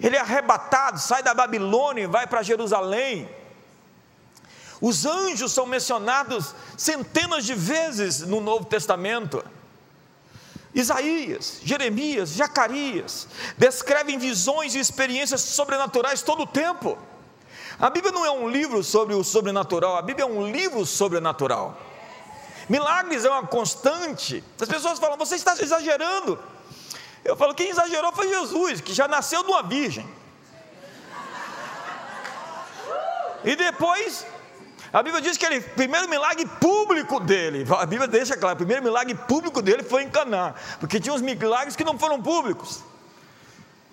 Ele 0.00 0.16
é 0.16 0.20
arrebatado, 0.20 0.98
sai 0.98 1.22
da 1.22 1.32
Babilônia 1.32 2.02
e 2.02 2.08
vai 2.08 2.26
para 2.26 2.42
Jerusalém. 2.42 3.28
Os 4.80 5.06
anjos 5.06 5.52
são 5.52 5.64
mencionados 5.64 6.52
centenas 6.76 7.44
de 7.44 7.54
vezes 7.54 8.22
no 8.22 8.40
Novo 8.40 8.64
Testamento. 8.64 9.44
Isaías, 10.74 11.60
Jeremias, 11.62 12.30
Zacarias 12.30 13.28
descrevem 13.56 14.18
visões 14.18 14.74
e 14.74 14.80
experiências 14.80 15.42
sobrenaturais 15.42 16.22
todo 16.22 16.42
o 16.42 16.46
tempo. 16.46 16.98
A 17.78 17.90
Bíblia 17.90 18.12
não 18.12 18.24
é 18.24 18.30
um 18.30 18.48
livro 18.48 18.82
sobre 18.82 19.14
o 19.14 19.24
sobrenatural, 19.24 19.96
a 19.96 20.02
Bíblia 20.02 20.24
é 20.24 20.28
um 20.28 20.50
livro 20.50 20.84
sobrenatural. 20.86 21.78
Milagres 22.68 23.24
é 23.24 23.30
uma 23.30 23.46
constante. 23.46 24.42
As 24.60 24.68
pessoas 24.68 24.98
falam, 24.98 25.16
você 25.16 25.34
está 25.34 25.54
exagerando. 25.60 26.38
Eu 27.24 27.36
falo, 27.36 27.54
quem 27.54 27.70
exagerou 27.70 28.12
foi 28.12 28.28
Jesus, 28.28 28.80
que 28.80 28.92
já 28.92 29.06
nasceu 29.08 29.42
de 29.42 29.50
uma 29.50 29.62
virgem. 29.62 30.08
E 33.44 33.56
depois 33.56 34.24
a 34.92 35.02
Bíblia 35.02 35.22
diz 35.22 35.38
que 35.38 35.46
ele, 35.46 35.58
o 35.58 35.70
primeiro 35.70 36.08
milagre 36.08 36.46
público 36.60 37.18
dele, 37.18 37.66
a 37.78 37.86
Bíblia 37.86 38.06
deixa 38.06 38.36
claro, 38.36 38.54
o 38.54 38.58
primeiro 38.58 38.82
milagre 38.82 39.14
público 39.14 39.62
dele 39.62 39.82
foi 39.82 40.02
em 40.02 40.10
Caná, 40.10 40.54
porque 40.78 41.00
tinha 41.00 41.14
uns 41.14 41.22
milagres 41.22 41.74
que 41.74 41.82
não 41.82 41.98
foram 41.98 42.20
públicos. 42.20 42.84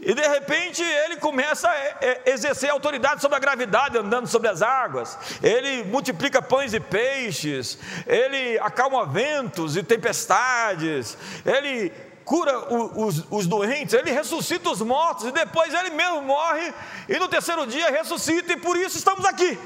E 0.02 0.14
de 0.14 0.28
repente 0.28 0.82
ele 0.82 1.18
começa 1.18 1.70
a 1.70 2.30
exercer 2.30 2.70
autoridade 2.70 3.22
sobre 3.22 3.36
a 3.36 3.40
gravidade, 3.40 3.98
andando 3.98 4.28
sobre 4.28 4.48
as 4.48 4.62
águas. 4.62 5.18
Ele 5.44 5.84
multiplica 5.84 6.42
pães 6.42 6.74
e 6.74 6.80
peixes, 6.80 7.78
ele 8.08 8.58
acalma 8.60 9.06
ventos 9.06 9.76
e 9.76 9.84
tempestades, 9.84 11.18
ele 11.46 11.92
cura 12.24 12.72
os, 12.72 13.26
os, 13.32 13.48
doentes, 13.48 13.94
ele 13.96 14.12
ressuscita 14.12 14.70
os 14.70 14.82
mortos. 14.82 15.26
E 15.26 15.32
depois 15.32 15.74
ele 15.74 15.90
mesmo 15.90 16.22
morre. 16.22 16.72
E 17.10 17.18
no 17.18 17.28
terceiro 17.28 17.66
dia 17.66 17.90
ressuscita, 17.90 18.54
e 18.54 18.58
por 18.58 18.78
isso 18.78 18.98
estamos 18.98 19.26
aqui. 19.26 19.58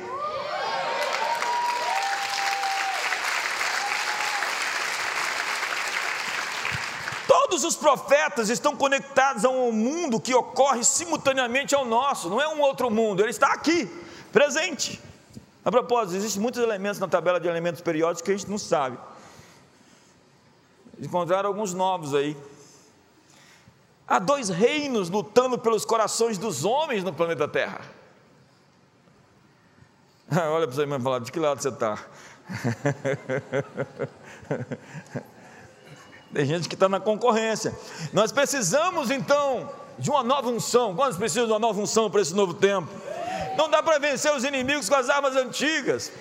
Todos 7.44 7.66
os 7.66 7.76
profetas 7.76 8.50
estão 8.50 8.74
conectados 8.74 9.44
a 9.44 9.50
um 9.50 9.70
mundo 9.70 10.18
que 10.18 10.34
ocorre 10.34 10.82
simultaneamente 10.82 11.76
ao 11.76 11.84
nosso, 11.84 12.30
não 12.30 12.40
é 12.40 12.48
um 12.48 12.62
outro 12.62 12.90
mundo, 12.90 13.22
ele 13.22 13.32
está 13.32 13.52
aqui, 13.52 13.86
presente. 14.32 14.98
A 15.66 15.70
propósito, 15.70 16.16
existem 16.16 16.42
muitos 16.42 16.62
elementos 16.62 17.00
na 17.00 17.08
tabela 17.08 17.42
de 17.42 17.48
elementos 17.48 17.82
periódicos 17.82 18.22
que 18.22 18.32
a 18.32 18.38
gente 18.38 18.50
não 18.50 18.58
sabe. 18.58 18.98
Encontraram 20.98 21.50
alguns 21.50 21.74
novos 21.74 22.16
aí. 22.16 22.38
Há 24.08 24.20
dois 24.20 24.48
reinos 24.48 25.10
lutando 25.10 25.60
pelos 25.60 25.84
corações 25.84 26.38
dos 26.38 26.64
homens 26.64 27.04
no 27.04 27.12
planeta 27.12 27.46
Terra. 27.46 27.82
Olha 30.32 30.66
para 30.66 30.76
você 30.76 30.86
e 30.86 31.00
falar, 31.02 31.20
de 31.20 31.30
que 31.30 31.40
lado 31.40 31.62
você 31.62 31.70
está? 31.70 32.00
Tem 36.34 36.46
gente 36.46 36.68
que 36.68 36.74
está 36.74 36.90
na 36.90 37.00
concorrência. 37.00 37.78
Nós 38.12 38.32
precisamos 38.32 39.12
então 39.12 39.70
de 40.00 40.10
uma 40.10 40.24
nova 40.24 40.50
unção. 40.50 40.96
Quantos 40.96 41.18
precisam 41.18 41.46
de 41.46 41.52
uma 41.52 41.60
nova 41.60 41.80
unção 41.80 42.10
para 42.10 42.22
esse 42.22 42.34
novo 42.34 42.54
tempo? 42.54 42.90
Não 43.56 43.70
dá 43.70 43.84
para 43.84 44.00
vencer 44.00 44.36
os 44.36 44.44
inimigos 44.44 44.90
com 44.90 44.96
as 44.96 45.10
armas 45.10 45.36
antigas. 45.36 46.12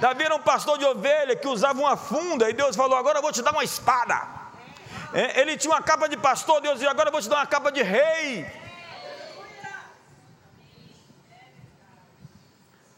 Davi 0.00 0.24
era 0.24 0.34
um 0.34 0.40
pastor 0.40 0.78
de 0.78 0.84
ovelha 0.84 1.36
que 1.36 1.46
usava 1.46 1.78
uma 1.78 1.96
funda 1.96 2.50
e 2.50 2.52
Deus 2.52 2.74
falou: 2.74 2.98
Agora 2.98 3.18
eu 3.18 3.22
vou 3.22 3.32
te 3.32 3.40
dar 3.40 3.52
uma 3.52 3.62
espada. 3.62 4.20
É, 5.12 5.40
ele 5.40 5.56
tinha 5.56 5.72
uma 5.72 5.82
capa 5.82 6.08
de 6.08 6.16
pastor, 6.16 6.60
Deus 6.60 6.80
disse: 6.80 6.90
Agora 6.90 7.08
eu 7.08 7.12
vou 7.12 7.20
te 7.20 7.28
dar 7.28 7.36
uma 7.36 7.46
capa 7.46 7.70
de 7.70 7.82
rei. 7.82 8.46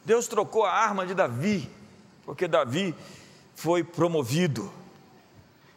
Deus 0.02 0.26
trocou 0.26 0.64
a 0.64 0.72
arma 0.72 1.06
de 1.06 1.12
Davi, 1.12 1.70
porque 2.24 2.48
Davi 2.48 2.94
foi 3.54 3.84
promovido. 3.84 4.77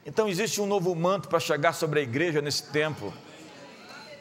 Então 0.06 0.28
existe 0.28 0.60
um 0.60 0.66
novo 0.66 0.96
manto 0.96 1.28
para 1.28 1.40
chegar 1.40 1.74
sobre 1.74 2.00
a 2.00 2.04
igreja 2.04 2.42
nesse 2.42 2.64
tempo. 2.72 3.14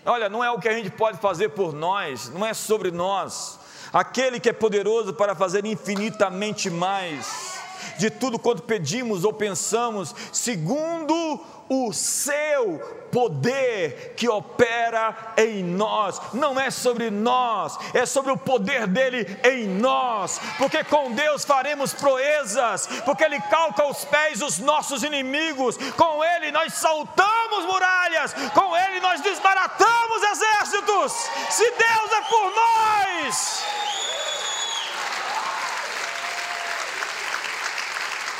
Olha, 0.04 0.28
não 0.28 0.42
é 0.42 0.50
o 0.50 0.58
que 0.58 0.68
a 0.68 0.72
gente 0.72 0.90
pode 0.90 1.18
fazer 1.18 1.50
por 1.50 1.72
nós, 1.72 2.28
não 2.30 2.44
é 2.44 2.54
sobre 2.54 2.90
nós. 2.90 3.58
Aquele 3.92 4.38
que 4.38 4.48
é 4.48 4.52
poderoso 4.52 5.14
para 5.14 5.34
fazer 5.34 5.64
infinitamente 5.64 6.70
mais 6.70 7.59
de 8.00 8.08
tudo 8.08 8.38
quanto 8.38 8.62
pedimos 8.62 9.24
ou 9.24 9.32
pensamos, 9.32 10.14
segundo 10.32 11.38
o 11.68 11.92
seu 11.92 12.78
poder 13.12 14.14
que 14.16 14.28
opera 14.28 15.34
em 15.36 15.62
nós. 15.62 16.20
Não 16.32 16.58
é 16.58 16.70
sobre 16.70 17.10
nós, 17.10 17.78
é 17.94 18.04
sobre 18.04 18.32
o 18.32 18.36
poder 18.36 18.86
dele 18.86 19.38
em 19.44 19.68
nós. 19.68 20.40
Porque 20.58 20.82
com 20.82 21.12
Deus 21.12 21.44
faremos 21.44 21.92
proezas, 21.92 22.88
porque 23.04 23.22
ele 23.22 23.40
calca 23.42 23.86
os 23.86 24.04
pés 24.04 24.40
dos 24.40 24.58
nossos 24.58 25.04
inimigos. 25.04 25.76
Com 25.96 26.24
ele 26.24 26.50
nós 26.50 26.72
saltamos 26.72 27.66
muralhas, 27.66 28.34
com 28.54 28.76
ele 28.76 28.98
nós 29.00 29.20
desbaratamos 29.20 30.22
exércitos. 30.22 31.12
Se 31.50 31.70
Deus 31.70 32.12
é 32.12 32.20
por 32.22 32.52
nós, 32.52 33.64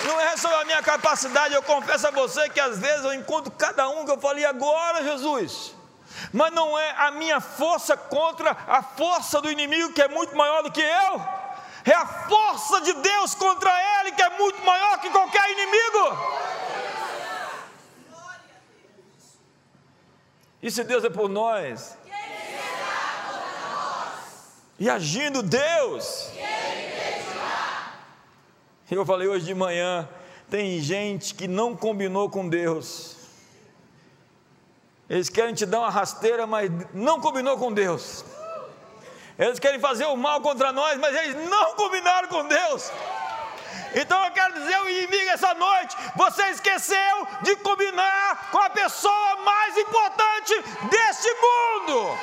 Não 0.07 0.21
é 0.21 0.37
só 0.37 0.61
a 0.61 0.65
minha 0.65 0.83
capacidade, 0.83 1.55
eu 1.55 1.63
confesso 1.63 2.09
a 2.09 2.11
você 2.11 2.49
que 2.49 2.61
às 2.61 2.79
vezes 2.79 3.05
eu 3.05 3.13
encontro 3.13 3.51
cada 3.51 3.89
um 3.89 4.05
que 4.05 4.11
eu 4.11 4.19
falei 4.19 4.45
agora, 4.45 5.03
Jesus. 5.03 5.75
Mas 6.33 6.53
não 6.53 6.79
é 6.79 6.95
a 6.97 7.11
minha 7.11 7.41
força 7.41 7.97
contra 7.97 8.57
a 8.67 8.83
força 8.83 9.41
do 9.41 9.51
inimigo 9.51 9.93
que 9.93 10.03
é 10.03 10.09
muito 10.09 10.37
maior 10.37 10.63
do 10.63 10.73
que 10.73 10.81
eu. 10.81 11.41
É 11.85 11.95
a 11.95 12.07
força 12.07 12.81
de 12.81 12.93
Deus 12.95 13.35
contra 13.35 13.71
ele 14.01 14.13
que 14.13 14.23
é 14.23 14.31
muito 14.39 14.63
maior 14.65 14.99
que 15.01 15.11
qualquer 15.11 15.51
inimigo. 15.51 16.51
E 20.63 20.71
se 20.71 20.85
Deus 20.85 21.05
é 21.05 21.11
por 21.11 21.29
nós? 21.29 21.97
E 24.79 24.89
agindo 24.89 25.43
Deus, 25.43 26.31
eu 28.99 29.07
falei 29.07 29.29
hoje 29.29 29.47
de 29.47 29.55
manhã, 29.55 30.09
tem 30.51 30.81
gente 30.81 31.35
que 31.35 31.47
não 31.47 31.77
combinou 31.77 32.29
com 32.29 32.49
Deus. 32.49 33.17
Eles 35.09 35.29
querem 35.29 35.55
te 35.55 35.67
dar 35.67 35.81
uma 35.81 35.91
rasteira, 35.91 36.47
mas 36.47 36.71
não 36.93 37.21
combinou 37.21 37.57
com 37.57 37.73
Deus. 37.73 38.25
Eles 39.39 39.59
querem 39.59 39.81
fazer 39.81 40.05
o 40.07 40.17
mal 40.17 40.41
contra 40.41 40.73
nós, 40.73 40.99
mas 40.99 41.17
eles 41.17 41.49
não 41.49 41.75
combinaram 41.75 42.29
com 42.29 42.47
Deus. 42.47 42.93
Então 43.95 44.25
eu 44.25 44.31
quero 44.33 44.55
dizer 44.55 44.75
ao 44.75 44.89
inimigo 44.89 45.31
essa 45.31 45.55
noite: 45.55 45.97
você 46.15 46.43
esqueceu 46.51 47.27
de 47.43 47.57
combinar 47.57 48.51
com 48.53 48.59
a 48.59 48.71
pessoa 48.71 49.37
mais 49.37 49.77
importante 49.79 50.55
deste 50.91 51.29
mundo. 51.35 52.19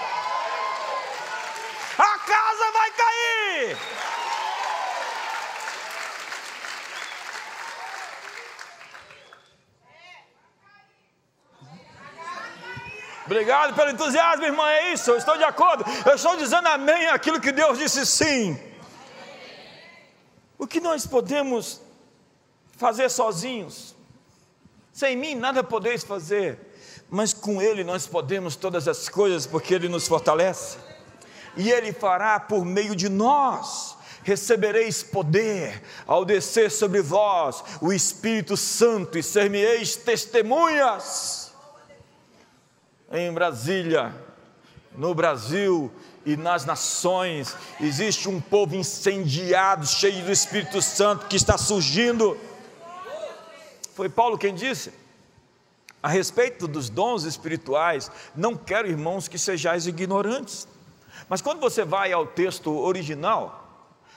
A 1.98 2.20
casa 2.20 2.72
vai 2.72 2.92
cair. 2.92 3.78
Obrigado 13.28 13.76
pelo 13.76 13.92
entusiasmo, 13.92 14.46
irmã. 14.46 14.70
É 14.70 14.94
isso, 14.94 15.12
eu 15.12 15.18
estou 15.18 15.38
de 15.38 15.44
acordo. 15.44 15.84
Eu 16.06 16.16
estou 16.16 16.38
dizendo 16.38 16.66
amém 16.70 17.08
aquilo 17.08 17.42
que 17.42 17.52
Deus 17.52 17.78
disse 17.78 18.06
sim. 18.06 18.58
O 20.58 20.66
que 20.66 20.80
nós 20.80 21.06
podemos 21.06 21.82
fazer 22.78 23.10
sozinhos? 23.10 23.94
Sem 24.94 25.18
mim 25.18 25.36
nada 25.36 25.62
podeis 25.62 26.06
fazer, 26.06 26.58
mas 27.10 27.34
com 27.34 27.62
Ele 27.62 27.84
nós 27.84 28.08
podemos 28.08 28.56
todas 28.56 28.88
as 28.88 29.10
coisas, 29.10 29.46
porque 29.46 29.74
Ele 29.74 29.90
nos 29.90 30.08
fortalece, 30.08 30.78
e 31.58 31.70
Ele 31.70 31.92
fará 31.92 32.40
por 32.40 32.64
meio 32.64 32.96
de 32.96 33.10
nós. 33.10 33.98
Recebereis 34.24 35.04
poder 35.04 35.82
ao 36.06 36.26
descer 36.26 36.72
sobre 36.72 37.02
vós 37.02 37.64
o 37.82 37.94
Espírito 37.94 38.56
Santo, 38.56 39.18
e 39.18 39.24
ser-me-eis 39.24 39.98
testemunhas 39.98 41.47
em 43.12 43.32
Brasília, 43.32 44.14
no 44.96 45.14
Brasil 45.14 45.92
e 46.26 46.36
nas 46.36 46.66
nações, 46.66 47.56
existe 47.80 48.28
um 48.28 48.42
povo 48.42 48.76
incendiado, 48.76 49.86
cheio 49.86 50.26
do 50.26 50.32
Espírito 50.32 50.82
Santo 50.82 51.28
que 51.28 51.36
está 51.36 51.58
surgindo. 51.58 52.38
Foi 53.94 54.10
Paulo 54.10 54.38
quem 54.38 54.54
disse. 54.54 54.92
A 56.02 56.10
respeito 56.10 56.68
dos 56.68 56.90
dons 56.90 57.24
espirituais, 57.24 58.12
não 58.36 58.56
quero, 58.56 58.88
irmãos, 58.88 59.28
que 59.28 59.38
sejais 59.38 59.88
ignorantes. 59.88 60.68
Mas 61.28 61.42
quando 61.42 61.60
você 61.60 61.84
vai 61.84 62.12
ao 62.14 62.26
texto 62.26 62.72
original, 62.72 63.68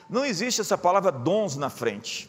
não 0.09 0.25
existe 0.25 0.61
essa 0.61 0.77
palavra 0.77 1.11
dons 1.11 1.57
na 1.57 1.71
frente. 1.71 2.29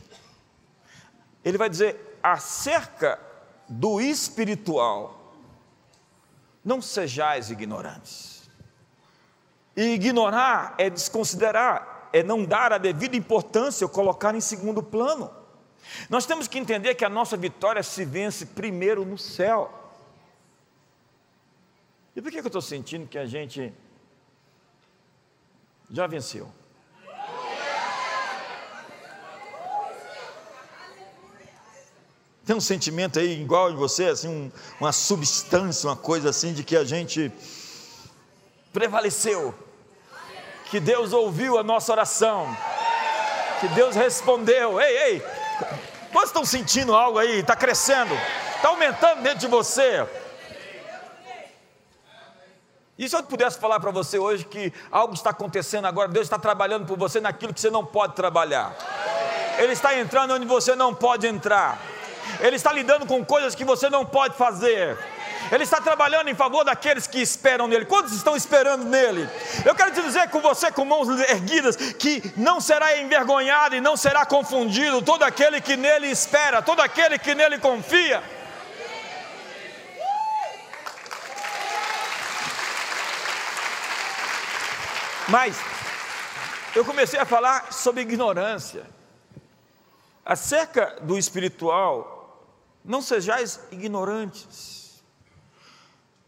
Ele 1.44 1.58
vai 1.58 1.70
dizer 1.70 2.20
acerca 2.22 3.20
do 3.68 4.00
espiritual, 4.00 5.21
não 6.64 6.82
sejais 6.82 7.50
ignorantes. 7.50 8.50
E 9.76 9.94
ignorar 9.94 10.76
é 10.78 10.90
desconsiderar, 10.90 12.10
é 12.14 12.22
não 12.22 12.44
dar 12.44 12.74
a 12.74 12.78
devida 12.78 13.16
importância 13.16 13.86
ou 13.86 13.90
colocar 13.90 14.36
em 14.36 14.42
segundo 14.42 14.84
plano. 14.84 15.32
Nós 16.10 16.26
temos 16.26 16.48
que 16.48 16.60
entender 16.60 16.96
que 16.96 17.06
a 17.06 17.10
nossa 17.10 17.36
vitória 17.36 17.82
se 17.82 18.06
vence 18.06 18.46
primeiro 18.46 19.06
no 19.06 19.18
céu. 19.18 19.74
E 22.16 22.22
por 22.22 22.32
que 22.32 22.40
eu 22.40 22.46
estou 22.46 22.62
sentindo 22.62 23.08
que 23.08 23.18
a 23.18 23.26
gente 23.26 23.74
já 25.90 26.08
venceu? 26.08 26.52
Tem 32.52 32.58
um 32.58 32.60
sentimento 32.60 33.18
aí 33.18 33.42
igual 33.42 33.72
em 33.72 33.78
você, 33.78 34.08
assim, 34.08 34.28
um, 34.28 34.52
uma 34.78 34.92
substância, 34.92 35.88
uma 35.88 35.96
coisa 35.96 36.32
assim 36.32 36.52
de 36.52 36.66
que 36.66 36.76
a 36.76 36.84
gente 36.84 37.32
prevaleceu, 38.74 39.56
que 40.66 40.78
Deus 40.78 41.14
ouviu 41.14 41.58
a 41.58 41.64
nossa 41.64 41.94
oração, 41.94 42.54
que 43.62 43.70
Deus 43.70 43.96
respondeu. 43.96 44.82
Ei, 44.82 44.98
ei, 44.98 45.20
vocês 46.12 46.26
estão 46.26 46.44
sentindo 46.44 46.94
algo 46.94 47.20
aí? 47.20 47.40
Está 47.40 47.56
crescendo, 47.56 48.14
está 48.58 48.68
aumentando 48.68 49.22
dentro 49.22 49.40
de 49.40 49.48
você. 49.48 50.06
E 53.00 53.08
se 53.08 53.16
eu 53.16 53.24
pudesse 53.24 53.58
falar 53.60 53.80
para 53.80 53.92
você 53.92 54.20
hoje 54.20 54.44
que 54.44 54.74
algo 54.92 55.14
está 55.14 55.30
acontecendo 55.30 55.86
agora, 55.86 56.10
Deus 56.10 56.26
está 56.26 56.38
trabalhando 56.38 56.86
por 56.86 56.98
você 56.98 57.22
naquilo 57.22 57.54
que 57.54 57.62
você 57.62 57.70
não 57.70 57.86
pode 57.86 58.14
trabalhar, 58.14 58.76
Ele 59.58 59.72
está 59.72 59.98
entrando 59.98 60.34
onde 60.34 60.46
você 60.46 60.76
não 60.76 60.94
pode 60.94 61.26
entrar, 61.26 61.80
Ele 62.40 62.56
está 62.56 62.72
lidando 62.72 63.06
com 63.06 63.24
coisas 63.24 63.56
que 63.56 63.64
você 63.64 63.90
não 63.90 64.06
pode 64.06 64.36
fazer. 64.36 64.98
Ele 65.52 65.64
está 65.64 65.82
trabalhando 65.82 66.30
em 66.30 66.36
favor 66.36 66.64
daqueles 66.64 67.08
que 67.08 67.22
esperam 67.22 67.68
nele. 67.68 67.86
Quantos 67.86 68.14
estão 68.14 68.36
esperando 68.36 68.86
nele? 68.86 69.30
Eu 69.66 69.76
quero 69.76 69.92
te 69.92 70.02
dizer 70.02 70.30
com 70.30 70.40
você, 70.40 70.72
com 70.72 70.86
mãos 70.86 71.08
erguidas, 71.30 71.76
que 71.76 72.32
não 72.38 72.62
será 72.62 72.98
envergonhado 72.98 73.76
e 73.76 73.82
não 73.82 73.98
será 73.98 74.26
confundido 74.26 75.02
todo 75.02 75.24
aquele 75.24 75.60
que 75.60 75.76
nele 75.76 76.08
espera, 76.08 76.62
todo 76.62 76.82
aquele 76.82 77.20
que 77.20 77.36
nele 77.36 77.58
confia. 77.58 78.24
Mas 85.28 85.58
eu 86.76 86.84
comecei 86.86 87.20
a 87.20 87.26
falar 87.26 87.72
sobre 87.72 88.02
ignorância. 88.02 89.01
Acerca 90.26 90.98
do 91.02 91.18
espiritual, 91.18 92.22
não 92.84 93.02
sejais 93.02 93.60
ignorantes. 93.72 95.04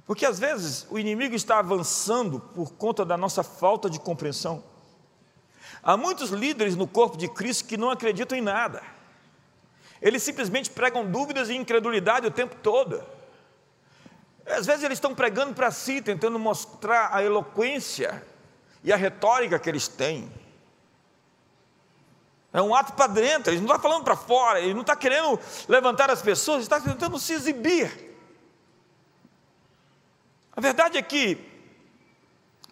Porque 0.06 0.26
às 0.26 0.40
vezes 0.40 0.86
o 0.90 1.00
inimigo 1.00 1.36
está 1.36 1.60
avançando 1.60 2.40
por 2.40 2.74
conta 2.74 3.06
da 3.06 3.16
nossa 3.16 3.44
falta 3.44 3.90
de 3.90 4.00
compreensão. 4.00 4.64
Há 5.82 5.96
muitos 5.96 6.30
líderes 6.30 6.76
no 6.76 6.88
corpo 6.88 7.18
de 7.18 7.28
Cristo 7.28 7.68
que 7.68 7.78
não 7.78 7.90
acreditam 7.90 8.38
em 8.38 8.42
nada. 8.42 8.82
Eles 10.02 10.24
simplesmente 10.24 10.70
pregam 10.70 11.10
dúvidas 11.10 11.50
e 11.50 11.56
incredulidade 11.56 12.28
o 12.28 12.32
tempo 12.32 12.56
todo. 12.62 13.04
Às 14.46 14.66
vezes 14.66 14.84
eles 14.84 14.98
estão 14.98 15.16
pregando 15.16 15.54
para 15.54 15.72
si, 15.72 16.02
tentando 16.02 16.38
mostrar 16.38 17.14
a 17.14 17.24
eloquência 17.24 18.22
e 18.84 18.92
a 18.92 18.98
retórica 18.98 19.58
que 19.58 19.70
eles 19.70 19.88
têm. 19.88 20.30
É 22.54 22.62
um 22.62 22.74
ato 22.74 22.94
para 22.94 23.08
dentro, 23.08 23.52
ele 23.52 23.62
não 23.62 23.66
está 23.66 23.80
falando 23.80 24.04
para 24.04 24.16
fora, 24.16 24.62
ele 24.62 24.76
não 24.76 24.82
está 24.82 24.96
querendo 24.96 25.40
levantar 25.68 26.12
as 26.12 26.22
pessoas, 26.22 26.58
ele 26.58 26.66
está 26.66 26.80
tentando 26.80 27.18
se 27.18 27.34
exibir. 27.34 28.16
A 30.56 30.62
verdade 30.62 30.98
é 30.98 31.02
que 31.02 31.52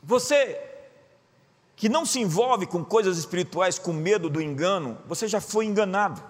você 0.03 0.67
que 1.75 1.89
não 1.89 2.05
se 2.05 2.19
envolve 2.19 2.67
com 2.67 2.85
coisas 2.85 3.17
espirituais 3.17 3.79
com 3.79 3.91
medo 3.91 4.29
do 4.29 4.39
engano, 4.39 4.99
você 5.07 5.27
já 5.27 5.41
foi 5.41 5.65
enganado. 5.65 6.23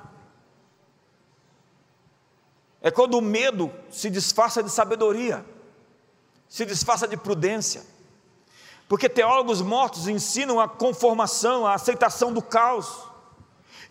É 2.82 2.90
quando 2.90 3.18
o 3.18 3.22
medo 3.22 3.70
se 3.90 4.10
disfarça 4.10 4.64
de 4.64 4.70
sabedoria, 4.70 5.46
se 6.48 6.66
disfarça 6.66 7.06
de 7.06 7.18
prudência. 7.18 7.84
Porque 8.88 9.10
teólogos 9.10 9.62
mortos 9.62 10.08
ensinam 10.08 10.58
a 10.58 10.70
conformação, 10.70 11.68
a 11.68 11.74
aceitação 11.74 12.32
do 12.32 12.42
caos. 12.42 13.11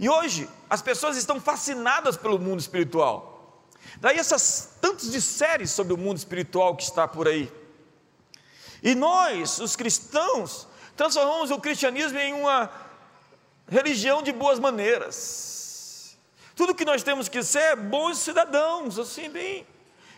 E 0.01 0.09
hoje 0.09 0.49
as 0.71 0.81
pessoas 0.81 1.19
estão 1.19 1.39
fascinadas 1.39 2.17
pelo 2.17 2.39
mundo 2.39 2.59
espiritual. 2.59 3.67
Daí 3.99 4.19
essas 4.19 4.71
tantas 4.81 5.13
de 5.13 5.21
séries 5.21 5.71
sobre 5.71 5.93
o 5.93 5.99
mundo 5.99 6.17
espiritual 6.17 6.75
que 6.75 6.83
está 6.83 7.07
por 7.07 7.29
aí. 7.29 7.53
E 8.83 8.95
nós, 8.95 9.59
os 9.59 9.77
cristãos, 9.77 10.67
transformamos 10.97 11.51
o 11.51 11.61
cristianismo 11.61 12.19
em 12.19 12.33
uma 12.33 12.71
religião 13.69 14.23
de 14.23 14.33
boas 14.33 14.59
maneiras. 14.59 16.17
Tudo 16.57 16.75
que 16.75 16.87
nós 16.87 17.03
temos 17.03 17.29
que 17.29 17.43
ser 17.43 17.59
é 17.59 17.77
bons 17.77 18.17
cidadãos, 18.17 18.99
assim, 18.99 19.29
bem. 19.29 19.67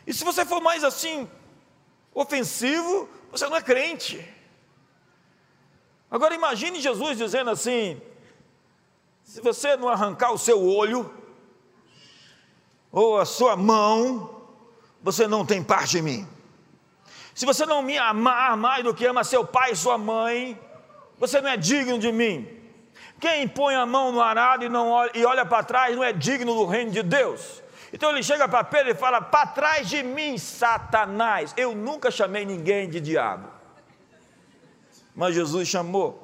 E 0.07 0.15
se 0.15 0.23
você 0.23 0.45
for 0.45 0.61
mais 0.61 0.85
assim, 0.85 1.29
ofensivo, 2.15 3.09
você 3.33 3.49
não 3.49 3.57
é 3.57 3.63
crente. 3.63 4.25
Agora 6.09 6.37
imagine 6.37 6.81
Jesus 6.81 7.19
dizendo 7.19 7.51
assim: 7.51 8.01
se 9.33 9.41
você 9.41 9.79
não 9.79 9.89
arrancar 9.89 10.31
o 10.31 10.37
seu 10.37 10.63
olho, 10.63 11.11
ou 12.91 13.19
a 13.19 13.25
sua 13.25 13.57
mão, 13.57 14.43
você 15.03 15.27
não 15.27 15.47
tem 15.47 15.65
parte 15.65 15.97
em 15.97 16.03
mim. 16.03 16.29
Se 17.35 17.47
você 17.47 17.65
não 17.65 17.81
me 17.81 17.97
amar 17.97 18.59
mais 18.59 18.85
do 18.85 18.93
que 18.93 19.07
ama 19.07 19.25
seu 19.25 19.43
pai 19.43 19.73
e 19.73 19.77
sua 19.77 19.97
mãe, 19.97 20.61
você 21.19 21.41
não 21.41 21.49
é 21.49 21.57
digno 21.57 21.99
de 21.99 22.13
mim. 22.13 22.47
Quem 23.19 23.49
põe 23.49 23.75
a 23.75 23.87
mão 23.87 24.13
no 24.13 24.21
arado 24.21 24.67
e, 24.67 24.69
não 24.69 24.91
olha, 24.91 25.11
e 25.15 25.25
olha 25.25 25.47
para 25.47 25.65
trás 25.65 25.97
não 25.97 26.05
é 26.05 26.13
digno 26.13 26.55
do 26.55 26.67
reino 26.67 26.91
de 26.91 27.03
Deus. 27.03 27.63
Então 27.91 28.11
ele 28.11 28.23
chega 28.23 28.47
para 28.47 28.63
Pedro 28.63 28.93
e 28.93 28.95
fala: 28.95 29.23
Para 29.23 29.47
trás 29.47 29.89
de 29.89 30.03
mim, 30.03 30.37
Satanás. 30.37 31.55
Eu 31.57 31.75
nunca 31.75 32.11
chamei 32.11 32.45
ninguém 32.45 32.87
de 32.87 33.01
diabo. 33.01 33.49
Mas 35.17 35.35
Jesus 35.35 35.67
chamou. 35.69 36.22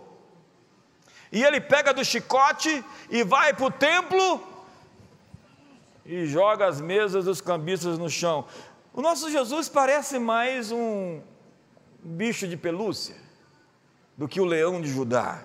E 1.30 1.42
ele 1.44 1.60
pega 1.60 1.92
do 1.92 2.04
chicote 2.04 2.84
e 3.10 3.22
vai 3.22 3.52
para 3.52 3.66
o 3.66 3.70
templo 3.70 4.42
e 6.04 6.24
joga 6.26 6.66
as 6.66 6.80
mesas 6.80 7.26
dos 7.26 7.40
cambistas 7.40 7.98
no 7.98 8.08
chão. 8.08 8.46
O 8.94 9.02
nosso 9.02 9.30
Jesus 9.30 9.68
parece 9.68 10.18
mais 10.18 10.72
um 10.72 11.20
bicho 12.02 12.48
de 12.48 12.56
pelúcia. 12.56 13.16
do 14.16 14.26
que 14.26 14.40
o 14.40 14.44
leão 14.44 14.80
de 14.80 14.88
Judá. 14.88 15.44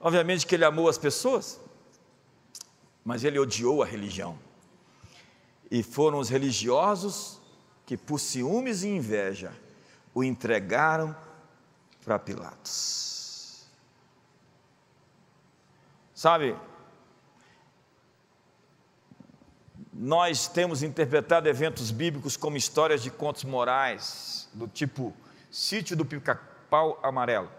Obviamente 0.00 0.46
que 0.46 0.54
ele 0.54 0.64
amou 0.64 0.88
as 0.88 0.96
pessoas, 0.96 1.60
mas 3.04 3.22
ele 3.22 3.38
odiou 3.38 3.82
a 3.82 3.86
religião. 3.86 4.38
E 5.70 5.82
foram 5.82 6.18
os 6.18 6.30
religiosos 6.30 7.38
que, 7.84 7.98
por 7.98 8.18
ciúmes 8.18 8.82
e 8.82 8.88
inveja, 8.88 9.52
o 10.14 10.24
entregaram 10.24 11.14
para 12.02 12.18
Pilatos. 12.18 13.13
Sabe, 16.24 16.56
nós 19.92 20.48
temos 20.48 20.82
interpretado 20.82 21.50
eventos 21.50 21.90
bíblicos 21.90 22.34
como 22.34 22.56
histórias 22.56 23.02
de 23.02 23.10
contos 23.10 23.44
morais, 23.44 24.48
do 24.54 24.66
tipo 24.66 25.14
sítio 25.50 25.94
do 25.94 26.02
pica-pau 26.02 26.98
amarelo. 27.02 27.50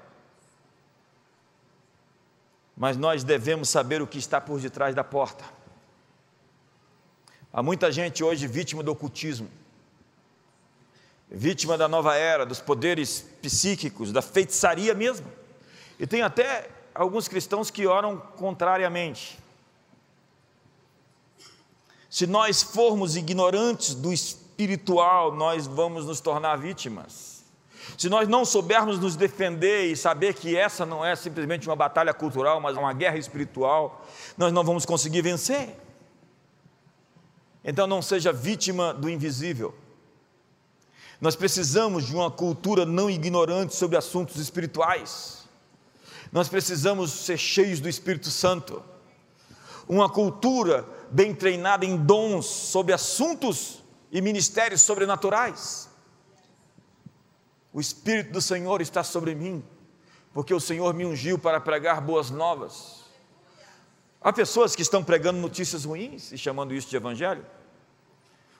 Mas 2.76 2.98
nós 2.98 3.24
devemos 3.24 3.70
saber 3.70 4.02
o 4.02 4.08
que 4.08 4.18
está 4.18 4.42
por 4.42 4.60
detrás 4.60 4.96
da 4.96 5.04
porta. 5.04 5.46
Há 7.54 7.62
muita 7.62 7.92
gente 7.92 8.24
hoje 8.24 8.48
vítima 8.48 8.82
do 8.82 8.92
ocultismo, 8.92 9.48
vítima 11.30 11.78
da 11.78 11.88
nova 11.88 12.16
era, 12.16 12.48
dos 12.48 12.62
poderes 12.62 13.22
psíquicos, 13.44 14.12
da 14.12 14.24
feitiçaria 14.24 14.96
mesmo. 14.96 15.32
E 16.00 16.08
tem 16.08 16.24
até 16.24 16.72
alguns 16.96 17.28
cristãos 17.28 17.70
que 17.70 17.86
oram 17.86 18.18
contrariamente. 18.38 19.38
Se 22.10 22.26
nós 22.26 22.64
formos 22.64 23.18
ignorantes 23.18 23.94
do 23.94 24.14
espiritual, 24.14 25.36
nós 25.36 25.68
vamos 25.68 26.06
nos 26.06 26.22
tornar 26.22 26.56
vítimas. 26.56 27.44
Se 27.98 28.10
nós 28.10 28.28
não 28.28 28.46
soubermos 28.46 28.98
nos 28.98 29.16
defender 29.16 29.92
e 29.92 29.98
saber 29.98 30.34
que 30.34 30.56
essa 30.56 30.86
não 30.86 31.06
é 31.06 31.16
simplesmente 31.16 31.68
uma 31.68 31.76
batalha 31.76 32.14
cultural, 32.14 32.60
mas 32.62 32.78
uma 32.78 32.94
guerra 32.94 33.18
espiritual, 33.18 34.06
nós 34.38 34.54
não 34.54 34.64
vamos 34.64 34.86
conseguir 34.86 35.22
vencer. 35.22 35.76
Então 37.64 37.86
não 37.86 38.02
seja 38.02 38.32
vítima 38.32 38.94
do 38.94 39.10
invisível. 39.10 39.76
Nós 41.20 41.36
precisamos 41.36 42.06
de 42.06 42.16
uma 42.16 42.32
cultura 42.32 42.86
não 42.86 43.10
ignorante 43.10 43.76
sobre 43.76 43.98
assuntos 43.98 44.38
espirituais. 44.38 45.45
Nós 46.36 46.50
precisamos 46.50 47.14
ser 47.14 47.38
cheios 47.38 47.80
do 47.80 47.88
Espírito 47.88 48.30
Santo. 48.30 48.84
Uma 49.88 50.10
cultura 50.10 50.86
bem 51.10 51.34
treinada 51.34 51.86
em 51.86 51.96
dons 51.96 52.46
sobre 52.46 52.92
assuntos 52.92 53.82
e 54.12 54.20
ministérios 54.20 54.82
sobrenaturais. 54.82 55.90
O 57.72 57.80
Espírito 57.80 58.34
do 58.34 58.42
Senhor 58.42 58.82
está 58.82 59.02
sobre 59.02 59.34
mim, 59.34 59.64
porque 60.34 60.54
o 60.54 60.60
Senhor 60.60 60.94
me 60.94 61.06
ungiu 61.06 61.40
para 61.40 61.62
pregar 61.62 62.02
boas 62.02 62.30
novas. 62.30 63.06
Há 64.20 64.34
pessoas 64.34 64.76
que 64.76 64.82
estão 64.82 65.02
pregando 65.02 65.40
notícias 65.40 65.86
ruins 65.86 66.34
e 66.34 66.38
chamando 66.38 66.74
isso 66.74 66.90
de 66.90 66.98
evangelho. 66.98 67.46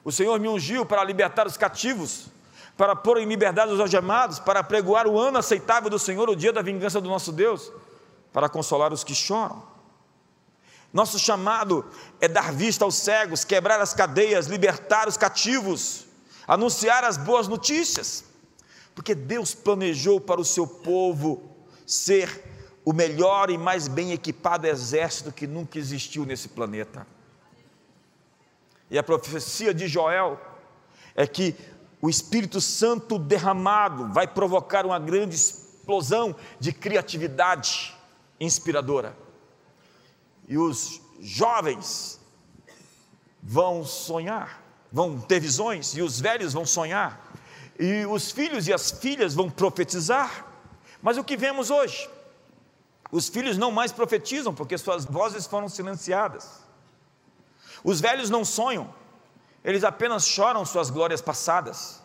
O 0.02 0.14
Senhor 0.14 0.40
me 0.40 0.48
ungiu 0.48 0.86
para 0.86 1.04
libertar 1.04 1.46
os 1.46 1.58
cativos, 1.58 2.28
para 2.78 2.96
pôr 2.96 3.18
em 3.18 3.26
liberdade 3.26 3.72
os 3.72 3.80
algemados, 3.80 4.40
para 4.40 4.64
pregoar 4.64 5.08
o 5.08 5.20
ano 5.20 5.38
aceitável 5.38 5.90
do 5.90 5.98
Senhor, 5.98 6.30
o 6.30 6.36
dia 6.36 6.52
da 6.52 6.62
vingança 6.62 7.00
do 7.00 7.10
nosso 7.10 7.32
Deus, 7.32 7.72
para 8.34 8.50
consolar 8.50 8.92
os 8.92 9.04
que 9.04 9.16
choram. 9.16 9.64
Nosso 10.92 11.18
chamado 11.20 11.86
é 12.22 12.28
dar 12.28 12.54
vista 12.54 12.86
aos 12.86 12.96
cegos, 12.96 13.44
quebrar 13.44 13.80
as 13.80 13.94
cadeias, 13.94 14.48
libertar 14.48 15.08
os 15.08 15.18
cativos, 15.18 16.06
anunciar 16.48 17.04
as 17.04 17.18
boas 17.18 17.48
notícias, 17.48 18.26
porque 18.94 19.16
Deus 19.16 19.54
planejou 19.54 20.20
para 20.22 20.40
o 20.40 20.46
seu 20.46 20.68
povo 20.68 21.44
ser 21.86 22.44
o 22.84 22.94
melhor 22.94 23.50
e 23.50 23.58
mais 23.58 23.88
bem 23.88 24.12
equipado 24.12 24.68
exército 24.68 25.32
que 25.32 25.48
nunca 25.48 25.78
existiu 25.78 26.26
nesse 26.26 26.50
planeta. 26.50 27.06
E 28.90 28.98
a 28.98 29.04
profecia 29.04 29.74
de 29.74 29.88
Joel 29.88 30.40
é 31.16 31.26
que 31.26 31.56
o 32.06 32.10
Espírito 32.10 32.62
Santo 32.62 33.18
derramado 33.18 34.14
vai 34.14 34.28
provocar 34.28 34.86
uma 34.86 35.00
grande 35.00 35.36
explosão 35.36 36.36
de 36.60 36.72
criatividade 36.72 37.96
inspiradora 38.40 39.18
e 40.48 40.56
os 40.56 41.02
jovens 41.20 42.20
vão 43.42 43.84
sonhar, 43.84 44.62
vão 44.92 45.20
ter 45.20 45.40
visões, 45.40 45.98
e 45.98 46.04
os 46.04 46.20
velhos 46.22 46.54
vão 46.54 46.64
sonhar, 46.64 47.20
e 47.80 48.06
os 48.06 48.32
filhos 48.32 48.68
e 48.68 48.74
as 48.74 48.92
filhas 48.92 49.34
vão 49.34 49.50
profetizar. 49.50 50.46
Mas 51.02 51.18
o 51.18 51.24
que 51.24 51.36
vemos 51.36 51.72
hoje? 51.72 52.08
Os 53.12 53.28
filhos 53.30 53.58
não 53.58 53.72
mais 53.72 53.92
profetizam 53.92 54.54
porque 54.54 54.78
suas 54.78 55.06
vozes 55.06 55.48
foram 55.48 55.68
silenciadas. 55.68 56.64
Os 57.84 58.00
velhos 58.00 58.30
não 58.30 58.46
sonham, 58.46 58.94
eles 59.66 59.84
apenas 59.84 60.26
choram 60.26 60.64
suas 60.64 60.90
glórias 60.90 61.22
passadas. 61.22 62.02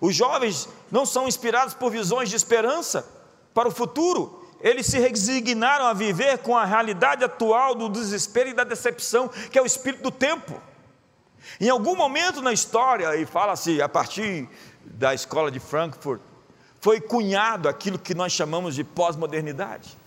Os 0.00 0.14
jovens 0.14 0.68
não 0.90 1.04
são 1.04 1.28
inspirados 1.28 1.74
por 1.74 1.90
visões 1.90 2.30
de 2.30 2.36
esperança 2.36 3.04
para 3.52 3.68
o 3.68 3.72
futuro, 3.72 4.40
eles 4.60 4.86
se 4.86 4.98
resignaram 4.98 5.86
a 5.86 5.92
viver 5.92 6.38
com 6.38 6.56
a 6.56 6.64
realidade 6.64 7.24
atual 7.24 7.74
do 7.74 7.88
desespero 7.88 8.50
e 8.50 8.54
da 8.54 8.62
decepção, 8.62 9.28
que 9.28 9.58
é 9.58 9.62
o 9.62 9.66
espírito 9.66 10.04
do 10.04 10.10
tempo. 10.12 10.58
Em 11.60 11.68
algum 11.68 11.96
momento 11.96 12.40
na 12.40 12.52
história, 12.52 13.16
e 13.16 13.26
fala-se 13.26 13.82
a 13.82 13.88
partir 13.88 14.48
da 14.84 15.12
escola 15.12 15.50
de 15.50 15.58
Frankfurt, 15.58 16.20
foi 16.80 17.00
cunhado 17.00 17.68
aquilo 17.68 17.98
que 17.98 18.14
nós 18.14 18.32
chamamos 18.32 18.76
de 18.76 18.84
pós-modernidade. 18.84 19.98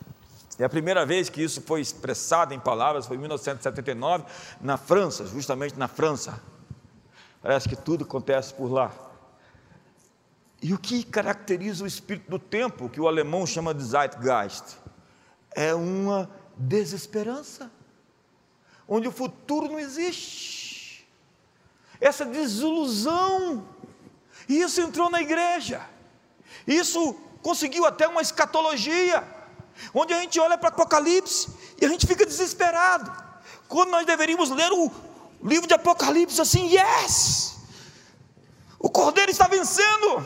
E 0.57 0.63
a 0.63 0.69
primeira 0.69 1.05
vez 1.05 1.29
que 1.29 1.43
isso 1.43 1.61
foi 1.61 1.81
expressado 1.81 2.53
em 2.53 2.59
palavras 2.59 3.05
foi 3.05 3.17
em 3.17 3.19
1979, 3.19 4.23
na 4.61 4.77
França, 4.77 5.25
justamente 5.25 5.77
na 5.77 5.89
França. 5.89 6.41
Parece 7.45 7.69
que 7.69 7.75
tudo 7.75 8.05
acontece 8.05 8.51
por 8.55 8.71
lá. 8.71 8.91
E 10.59 10.73
o 10.73 10.79
que 10.79 11.03
caracteriza 11.03 11.83
o 11.83 11.87
espírito 11.87 12.27
do 12.27 12.39
tempo, 12.39 12.89
que 12.89 12.99
o 12.99 13.07
alemão 13.07 13.45
chama 13.45 13.71
de 13.71 13.83
Zeitgeist? 13.83 14.75
É 15.51 15.71
uma 15.75 16.27
desesperança, 16.57 17.71
onde 18.87 19.07
o 19.07 19.11
futuro 19.11 19.67
não 19.67 19.77
existe. 19.77 21.07
Essa 22.01 22.25
desilusão. 22.25 23.63
E 24.49 24.59
isso 24.59 24.81
entrou 24.81 25.07
na 25.11 25.21
igreja. 25.21 25.87
Isso 26.65 27.13
conseguiu 27.43 27.85
até 27.85 28.07
uma 28.07 28.23
escatologia, 28.23 29.23
onde 29.93 30.15
a 30.15 30.19
gente 30.19 30.39
olha 30.39 30.57
para 30.57 30.71
o 30.71 30.73
Apocalipse 30.73 31.47
e 31.79 31.85
a 31.85 31.89
gente 31.89 32.07
fica 32.07 32.25
desesperado. 32.25 33.13
Quando 33.67 33.91
nós 33.91 34.03
deveríamos 34.03 34.49
ler 34.49 34.71
o 34.71 34.91
livro 35.43 35.67
de 35.67 35.73
Apocalipse 35.73 36.41
assim, 36.41 36.67
yes! 36.73 37.55
O 38.79 38.89
Cordeiro 38.89 39.31
está 39.31 39.47
vencendo 39.47 40.25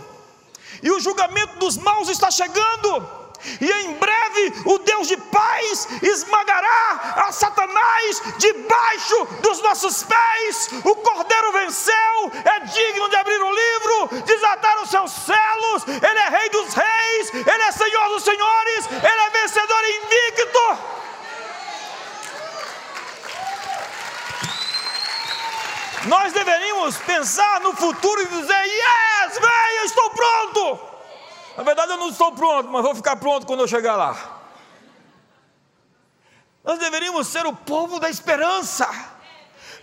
e 0.84 0.91
o 0.91 0.99
julgamento 0.99 1.57
dos 1.57 1.78
maus 1.78 2.10
está 2.10 2.30
chegando. 2.30 3.20
E 3.62 3.72
em 3.72 3.93
breve 3.93 4.53
o 4.66 4.80
Deus 4.80 5.07
de 5.07 5.16
paz 5.16 5.88
esmagará 6.01 7.24
a 7.28 7.32
Satanás 7.32 8.22
debaixo 8.38 9.26
dos 9.41 9.62
nossos 9.62 10.03
pés. 10.03 10.70
O 10.84 10.95
Cordeiro 10.95 11.53
venceu, 11.53 12.32
é 12.43 12.60
digno 12.66 13.10
de 13.10 13.16
abrir 13.16 13.41
o 13.41 13.51
livro, 13.51 14.24
desatar 14.26 14.82
os 14.82 14.89
seus 14.89 15.12
selos. 15.12 15.88
Ele 15.88 16.20
é 16.20 16.30
Rei 16.30 16.49
dos 16.49 16.74
Reis, 16.74 17.34
Ele 17.34 17.64
é 17.64 17.72
Senhor 17.72 18.10
dos 18.10 18.24
Senhores, 18.24 18.86
Ele 18.91 19.22
é 19.22 19.30
vencedor 19.30 19.84
invicto. 19.86 20.99
Nós 26.10 26.34
deveríamos 26.34 26.97
pensar 26.97 27.62
no 27.62 27.76
futuro 27.76 28.20
e 28.20 28.26
dizer: 28.26 28.64
Yes, 28.66 29.38
venha, 29.38 29.86
estou 29.86 30.10
pronto. 30.10 30.80
Na 31.55 31.64
verdade, 31.64 31.91
eu 31.91 31.97
não 31.97 32.10
estou 32.10 32.32
pronto, 32.32 32.68
mas 32.70 32.82
vou 32.82 32.95
ficar 32.95 33.16
pronto 33.18 33.45
quando 33.45 33.60
eu 33.60 33.68
chegar 33.68 33.95
lá. 33.95 34.18
Nós 36.64 36.80
deveríamos 36.80 37.28
ser 37.28 37.45
o 37.45 37.53
povo 37.53 37.99
da 37.99 38.10
esperança 38.10 38.89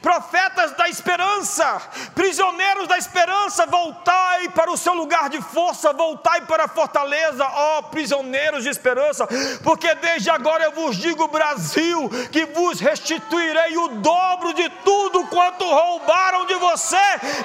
profetas 0.01 0.73
da 0.73 0.89
esperança, 0.89 1.81
prisioneiros 2.15 2.87
da 2.89 2.99
esperança, 2.99 3.67
voltai 3.67 4.49
para 4.51 4.71
o 4.71 4.77
seu 4.77 4.95
lugar 4.95 5.29
de 5.29 5.41
força, 5.41 5.93
voltai 5.93 6.43
para 6.43 6.65
a 6.65 6.69
fortaleza, 6.69 7.45
ó 7.45 7.83
prisioneiros 7.83 8.63
de 8.63 8.71
esperança, 8.71 9.27
porque 9.63 9.95
desde 9.97 10.31
agora 10.31 10.65
eu 10.65 10.73
vos 10.73 10.97
digo, 10.97 11.29
Brasil, 11.29 12.09
que 12.31 12.45
vos 12.47 12.81
restituirei 12.81 13.77
o 13.79 13.89
dobro 13.89 14.53
de 14.55 14.69
tudo 14.85 15.27
quanto 15.27 15.65
roubaram 15.65 16.47
de 16.47 16.55
você 16.55 16.97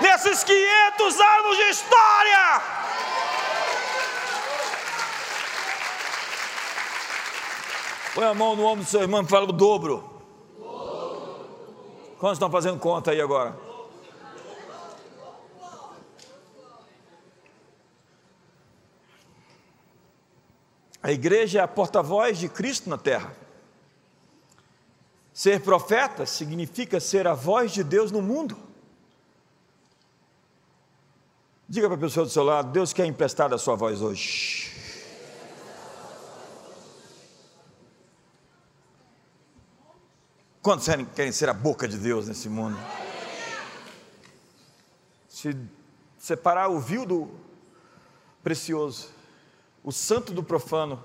nesses 0.01 0.43
500 0.43 1.19
anos 1.19 1.57
de 1.57 1.63
história. 1.63 2.61
Põe 8.13 8.25
a 8.25 8.33
mão 8.33 8.55
no 8.55 8.65
ombro 8.65 8.83
do 8.83 8.89
seu 8.89 9.01
irmão 9.01 9.21
e 9.21 9.27
fala 9.27 9.45
o 9.45 9.53
dobro. 9.53 10.10
Quantos 12.21 12.37
estão 12.37 12.51
fazendo 12.51 12.77
conta 12.77 13.09
aí 13.09 13.19
agora? 13.19 13.57
A 21.01 21.11
igreja 21.11 21.57
é 21.57 21.63
a 21.63 21.67
porta-voz 21.67 22.37
de 22.37 22.47
Cristo 22.47 22.87
na 22.91 22.97
terra. 22.99 23.35
Ser 25.33 25.61
profeta 25.61 26.27
significa 26.27 26.99
ser 26.99 27.27
a 27.27 27.33
voz 27.33 27.71
de 27.71 27.83
Deus 27.83 28.11
no 28.11 28.21
mundo. 28.21 28.55
Diga 31.67 31.87
para 31.87 31.97
a 31.97 32.01
pessoa 32.01 32.23
do 32.23 32.31
seu 32.31 32.43
lado: 32.43 32.71
Deus 32.71 32.93
quer 32.93 33.07
emprestar 33.07 33.51
a 33.51 33.57
sua 33.57 33.75
voz 33.75 33.99
hoje. 33.99 34.70
Quantos 40.61 40.85
querem 41.15 41.31
ser 41.31 41.49
a 41.49 41.53
boca 41.53 41.87
de 41.87 41.97
Deus 41.97 42.27
nesse 42.27 42.47
mundo? 42.47 42.77
Se 45.27 45.57
separar 46.19 46.69
o 46.69 46.79
vil 46.79 47.03
do 47.03 47.31
precioso, 48.43 49.09
o 49.83 49.91
santo 49.91 50.31
do 50.31 50.43
profano, 50.43 51.03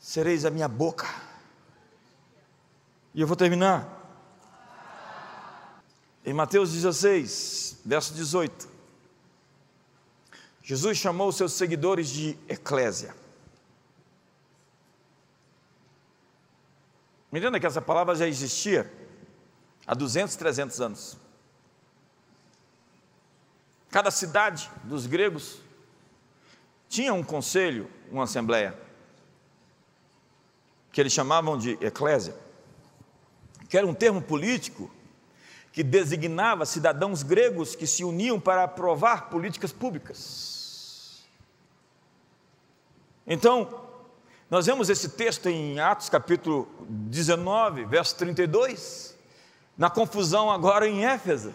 sereis 0.00 0.44
a 0.44 0.50
minha 0.50 0.66
boca. 0.66 1.06
E 3.14 3.20
eu 3.20 3.28
vou 3.28 3.36
terminar. 3.36 3.92
Em 6.24 6.34
Mateus 6.34 6.72
16, 6.72 7.78
verso 7.84 8.12
18. 8.12 8.68
Jesus 10.64 10.98
chamou 10.98 11.30
seus 11.30 11.52
seguidores 11.52 12.08
de 12.08 12.36
eclésia. 12.48 13.14
Me 17.40 17.60
que 17.60 17.66
essa 17.66 17.82
palavra 17.82 18.14
já 18.14 18.26
existia 18.26 18.90
há 19.86 19.94
200, 19.94 20.34
300 20.36 20.80
anos. 20.80 21.18
Cada 23.90 24.10
cidade 24.10 24.70
dos 24.84 25.06
gregos 25.06 25.58
tinha 26.88 27.12
um 27.12 27.22
conselho, 27.22 27.90
uma 28.10 28.24
assembleia, 28.24 28.74
que 30.90 30.98
eles 30.98 31.12
chamavam 31.12 31.58
de 31.58 31.72
eclésia, 31.72 32.34
que 33.68 33.76
era 33.76 33.86
um 33.86 33.92
termo 33.92 34.22
político 34.22 34.90
que 35.72 35.82
designava 35.82 36.64
cidadãos 36.64 37.22
gregos 37.22 37.76
que 37.76 37.86
se 37.86 38.02
uniam 38.02 38.40
para 38.40 38.64
aprovar 38.64 39.28
políticas 39.28 39.74
públicas. 39.74 41.22
Então, 43.26 43.85
nós 44.48 44.66
vemos 44.66 44.88
esse 44.88 45.08
texto 45.08 45.48
em 45.48 45.80
Atos 45.80 46.08
capítulo 46.08 46.68
19, 46.88 47.84
verso 47.86 48.14
32, 48.16 49.16
na 49.76 49.90
confusão 49.90 50.50
agora 50.50 50.86
em 50.86 51.04
Éfeso. 51.04 51.52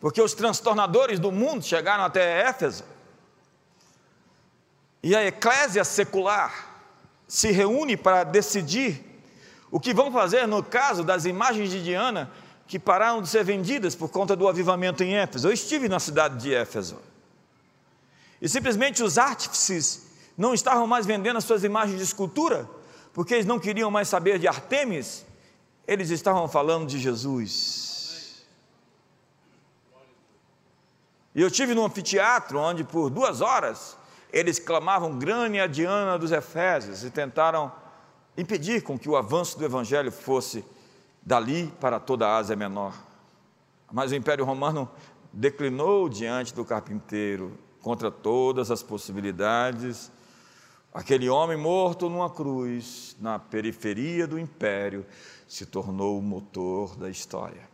Porque 0.00 0.20
os 0.20 0.34
transtornadores 0.34 1.20
do 1.20 1.30
mundo 1.30 1.64
chegaram 1.64 2.04
até 2.04 2.40
Éfeso. 2.40 2.84
E 5.00 5.14
a 5.14 5.24
eclésia 5.24 5.84
secular 5.84 6.82
se 7.28 7.52
reúne 7.52 7.96
para 7.96 8.24
decidir 8.24 9.04
o 9.70 9.78
que 9.78 9.94
vão 9.94 10.10
fazer 10.10 10.48
no 10.48 10.62
caso 10.62 11.04
das 11.04 11.24
imagens 11.24 11.70
de 11.70 11.84
Diana 11.84 12.30
que 12.66 12.80
pararam 12.80 13.22
de 13.22 13.28
ser 13.28 13.44
vendidas 13.44 13.94
por 13.94 14.10
conta 14.10 14.34
do 14.34 14.48
avivamento 14.48 15.04
em 15.04 15.16
Éfeso. 15.16 15.48
Eu 15.48 15.52
estive 15.52 15.88
na 15.88 16.00
cidade 16.00 16.36
de 16.38 16.52
Éfeso. 16.52 17.00
E 18.42 18.48
simplesmente 18.48 19.02
os 19.02 19.18
artífices 19.18 20.07
não 20.38 20.54
estavam 20.54 20.86
mais 20.86 21.04
vendendo 21.04 21.36
as 21.36 21.44
suas 21.44 21.64
imagens 21.64 21.98
de 21.98 22.04
escultura, 22.04 22.70
porque 23.12 23.34
eles 23.34 23.44
não 23.44 23.58
queriam 23.58 23.90
mais 23.90 24.06
saber 24.06 24.38
de 24.38 24.46
Artemis, 24.46 25.26
eles 25.84 26.10
estavam 26.10 26.46
falando 26.46 26.86
de 26.86 26.96
Jesus. 26.96 28.46
E 31.34 31.42
eu 31.42 31.50
tive 31.50 31.74
num 31.74 31.84
anfiteatro 31.84 32.60
onde 32.60 32.84
por 32.84 33.10
duas 33.10 33.40
horas 33.40 33.98
eles 34.32 34.60
clamavam 34.60 35.18
Grânia 35.18 35.68
Diana 35.68 36.16
dos 36.16 36.30
Efésios 36.30 37.02
e 37.02 37.10
tentaram 37.10 37.72
impedir 38.36 38.82
com 38.82 38.96
que 38.96 39.08
o 39.08 39.16
avanço 39.16 39.58
do 39.58 39.64
evangelho 39.64 40.12
fosse 40.12 40.64
dali 41.20 41.72
para 41.80 41.98
toda 41.98 42.28
a 42.28 42.36
Ásia 42.36 42.54
Menor. 42.54 42.94
Mas 43.90 44.12
o 44.12 44.14
Império 44.14 44.44
Romano 44.44 44.88
declinou 45.32 46.08
diante 46.08 46.54
do 46.54 46.64
carpinteiro 46.64 47.58
contra 47.80 48.10
todas 48.10 48.70
as 48.70 48.82
possibilidades 48.82 50.12
Aquele 50.92 51.28
homem 51.28 51.56
morto 51.56 52.08
numa 52.08 52.30
cruz, 52.30 53.16
na 53.20 53.38
periferia 53.38 54.26
do 54.26 54.38
império, 54.38 55.06
se 55.46 55.66
tornou 55.66 56.18
o 56.18 56.22
motor 56.22 56.96
da 56.96 57.10
história. 57.10 57.68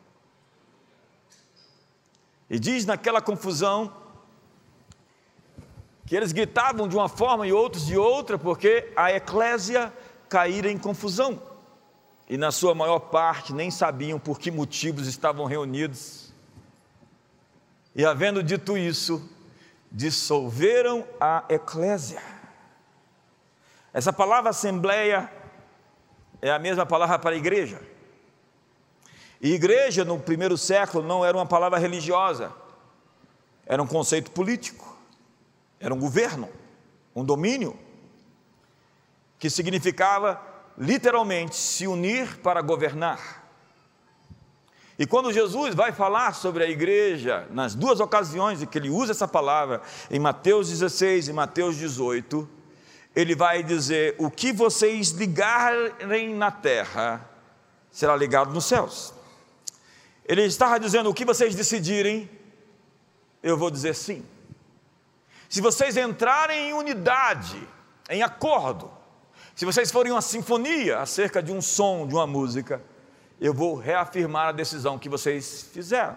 E 2.51 2.59
diz 2.59 2.85
naquela 2.85 3.21
confusão 3.21 3.93
que 6.07 6.15
eles 6.15 6.33
gritavam 6.33 6.87
de 6.87 6.97
uma 6.97 7.09
forma 7.09 7.47
e 7.47 7.53
outros 7.53 7.87
de 7.87 7.97
outra, 7.97 8.39
porque 8.39 8.93
a 8.95 9.11
eclésia 9.13 9.93
caíra 10.29 10.71
em 10.71 10.77
confusão. 10.79 11.41
E 12.29 12.37
na 12.37 12.51
sua 12.51 12.75
maior 12.75 12.99
parte 12.99 13.53
nem 13.53 13.71
sabiam 13.71 14.19
por 14.19 14.39
que 14.39 14.51
motivos 14.51 15.07
estavam 15.07 15.47
reunidos. 15.47 16.33
E 17.95 18.05
havendo 18.05 18.43
dito 18.43 18.77
isso, 18.77 19.29
dissolveram 19.91 21.07
a 21.21 21.45
eclésia. 21.49 22.34
Essa 23.95 24.13
palavra 24.13 24.51
assembleia 24.51 25.31
é 26.43 26.51
a 26.51 26.59
mesma 26.59 26.85
palavra 26.85 27.17
para 27.17 27.37
igreja. 27.37 27.81
E 29.41 29.53
igreja 29.53 30.05
no 30.05 30.19
primeiro 30.19 30.59
século 30.59 31.07
não 31.07 31.25
era 31.25 31.37
uma 31.37 31.47
palavra 31.47 31.79
religiosa, 31.79 32.53
era 33.65 33.81
um 33.81 33.87
conceito 33.87 34.33
político, 34.33 34.99
era 35.79 35.95
um 35.95 35.99
governo, 35.99 36.49
um 37.15 37.25
domínio, 37.25 37.79
que 39.39 39.49
significava 39.49 40.43
literalmente 40.77 41.55
se 41.55 41.87
unir 41.87 42.39
para 42.39 42.61
governar. 42.63 43.45
E 44.99 45.07
quando 45.07 45.33
Jesus 45.33 45.73
vai 45.73 45.93
falar 45.93 46.35
sobre 46.35 46.65
a 46.65 46.69
igreja, 46.69 47.47
nas 47.51 47.77
duas 47.77 48.01
ocasiões 48.01 48.61
em 48.61 48.67
que 48.67 48.77
ele 48.77 48.91
usa 48.91 49.13
essa 49.13 49.29
palavra, 49.29 49.83
em 50.11 50.19
Mateus 50.19 50.69
16 50.69 51.29
e 51.29 51.33
Mateus 51.33 51.77
18, 51.77 52.49
ele 53.15 53.35
vai 53.35 53.63
dizer: 53.63 54.15
O 54.19 54.31
que 54.31 54.53
vocês 54.53 55.11
ligarem 55.11 56.35
na 56.35 56.51
terra 56.51 57.29
será 57.91 58.17
ligado 58.17 58.53
nos 58.53 58.65
céus. 58.65 59.15
Ele 60.25 60.43
estava 60.43 60.81
dizendo: 60.81 61.09
O 61.09 61.15
que 61.15 61.25
vocês 61.25 61.55
decidirem, 61.55 62.29
eu 63.43 63.57
vou 63.57 63.71
dizer 63.71 63.95
sim. 63.95 64.25
Se 65.49 65.61
vocês 65.61 65.97
entrarem 65.97 66.71
em 66.71 66.73
unidade, 66.73 67.63
em 68.11 68.23
acordo, 68.23 68.91
se 69.55 69.65
vocês 69.65 69.93
forem 69.93 70.11
uma 70.11 70.23
sinfonia 70.23 70.99
acerca 70.99 71.41
de 71.41 71.53
um 71.53 71.63
som, 71.63 72.07
de 72.09 72.15
uma 72.15 72.27
música, 72.27 72.83
eu 73.41 73.55
vou 73.55 73.77
reafirmar 73.77 74.49
a 74.49 74.53
decisão 74.53 74.99
que 74.99 75.09
vocês 75.09 75.69
fizeram. 75.73 76.17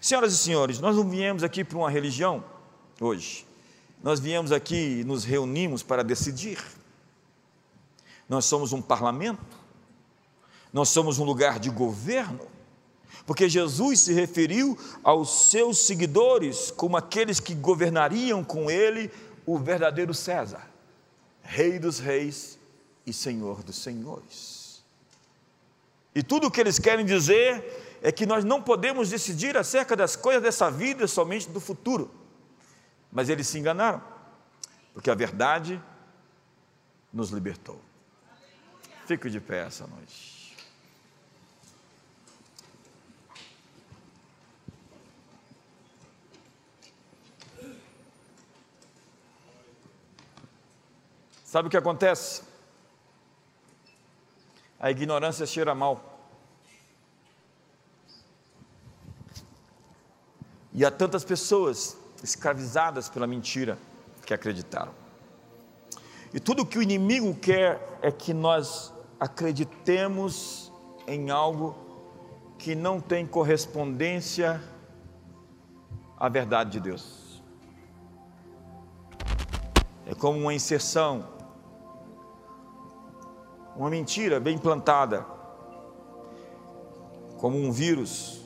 Senhoras 0.00 0.32
e 0.32 0.38
senhores, 0.38 0.80
nós 0.80 0.96
não 0.96 1.08
viemos 1.08 1.44
aqui 1.44 1.62
para 1.62 1.78
uma 1.78 1.90
religião 1.90 2.44
hoje. 3.00 3.47
Nós 4.02 4.20
viemos 4.20 4.52
aqui 4.52 5.00
e 5.00 5.04
nos 5.04 5.24
reunimos 5.24 5.82
para 5.82 6.04
decidir. 6.04 6.62
Nós 8.28 8.44
somos 8.44 8.72
um 8.72 8.80
parlamento, 8.82 9.56
nós 10.72 10.90
somos 10.90 11.18
um 11.18 11.24
lugar 11.24 11.58
de 11.58 11.70
governo, 11.70 12.46
porque 13.26 13.48
Jesus 13.48 14.00
se 14.00 14.12
referiu 14.12 14.78
aos 15.02 15.50
seus 15.50 15.78
seguidores 15.78 16.70
como 16.70 16.96
aqueles 16.96 17.40
que 17.40 17.54
governariam 17.54 18.44
com 18.44 18.70
ele 18.70 19.10
o 19.46 19.58
verdadeiro 19.58 20.12
César, 20.12 20.68
Rei 21.42 21.78
dos 21.78 21.98
Reis 21.98 22.58
e 23.06 23.12
Senhor 23.12 23.62
dos 23.62 23.76
Senhores. 23.76 24.82
E 26.14 26.22
tudo 26.22 26.46
o 26.46 26.50
que 26.50 26.60
eles 26.60 26.78
querem 26.78 27.04
dizer 27.04 27.98
é 28.02 28.12
que 28.12 28.26
nós 28.26 28.44
não 28.44 28.62
podemos 28.62 29.08
decidir 29.08 29.56
acerca 29.56 29.96
das 29.96 30.14
coisas 30.14 30.42
dessa 30.42 30.70
vida 30.70 31.06
somente 31.06 31.48
do 31.48 31.60
futuro. 31.60 32.10
Mas 33.10 33.28
eles 33.28 33.46
se 33.46 33.58
enganaram, 33.58 34.02
porque 34.92 35.10
a 35.10 35.14
verdade 35.14 35.82
nos 37.12 37.30
libertou. 37.30 37.80
Fico 39.06 39.28
de 39.30 39.40
pé 39.40 39.66
essa 39.66 39.86
noite. 39.86 40.38
Sabe 51.44 51.68
o 51.68 51.70
que 51.70 51.78
acontece? 51.78 52.42
A 54.78 54.90
ignorância 54.90 55.46
cheira 55.46 55.74
mal. 55.74 56.20
E 60.74 60.84
há 60.84 60.90
tantas 60.90 61.24
pessoas 61.24 61.97
escravizadas 62.22 63.08
pela 63.08 63.26
mentira 63.26 63.78
que 64.24 64.34
acreditaram. 64.34 64.92
E 66.32 66.38
tudo 66.38 66.66
que 66.66 66.78
o 66.78 66.82
inimigo 66.82 67.34
quer 67.34 67.98
é 68.02 68.10
que 68.10 68.34
nós 68.34 68.92
acreditemos 69.18 70.72
em 71.06 71.30
algo 71.30 71.74
que 72.58 72.74
não 72.74 73.00
tem 73.00 73.26
correspondência 73.26 74.62
à 76.18 76.28
verdade 76.28 76.72
de 76.72 76.80
Deus. 76.80 77.28
como 80.18 80.38
uma 80.38 80.54
inserção, 80.54 81.24
uma 83.76 83.90
mentira 83.90 84.40
bem 84.40 84.58
plantada, 84.58 85.24
como 87.36 87.56
um 87.56 87.70
vírus, 87.70 88.44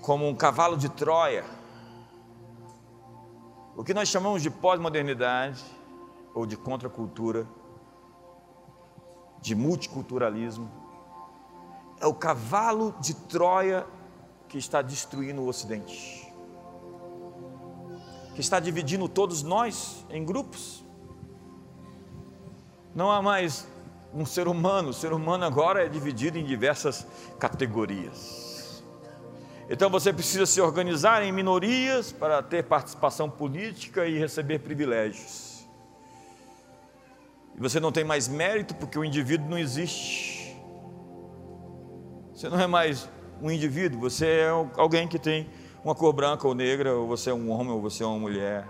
como 0.00 0.26
um 0.26 0.34
cavalo 0.34 0.76
de 0.76 0.88
Troia. 0.88 1.44
O 3.76 3.84
que 3.84 3.92
nós 3.92 4.08
chamamos 4.08 4.42
de 4.42 4.48
pós-modernidade 4.48 5.62
ou 6.34 6.46
de 6.46 6.56
contracultura, 6.56 7.46
de 9.42 9.54
multiculturalismo, 9.54 10.70
é 12.00 12.06
o 12.06 12.14
cavalo 12.14 12.94
de 13.00 13.14
Troia 13.14 13.86
que 14.48 14.56
está 14.56 14.80
destruindo 14.80 15.42
o 15.42 15.48
Ocidente, 15.48 16.32
que 18.34 18.40
está 18.40 18.58
dividindo 18.58 19.10
todos 19.10 19.42
nós 19.42 20.06
em 20.08 20.24
grupos. 20.24 20.82
Não 22.94 23.12
há 23.12 23.20
mais 23.20 23.68
um 24.14 24.24
ser 24.24 24.48
humano, 24.48 24.88
o 24.88 24.94
ser 24.94 25.12
humano 25.12 25.44
agora 25.44 25.84
é 25.84 25.88
dividido 25.88 26.38
em 26.38 26.44
diversas 26.46 27.06
categorias. 27.38 28.45
Então 29.68 29.90
você 29.90 30.12
precisa 30.12 30.46
se 30.46 30.60
organizar 30.60 31.22
em 31.24 31.32
minorias 31.32 32.12
para 32.12 32.40
ter 32.42 32.64
participação 32.64 33.28
política 33.28 34.06
e 34.06 34.16
receber 34.16 34.60
privilégios. 34.60 35.66
E 37.56 37.60
você 37.60 37.80
não 37.80 37.90
tem 37.90 38.04
mais 38.04 38.28
mérito 38.28 38.74
porque 38.76 38.98
o 38.98 39.04
indivíduo 39.04 39.48
não 39.48 39.58
existe. 39.58 40.56
Você 42.32 42.48
não 42.48 42.60
é 42.60 42.66
mais 42.66 43.08
um 43.42 43.50
indivíduo, 43.50 43.98
você 43.98 44.26
é 44.26 44.48
alguém 44.76 45.08
que 45.08 45.18
tem 45.18 45.48
uma 45.82 45.94
cor 45.94 46.12
branca 46.12 46.46
ou 46.46 46.54
negra, 46.54 46.94
ou 46.94 47.06
você 47.06 47.30
é 47.30 47.34
um 47.34 47.50
homem, 47.50 47.72
ou 47.72 47.80
você 47.80 48.02
é 48.02 48.06
uma 48.06 48.18
mulher. 48.18 48.66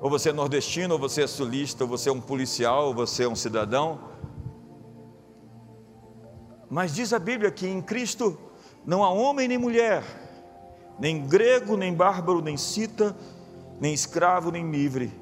Ou 0.00 0.10
você 0.10 0.30
é 0.30 0.32
nordestino, 0.32 0.94
ou 0.94 1.00
você 1.00 1.22
é 1.22 1.26
sulista, 1.26 1.84
ou 1.84 1.88
você 1.88 2.08
é 2.08 2.12
um 2.12 2.20
policial, 2.20 2.88
ou 2.88 2.94
você 2.94 3.24
é 3.24 3.28
um 3.28 3.36
cidadão. 3.36 4.00
Mas 6.68 6.94
diz 6.94 7.12
a 7.12 7.18
Bíblia 7.18 7.50
que 7.50 7.66
em 7.66 7.80
Cristo 7.80 8.38
não 8.86 9.02
há 9.02 9.10
homem 9.10 9.48
nem 9.48 9.58
mulher, 9.58 10.04
nem 10.98 11.26
grego, 11.26 11.76
nem 11.76 11.92
bárbaro, 11.92 12.40
nem 12.40 12.56
cita, 12.56 13.16
nem 13.80 13.92
escravo, 13.92 14.50
nem 14.50 14.70
livre, 14.70 15.12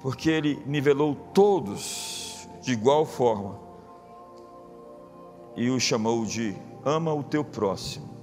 porque 0.00 0.30
Ele 0.30 0.62
nivelou 0.66 1.14
todos 1.32 2.46
de 2.60 2.72
igual 2.72 3.04
forma 3.04 3.58
e 5.56 5.70
o 5.70 5.80
chamou 5.80 6.24
de 6.24 6.54
ama 6.84 7.12
o 7.12 7.22
teu 7.22 7.44
próximo 7.44 8.14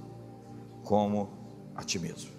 como 0.84 1.30
a 1.74 1.82
ti 1.82 1.98
mesmo. 1.98 2.30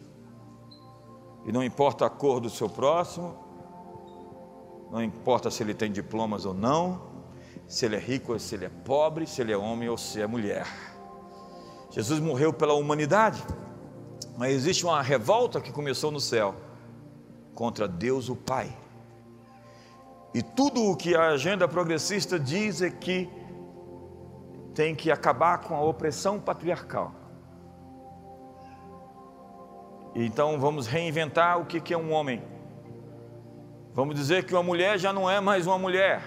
E 1.45 1.51
não 1.51 1.63
importa 1.63 2.05
a 2.05 2.09
cor 2.09 2.39
do 2.39 2.49
seu 2.49 2.69
próximo, 2.69 3.36
não 4.91 5.03
importa 5.03 5.49
se 5.49 5.63
ele 5.63 5.74
tem 5.74 5.91
diplomas 5.91 6.45
ou 6.45 6.53
não, 6.53 7.01
se 7.67 7.86
ele 7.86 7.95
é 7.95 7.99
rico 7.99 8.34
ou 8.34 8.39
se 8.39 8.55
ele 8.55 8.65
é 8.65 8.69
pobre, 8.69 9.26
se 9.26 9.41
ele 9.41 9.51
é 9.51 9.57
homem 9.57 9.89
ou 9.89 9.97
se 9.97 10.21
é 10.21 10.28
mulher. 10.28 10.67
Jesus 11.94 12.20
morreu 12.20 12.52
pela 12.52 12.74
humanidade, 12.74 13.44
mas 14.36 14.52
existe 14.52 14.84
uma 14.84 15.00
revolta 15.00 15.62
que 15.62 15.72
começou 15.72 16.10
no 16.10 16.20
céu 16.20 16.56
contra 17.54 17.88
Deus 17.88 18.30
o 18.30 18.36
Pai. 18.36 18.76
E 20.34 20.41
tudo 20.41 20.84
o 20.86 20.98
que 20.98 21.16
a 21.16 21.28
agenda 21.28 21.68
progressista 21.68 22.39
diz 22.39 22.82
é 22.82 22.89
que 22.89 23.30
tem 24.74 24.96
que 24.96 25.12
acabar 25.12 25.60
com 25.60 25.76
a 25.76 25.82
opressão 25.82 26.39
patriarcal. 26.39 27.14
Então 30.16 30.60
vamos 30.60 30.88
reinventar 30.88 31.60
o 31.62 31.66
que 31.68 31.94
é 31.94 31.98
um 31.98 32.12
homem. 32.12 32.41
Vamos 33.94 34.16
dizer 34.16 34.46
que 34.46 34.54
uma 34.56 34.64
mulher 34.64 34.98
já 34.98 35.14
não 35.14 35.30
é 35.30 35.39
mais 35.39 35.68
uma 35.68 35.78
mulher, 35.78 36.24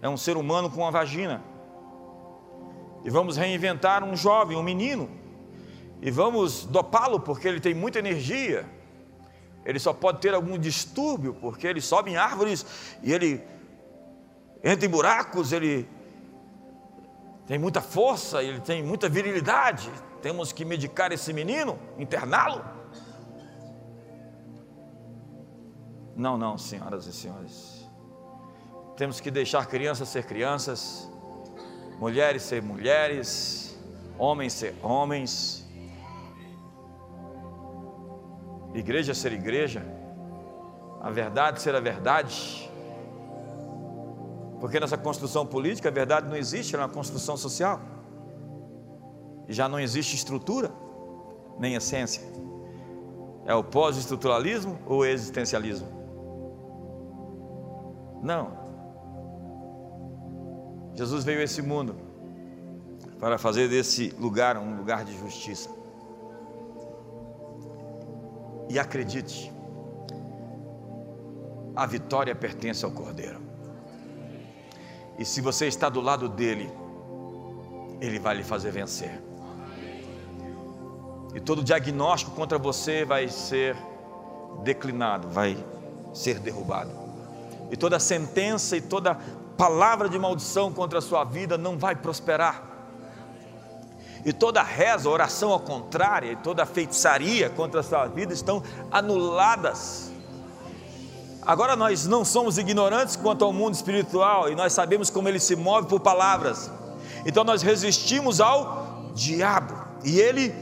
é 0.00 0.08
um 0.08 0.16
ser 0.16 0.38
humano 0.38 0.70
com 0.70 0.80
uma 0.80 0.90
vagina. 0.90 1.49
E 3.04 3.10
vamos 3.10 3.36
reinventar 3.36 4.04
um 4.04 4.14
jovem, 4.14 4.56
um 4.56 4.62
menino, 4.62 5.08
e 6.02 6.10
vamos 6.10 6.64
dopá-lo 6.64 7.20
porque 7.20 7.46
ele 7.46 7.60
tem 7.60 7.74
muita 7.74 7.98
energia. 7.98 8.66
Ele 9.64 9.78
só 9.78 9.92
pode 9.92 10.20
ter 10.20 10.34
algum 10.34 10.58
distúrbio 10.58 11.34
porque 11.34 11.66
ele 11.66 11.80
sobe 11.80 12.12
em 12.12 12.16
árvores 12.16 12.64
e 13.02 13.12
ele 13.12 13.42
entra 14.62 14.86
em 14.86 14.88
buracos, 14.88 15.52
ele 15.52 15.88
tem 17.46 17.58
muita 17.58 17.80
força, 17.80 18.42
ele 18.42 18.60
tem 18.60 18.82
muita 18.82 19.08
virilidade. 19.08 19.90
Temos 20.22 20.52
que 20.52 20.64
medicar 20.64 21.12
esse 21.12 21.32
menino, 21.32 21.78
interná-lo? 21.98 22.64
Não, 26.14 26.38
não, 26.38 26.56
senhoras 26.56 27.06
e 27.06 27.12
senhores. 27.12 27.88
Temos 28.96 29.20
que 29.20 29.30
deixar 29.30 29.66
crianças 29.66 30.08
ser 30.08 30.24
crianças, 30.24 31.09
mulheres 32.00 32.42
ser 32.42 32.62
mulheres, 32.62 33.78
homens 34.18 34.54
ser 34.54 34.74
homens, 34.82 35.68
igreja 38.74 39.12
ser 39.12 39.32
igreja, 39.32 39.84
a 41.02 41.10
verdade 41.10 41.60
ser 41.60 41.74
a 41.74 41.80
verdade. 41.80 42.70
Porque 44.58 44.80
nessa 44.80 44.96
construção 44.96 45.46
política 45.46 45.90
a 45.90 45.92
verdade 45.92 46.26
não 46.26 46.36
existe, 46.36 46.74
ela 46.74 46.84
é 46.84 46.86
uma 46.86 46.92
construção 46.92 47.36
social. 47.36 47.78
E 49.46 49.52
já 49.52 49.68
não 49.68 49.78
existe 49.78 50.16
estrutura, 50.16 50.70
nem 51.58 51.74
essência. 51.74 52.22
É 53.44 53.54
o 53.54 53.64
pós-estruturalismo 53.64 54.78
ou 54.86 55.00
o 55.00 55.04
existencialismo? 55.04 55.88
Não. 58.22 58.59
Jesus 61.00 61.24
veio 61.24 61.40
a 61.40 61.44
esse 61.44 61.62
mundo 61.62 61.96
para 63.18 63.38
fazer 63.38 63.70
desse 63.70 64.10
lugar 64.18 64.58
um 64.58 64.76
lugar 64.76 65.02
de 65.02 65.18
justiça. 65.18 65.70
E 68.68 68.78
acredite, 68.78 69.50
a 71.74 71.86
vitória 71.86 72.34
pertence 72.34 72.84
ao 72.84 72.90
Cordeiro. 72.90 73.40
E 75.18 75.24
se 75.24 75.40
você 75.40 75.66
está 75.66 75.88
do 75.88 76.02
lado 76.02 76.28
dele, 76.28 76.70
ele 77.98 78.18
vai 78.18 78.36
lhe 78.36 78.44
fazer 78.44 78.70
vencer. 78.70 79.22
E 81.34 81.40
todo 81.40 81.64
diagnóstico 81.64 82.32
contra 82.32 82.58
você 82.58 83.06
vai 83.06 83.26
ser 83.26 83.74
declinado, 84.62 85.30
vai 85.30 85.56
ser 86.12 86.38
derrubado. 86.40 86.99
E 87.70 87.76
toda 87.76 87.98
sentença 87.98 88.76
e 88.76 88.80
toda 88.80 89.16
palavra 89.56 90.08
de 90.08 90.18
maldição 90.18 90.72
contra 90.72 90.98
a 90.98 91.02
sua 91.02 91.24
vida 91.24 91.56
não 91.56 91.78
vai 91.78 91.94
prosperar. 91.94 92.64
E 94.24 94.32
toda 94.32 94.62
reza, 94.62 95.08
oração 95.08 95.50
ao 95.50 95.60
contrário, 95.60 96.32
e 96.32 96.36
toda 96.36 96.66
feitiçaria 96.66 97.48
contra 97.48 97.80
a 97.80 97.82
sua 97.82 98.06
vida 98.06 98.32
estão 98.34 98.62
anuladas 98.90 100.10
Agora 101.42 101.74
nós 101.74 102.06
não 102.06 102.24
somos 102.24 102.58
ignorantes 102.58 103.16
quanto 103.16 103.44
ao 103.44 103.52
mundo 103.52 103.74
espiritual 103.74 104.50
e 104.50 104.54
nós 104.54 104.72
sabemos 104.72 105.08
como 105.08 105.28
ele 105.28 105.40
se 105.40 105.56
move 105.56 105.88
por 105.88 106.00
palavras. 106.00 106.70
Então 107.24 107.44
nós 107.44 107.62
resistimos 107.62 108.40
ao 108.40 109.10
diabo 109.14 109.74
e 110.04 110.20
ele 110.20 110.54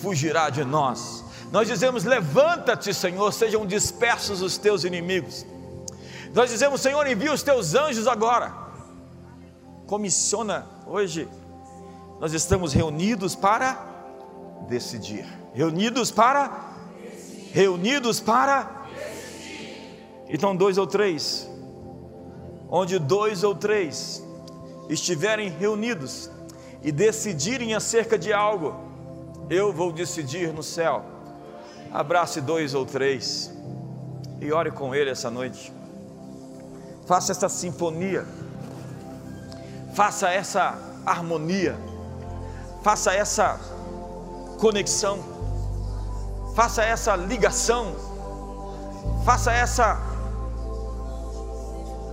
fugirá 0.00 0.48
de 0.48 0.64
nós. 0.64 1.24
Nós 1.50 1.66
dizemos: 1.66 2.04
Levanta-te, 2.04 2.94
Senhor, 2.94 3.32
sejam 3.32 3.66
dispersos 3.66 4.40
os 4.40 4.56
teus 4.56 4.84
inimigos. 4.84 5.44
Nós 6.34 6.50
dizemos: 6.50 6.80
Senhor, 6.80 7.06
envia 7.06 7.32
os 7.32 7.42
teus 7.42 7.74
anjos 7.74 8.06
agora. 8.06 8.52
Comissiona 9.86 10.66
hoje. 10.86 11.28
Nós 12.20 12.32
estamos 12.32 12.72
reunidos 12.72 13.34
para 13.34 13.78
decidir. 14.68 15.26
Reunidos 15.54 16.10
para 16.10 16.68
reunidos 17.52 18.20
para 18.20 18.80
então, 20.32 20.54
dois 20.54 20.78
ou 20.78 20.86
três, 20.86 21.50
onde 22.68 23.00
dois 23.00 23.42
ou 23.42 23.52
três 23.52 24.24
estiverem 24.88 25.50
reunidos 25.50 26.30
e 26.84 26.92
decidirem 26.92 27.74
acerca 27.74 28.16
de 28.16 28.32
algo, 28.32 28.76
eu 29.50 29.72
vou 29.72 29.90
decidir 29.90 30.52
no 30.52 30.62
céu. 30.62 31.04
Abrace 31.92 32.40
dois 32.40 32.74
ou 32.74 32.86
três 32.86 33.52
e 34.40 34.52
ore 34.52 34.70
com 34.70 34.94
ele 34.94 35.10
essa 35.10 35.28
noite. 35.28 35.72
Faça 37.10 37.32
essa 37.32 37.48
sinfonia, 37.48 38.24
faça 39.94 40.28
essa 40.30 40.78
harmonia, 41.04 41.76
faça 42.84 43.12
essa 43.12 43.58
conexão, 44.60 45.18
faça 46.54 46.84
essa 46.84 47.16
ligação, 47.16 47.96
faça 49.24 49.50
essa 49.50 50.00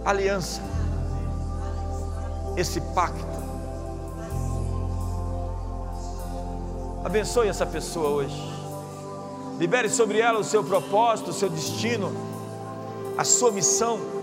aliança, 0.03 0.63
esse 2.55 2.81
pacto. 2.81 3.37
Abençoe 7.05 7.49
essa 7.49 7.67
pessoa 7.67 8.09
hoje. 8.09 8.57
Libere 9.59 9.89
sobre 9.89 10.19
ela 10.19 10.39
o 10.39 10.43
seu 10.43 10.63
propósito, 10.63 11.29
o 11.29 11.33
seu 11.33 11.49
destino. 11.49 12.11
a 13.15 13.23
sua 13.23 13.51
missão. 13.51 14.16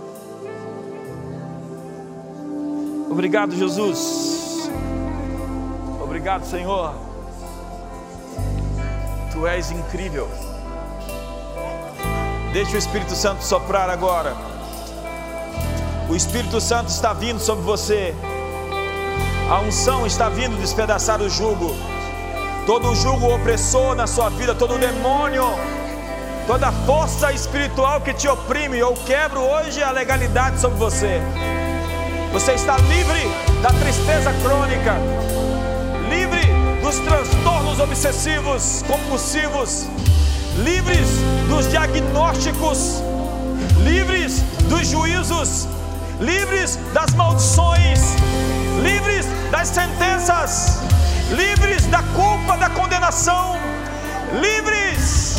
Obrigado, 3.15 3.55
Jesus. 3.55 4.69
Obrigado, 6.03 6.45
Senhor. 6.45 6.97
Tu 9.31 9.47
és 9.47 9.71
incrível. 9.71 10.29
Deixe 12.53 12.75
o 12.75 12.77
Espírito 12.77 13.15
Santo 13.15 13.45
soprar 13.45 13.89
agora. 13.89 14.35
O 16.11 16.17
Espírito 16.17 16.61
Santo 16.61 16.89
está 16.89 17.13
vindo 17.13 17.39
sobre 17.39 17.63
você. 17.63 18.13
A 19.49 19.61
unção 19.61 20.05
está 20.05 20.29
vindo 20.29 20.61
despedaçar 20.61 21.23
o 21.23 21.31
jugo. 21.31 21.71
Todo 22.67 22.89
o 22.89 22.97
jugo 22.97 23.33
opressor 23.33 23.95
na 23.95 24.09
sua 24.09 24.29
vida, 24.29 24.57
todo 24.57 24.75
o 24.75 24.79
demônio, 24.79 25.45
toda 26.49 26.73
força 26.85 27.33
espiritual 27.33 28.01
que 28.01 28.13
te 28.13 28.27
oprime, 28.27 28.77
eu 28.77 28.93
quebro 29.07 29.41
hoje 29.41 29.85
a 29.85 29.93
legalidade 29.93 30.59
sobre 30.61 30.79
você. 30.79 31.23
Você 32.35 32.55
está 32.55 32.77
livre 32.79 33.31
da 33.63 33.71
tristeza 33.71 34.33
crônica, 34.43 34.97
livre 36.11 36.43
dos 36.83 36.99
transtornos 36.99 37.79
obsessivos, 37.79 38.83
compulsivos, 38.89 39.87
livres 40.57 41.07
dos 41.49 41.71
diagnósticos, 41.71 43.01
livres 43.85 44.41
dos 44.69 44.89
juízos, 44.89 45.69
livres 46.21 46.77
das 46.93 47.15
maldições, 47.15 48.01
livres 48.83 49.27
das 49.53 49.69
sentenças, 49.69 50.81
livres 51.31 51.87
da 51.87 52.03
culpa, 52.03 52.57
da 52.57 52.69
condenação, 52.69 53.61
livres 54.33 55.37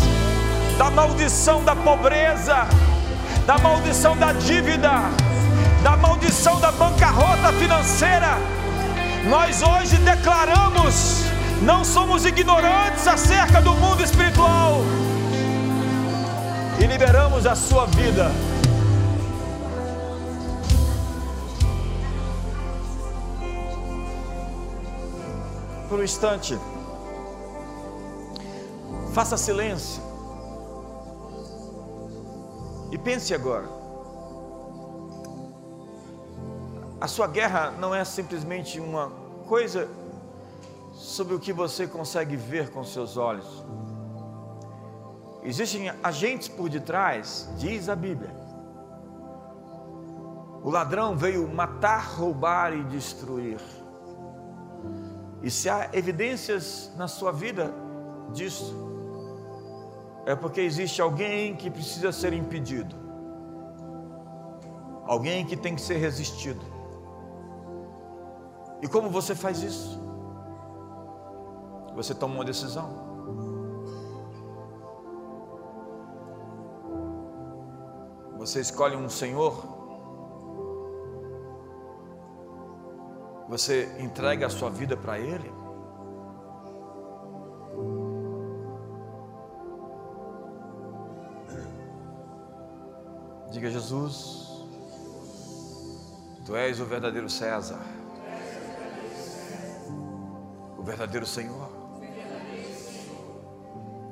da 0.78 0.90
maldição 0.90 1.62
da 1.62 1.76
pobreza, 1.76 2.66
da 3.46 3.58
maldição 3.58 4.16
da 4.16 4.32
dívida, 4.32 5.25
da 5.86 5.96
maldição 5.96 6.60
da 6.60 6.72
bancarrota 6.72 7.54
financeira. 7.60 8.40
Nós 9.30 9.62
hoje 9.62 9.98
declaramos, 9.98 11.26
não 11.62 11.86
somos 11.86 12.26
ignorantes 12.26 13.08
acerca 13.08 13.62
do 13.62 13.72
mundo 13.76 14.02
espiritual 14.02 14.82
e 16.82 16.88
liberamos 16.88 17.46
a 17.46 17.54
sua 17.54 17.86
vida 17.86 18.32
por 25.88 26.00
um 26.00 26.04
instante. 26.04 26.58
Faça 29.14 29.38
silêncio. 29.38 30.02
E 32.92 32.98
pense 32.98 33.36
agora. 33.36 33.75
A 37.06 37.08
sua 37.08 37.28
guerra 37.28 37.70
não 37.70 37.94
é 37.94 38.04
simplesmente 38.04 38.80
uma 38.80 39.12
coisa 39.48 39.88
sobre 40.92 41.36
o 41.36 41.40
que 41.40 41.54
você 41.54 41.86
consegue 41.86 42.36
ver 42.36 42.72
com 42.72 42.84
seus 42.84 43.16
olhos. 43.16 43.64
Existem 45.44 45.92
agentes 46.02 46.48
por 46.48 46.68
detrás, 46.68 47.48
diz 47.60 47.90
a 47.90 47.96
Bíblia. 47.96 48.36
O 50.64 50.72
ladrão 50.72 51.16
veio 51.16 51.48
matar, 51.48 52.04
roubar 52.18 52.74
e 52.74 52.84
destruir. 52.86 53.62
E 55.44 55.52
se 55.52 55.70
há 55.70 55.92
evidências 55.94 56.92
na 56.98 57.08
sua 57.08 57.32
vida 57.32 57.72
disso, 58.34 58.76
é 60.26 60.36
porque 60.36 60.60
existe 60.60 61.00
alguém 61.04 61.56
que 61.56 61.70
precisa 61.70 62.12
ser 62.12 62.34
impedido, 62.34 62.96
alguém 65.06 65.46
que 65.46 65.56
tem 65.56 65.76
que 65.76 65.82
ser 65.82 65.98
resistido. 65.98 66.74
E 68.82 68.88
como 68.88 69.10
você 69.10 69.34
faz 69.36 69.62
isso? 69.62 70.02
Você 71.96 72.14
toma 72.14 72.36
uma 72.36 72.46
decisão. 72.46 73.06
Você 78.38 78.60
escolhe 78.60 78.96
um 78.96 79.10
Senhor 79.10 79.76
Você 83.48 83.96
entrega 84.00 84.48
a 84.48 84.50
sua 84.50 84.70
vida 84.70 84.98
para 84.98 85.20
Ele? 85.20 85.54
Diga 93.52 93.70
Jesus, 93.70 94.66
Tu 96.46 96.56
és 96.56 96.80
o 96.80 96.86
verdadeiro 96.86 97.30
César, 97.30 97.80
verdadeiro 100.86 101.26
Senhor. 101.26 101.70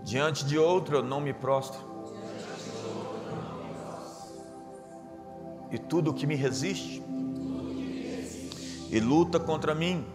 Diante 0.04 0.44
de 0.46 0.58
outro 0.58 0.98
eu 0.98 1.04
não 1.04 1.22
me 1.22 1.34
prostro. 1.34 1.80
E 5.72 5.78
tudo 5.78 6.14
que 6.14 6.28
me 6.28 6.36
resiste 6.36 7.02
e 8.92 9.00
luta 9.00 9.40
contra 9.40 9.74
mim, 9.74 10.06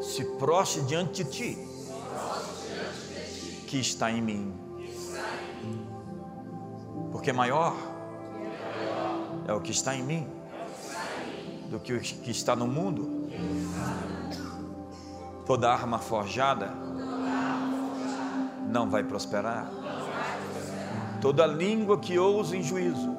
se 0.00 0.24
prostre 0.38 0.82
diante 0.82 1.24
de 1.24 1.30
ti, 1.30 1.58
que 3.66 3.78
está 3.78 4.12
em 4.12 4.22
mim. 4.22 4.54
Porque 7.10 7.32
maior 7.32 7.74
é 9.48 9.52
o 9.52 9.60
que 9.60 9.72
está 9.72 9.96
em 9.96 10.04
mim 10.04 10.28
do 11.68 11.80
que 11.80 11.94
o 11.94 12.00
que 12.00 12.30
está 12.30 12.54
no 12.54 12.66
mundo. 12.66 13.28
Toda 15.46 15.72
arma 15.72 15.98
forjada 15.98 16.74
não 18.68 18.90
vai 18.90 19.04
prosperar. 19.04 19.70
Toda 21.20 21.46
língua 21.46 21.98
que 21.98 22.18
ousa 22.18 22.56
em 22.56 22.62
juízo 22.62 23.16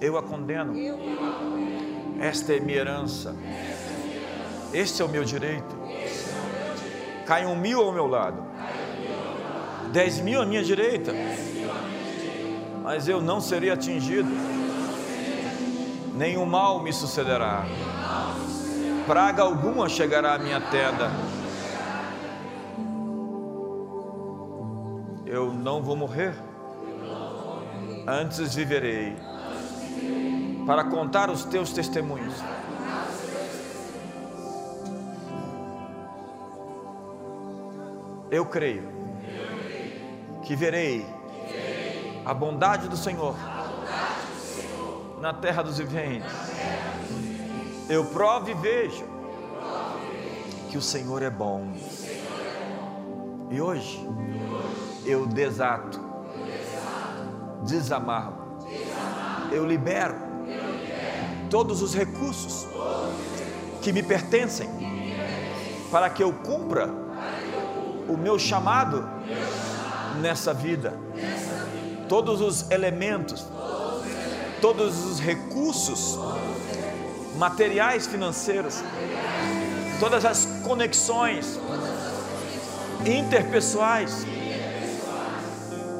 eu 0.00 0.16
a 0.16 0.22
condeno. 0.22 0.72
Esta 2.18 2.54
é 2.54 2.60
minha 2.60 2.78
herança. 2.78 3.36
Este 4.72 5.02
é 5.02 5.04
o 5.04 5.08
meu 5.08 5.24
direito. 5.24 5.78
Caiam 7.26 7.54
mil 7.54 7.80
ao 7.82 7.92
meu 7.92 8.06
lado, 8.06 8.42
dez 9.92 10.18
mil 10.20 10.42
à 10.42 10.46
minha 10.46 10.64
direita, 10.64 11.12
mas 12.82 13.06
eu 13.06 13.20
não 13.20 13.40
serei 13.40 13.70
atingido. 13.70 14.28
Nenhum 16.14 16.44
mal 16.44 16.82
me 16.82 16.92
sucederá. 16.92 17.64
Praga 19.06 19.42
alguma 19.42 19.88
chegará 19.88 20.34
à 20.34 20.38
minha 20.38 20.60
tenda. 20.60 21.10
Eu 25.26 25.52
não 25.52 25.82
vou 25.82 25.96
morrer. 25.96 26.34
Antes 28.06 28.54
viverei 28.54 29.16
para 30.66 30.84
contar 30.84 31.30
os 31.30 31.44
teus 31.44 31.72
testemunhos. 31.72 32.34
Eu 38.30 38.46
creio 38.46 38.88
que 40.44 40.54
verei 40.54 41.04
a 42.24 42.32
bondade 42.32 42.88
do 42.88 42.96
Senhor 42.96 43.36
na 45.20 45.34
terra 45.34 45.62
dos 45.62 45.78
viventes. 45.78 46.49
Eu 47.90 48.04
provo 48.04 48.48
e 48.48 48.54
vejo 48.54 49.04
que 50.70 50.78
o 50.78 50.80
Senhor 50.80 51.24
é 51.24 51.28
bom. 51.28 51.72
E 53.50 53.60
hoje 53.60 54.08
eu 55.04 55.26
desato, 55.26 56.00
desamarro, 57.64 58.60
eu 59.50 59.66
libero 59.66 60.14
todos 61.50 61.82
os 61.82 61.92
recursos 61.92 62.68
que 63.82 63.92
me 63.92 64.04
pertencem 64.04 64.68
para 65.90 66.08
que 66.08 66.22
eu 66.22 66.32
cumpra 66.32 66.88
o 68.08 68.16
meu 68.16 68.38
chamado 68.38 69.04
nessa 70.20 70.54
vida. 70.54 70.96
Todos 72.08 72.40
os 72.40 72.70
elementos, 72.70 73.44
todos 74.60 75.04
os 75.06 75.18
recursos 75.18 76.16
materiais 77.40 78.06
financeiros, 78.06 78.84
todas 79.98 80.26
as 80.26 80.46
conexões 80.62 81.58
interpessoais. 83.06 84.26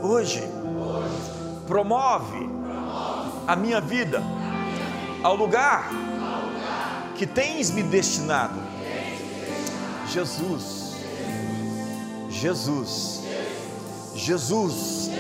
Hoje, 0.03 0.43
promove 1.66 2.47
a 3.47 3.57
minha 3.57 3.80
vida 3.80 4.22
ao 5.22 5.34
lugar 5.34 5.91
que 7.14 7.26
tens 7.26 7.70
me 7.70 7.84
destinado. 7.84 8.61
Jesus, 10.09 10.97
Jesus, 12.28 13.22
Jesus, 14.14 15.11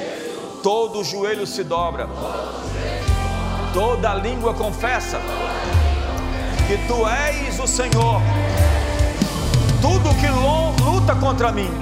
todo 0.62 1.02
joelho 1.02 1.46
se 1.46 1.64
dobra, 1.64 2.06
toda 3.72 4.12
língua 4.12 4.52
confessa 4.52 5.18
que 6.70 6.78
tu 6.86 7.04
és 7.04 7.58
o 7.58 7.66
Senhor. 7.66 8.20
Tudo 9.82 10.14
que 10.20 10.28
luta 10.84 11.16
contra 11.16 11.50
mim, 11.50 11.72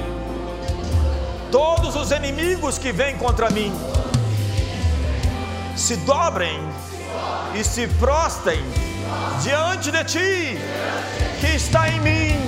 todos 1.52 1.94
os 1.94 2.10
inimigos 2.10 2.78
que 2.78 2.90
vêm 2.90 3.14
contra 3.18 3.50
mim, 3.50 3.70
se 5.76 5.94
dobrem 5.96 6.58
e 7.54 7.62
se 7.62 7.86
prostem 7.98 8.58
diante 9.42 9.90
de 9.90 10.04
ti, 10.04 10.58
que 11.38 11.54
está 11.54 11.90
em 11.90 12.00
mim. 12.00 12.38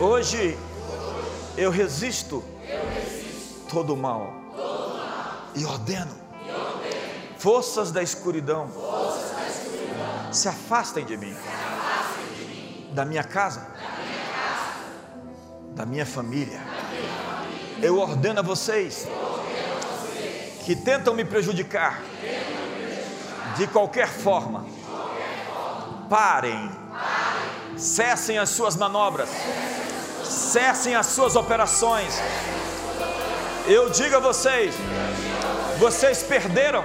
Hoje 0.00 0.58
eu 1.56 1.70
resisto 1.70 2.42
todo 3.70 3.96
mal 3.96 4.34
e 5.54 5.64
ordeno 5.64 6.15
forças 7.38 7.90
da 7.90 8.02
escuridão. 8.02 8.70
Se 10.32 10.48
afastem 10.48 11.04
de 11.04 11.16
mim, 11.16 11.36
da 12.92 13.04
minha 13.04 13.24
casa, 13.24 13.66
da 15.74 15.86
minha 15.86 16.06
família. 16.06 16.60
Eu 17.82 17.98
ordeno 17.98 18.40
a 18.40 18.42
vocês 18.42 19.06
que 20.64 20.74
tentam 20.74 21.14
me 21.14 21.24
prejudicar 21.24 22.02
de 23.56 23.66
qualquer 23.66 24.08
forma, 24.08 24.66
parem, 26.10 26.70
cessem 27.76 28.38
as 28.38 28.50
suas 28.50 28.76
manobras, 28.76 29.28
cessem 30.24 30.94
as 30.94 31.06
suas 31.06 31.36
operações. 31.36 32.14
Eu 33.66 33.90
digo 33.90 34.16
a 34.16 34.20
vocês: 34.20 34.74
vocês 35.78 36.22
perderam, 36.22 36.84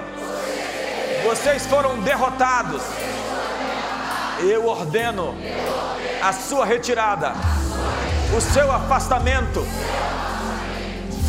vocês 1.22 1.66
foram 1.66 2.00
derrotados. 2.00 2.82
Eu 4.40 4.66
ordeno 4.66 5.34
a 6.20 6.32
sua 6.32 6.64
retirada, 6.64 7.32
o 8.36 8.40
seu 8.40 8.70
afastamento. 8.70 9.66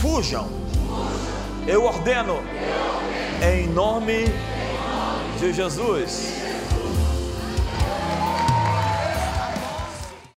Fujam. 0.01 0.49
Eu 1.67 1.83
ordeno 1.85 2.43
em 3.41 3.67
nome 3.67 4.25
de 5.39 5.53
Jesus. 5.53 6.42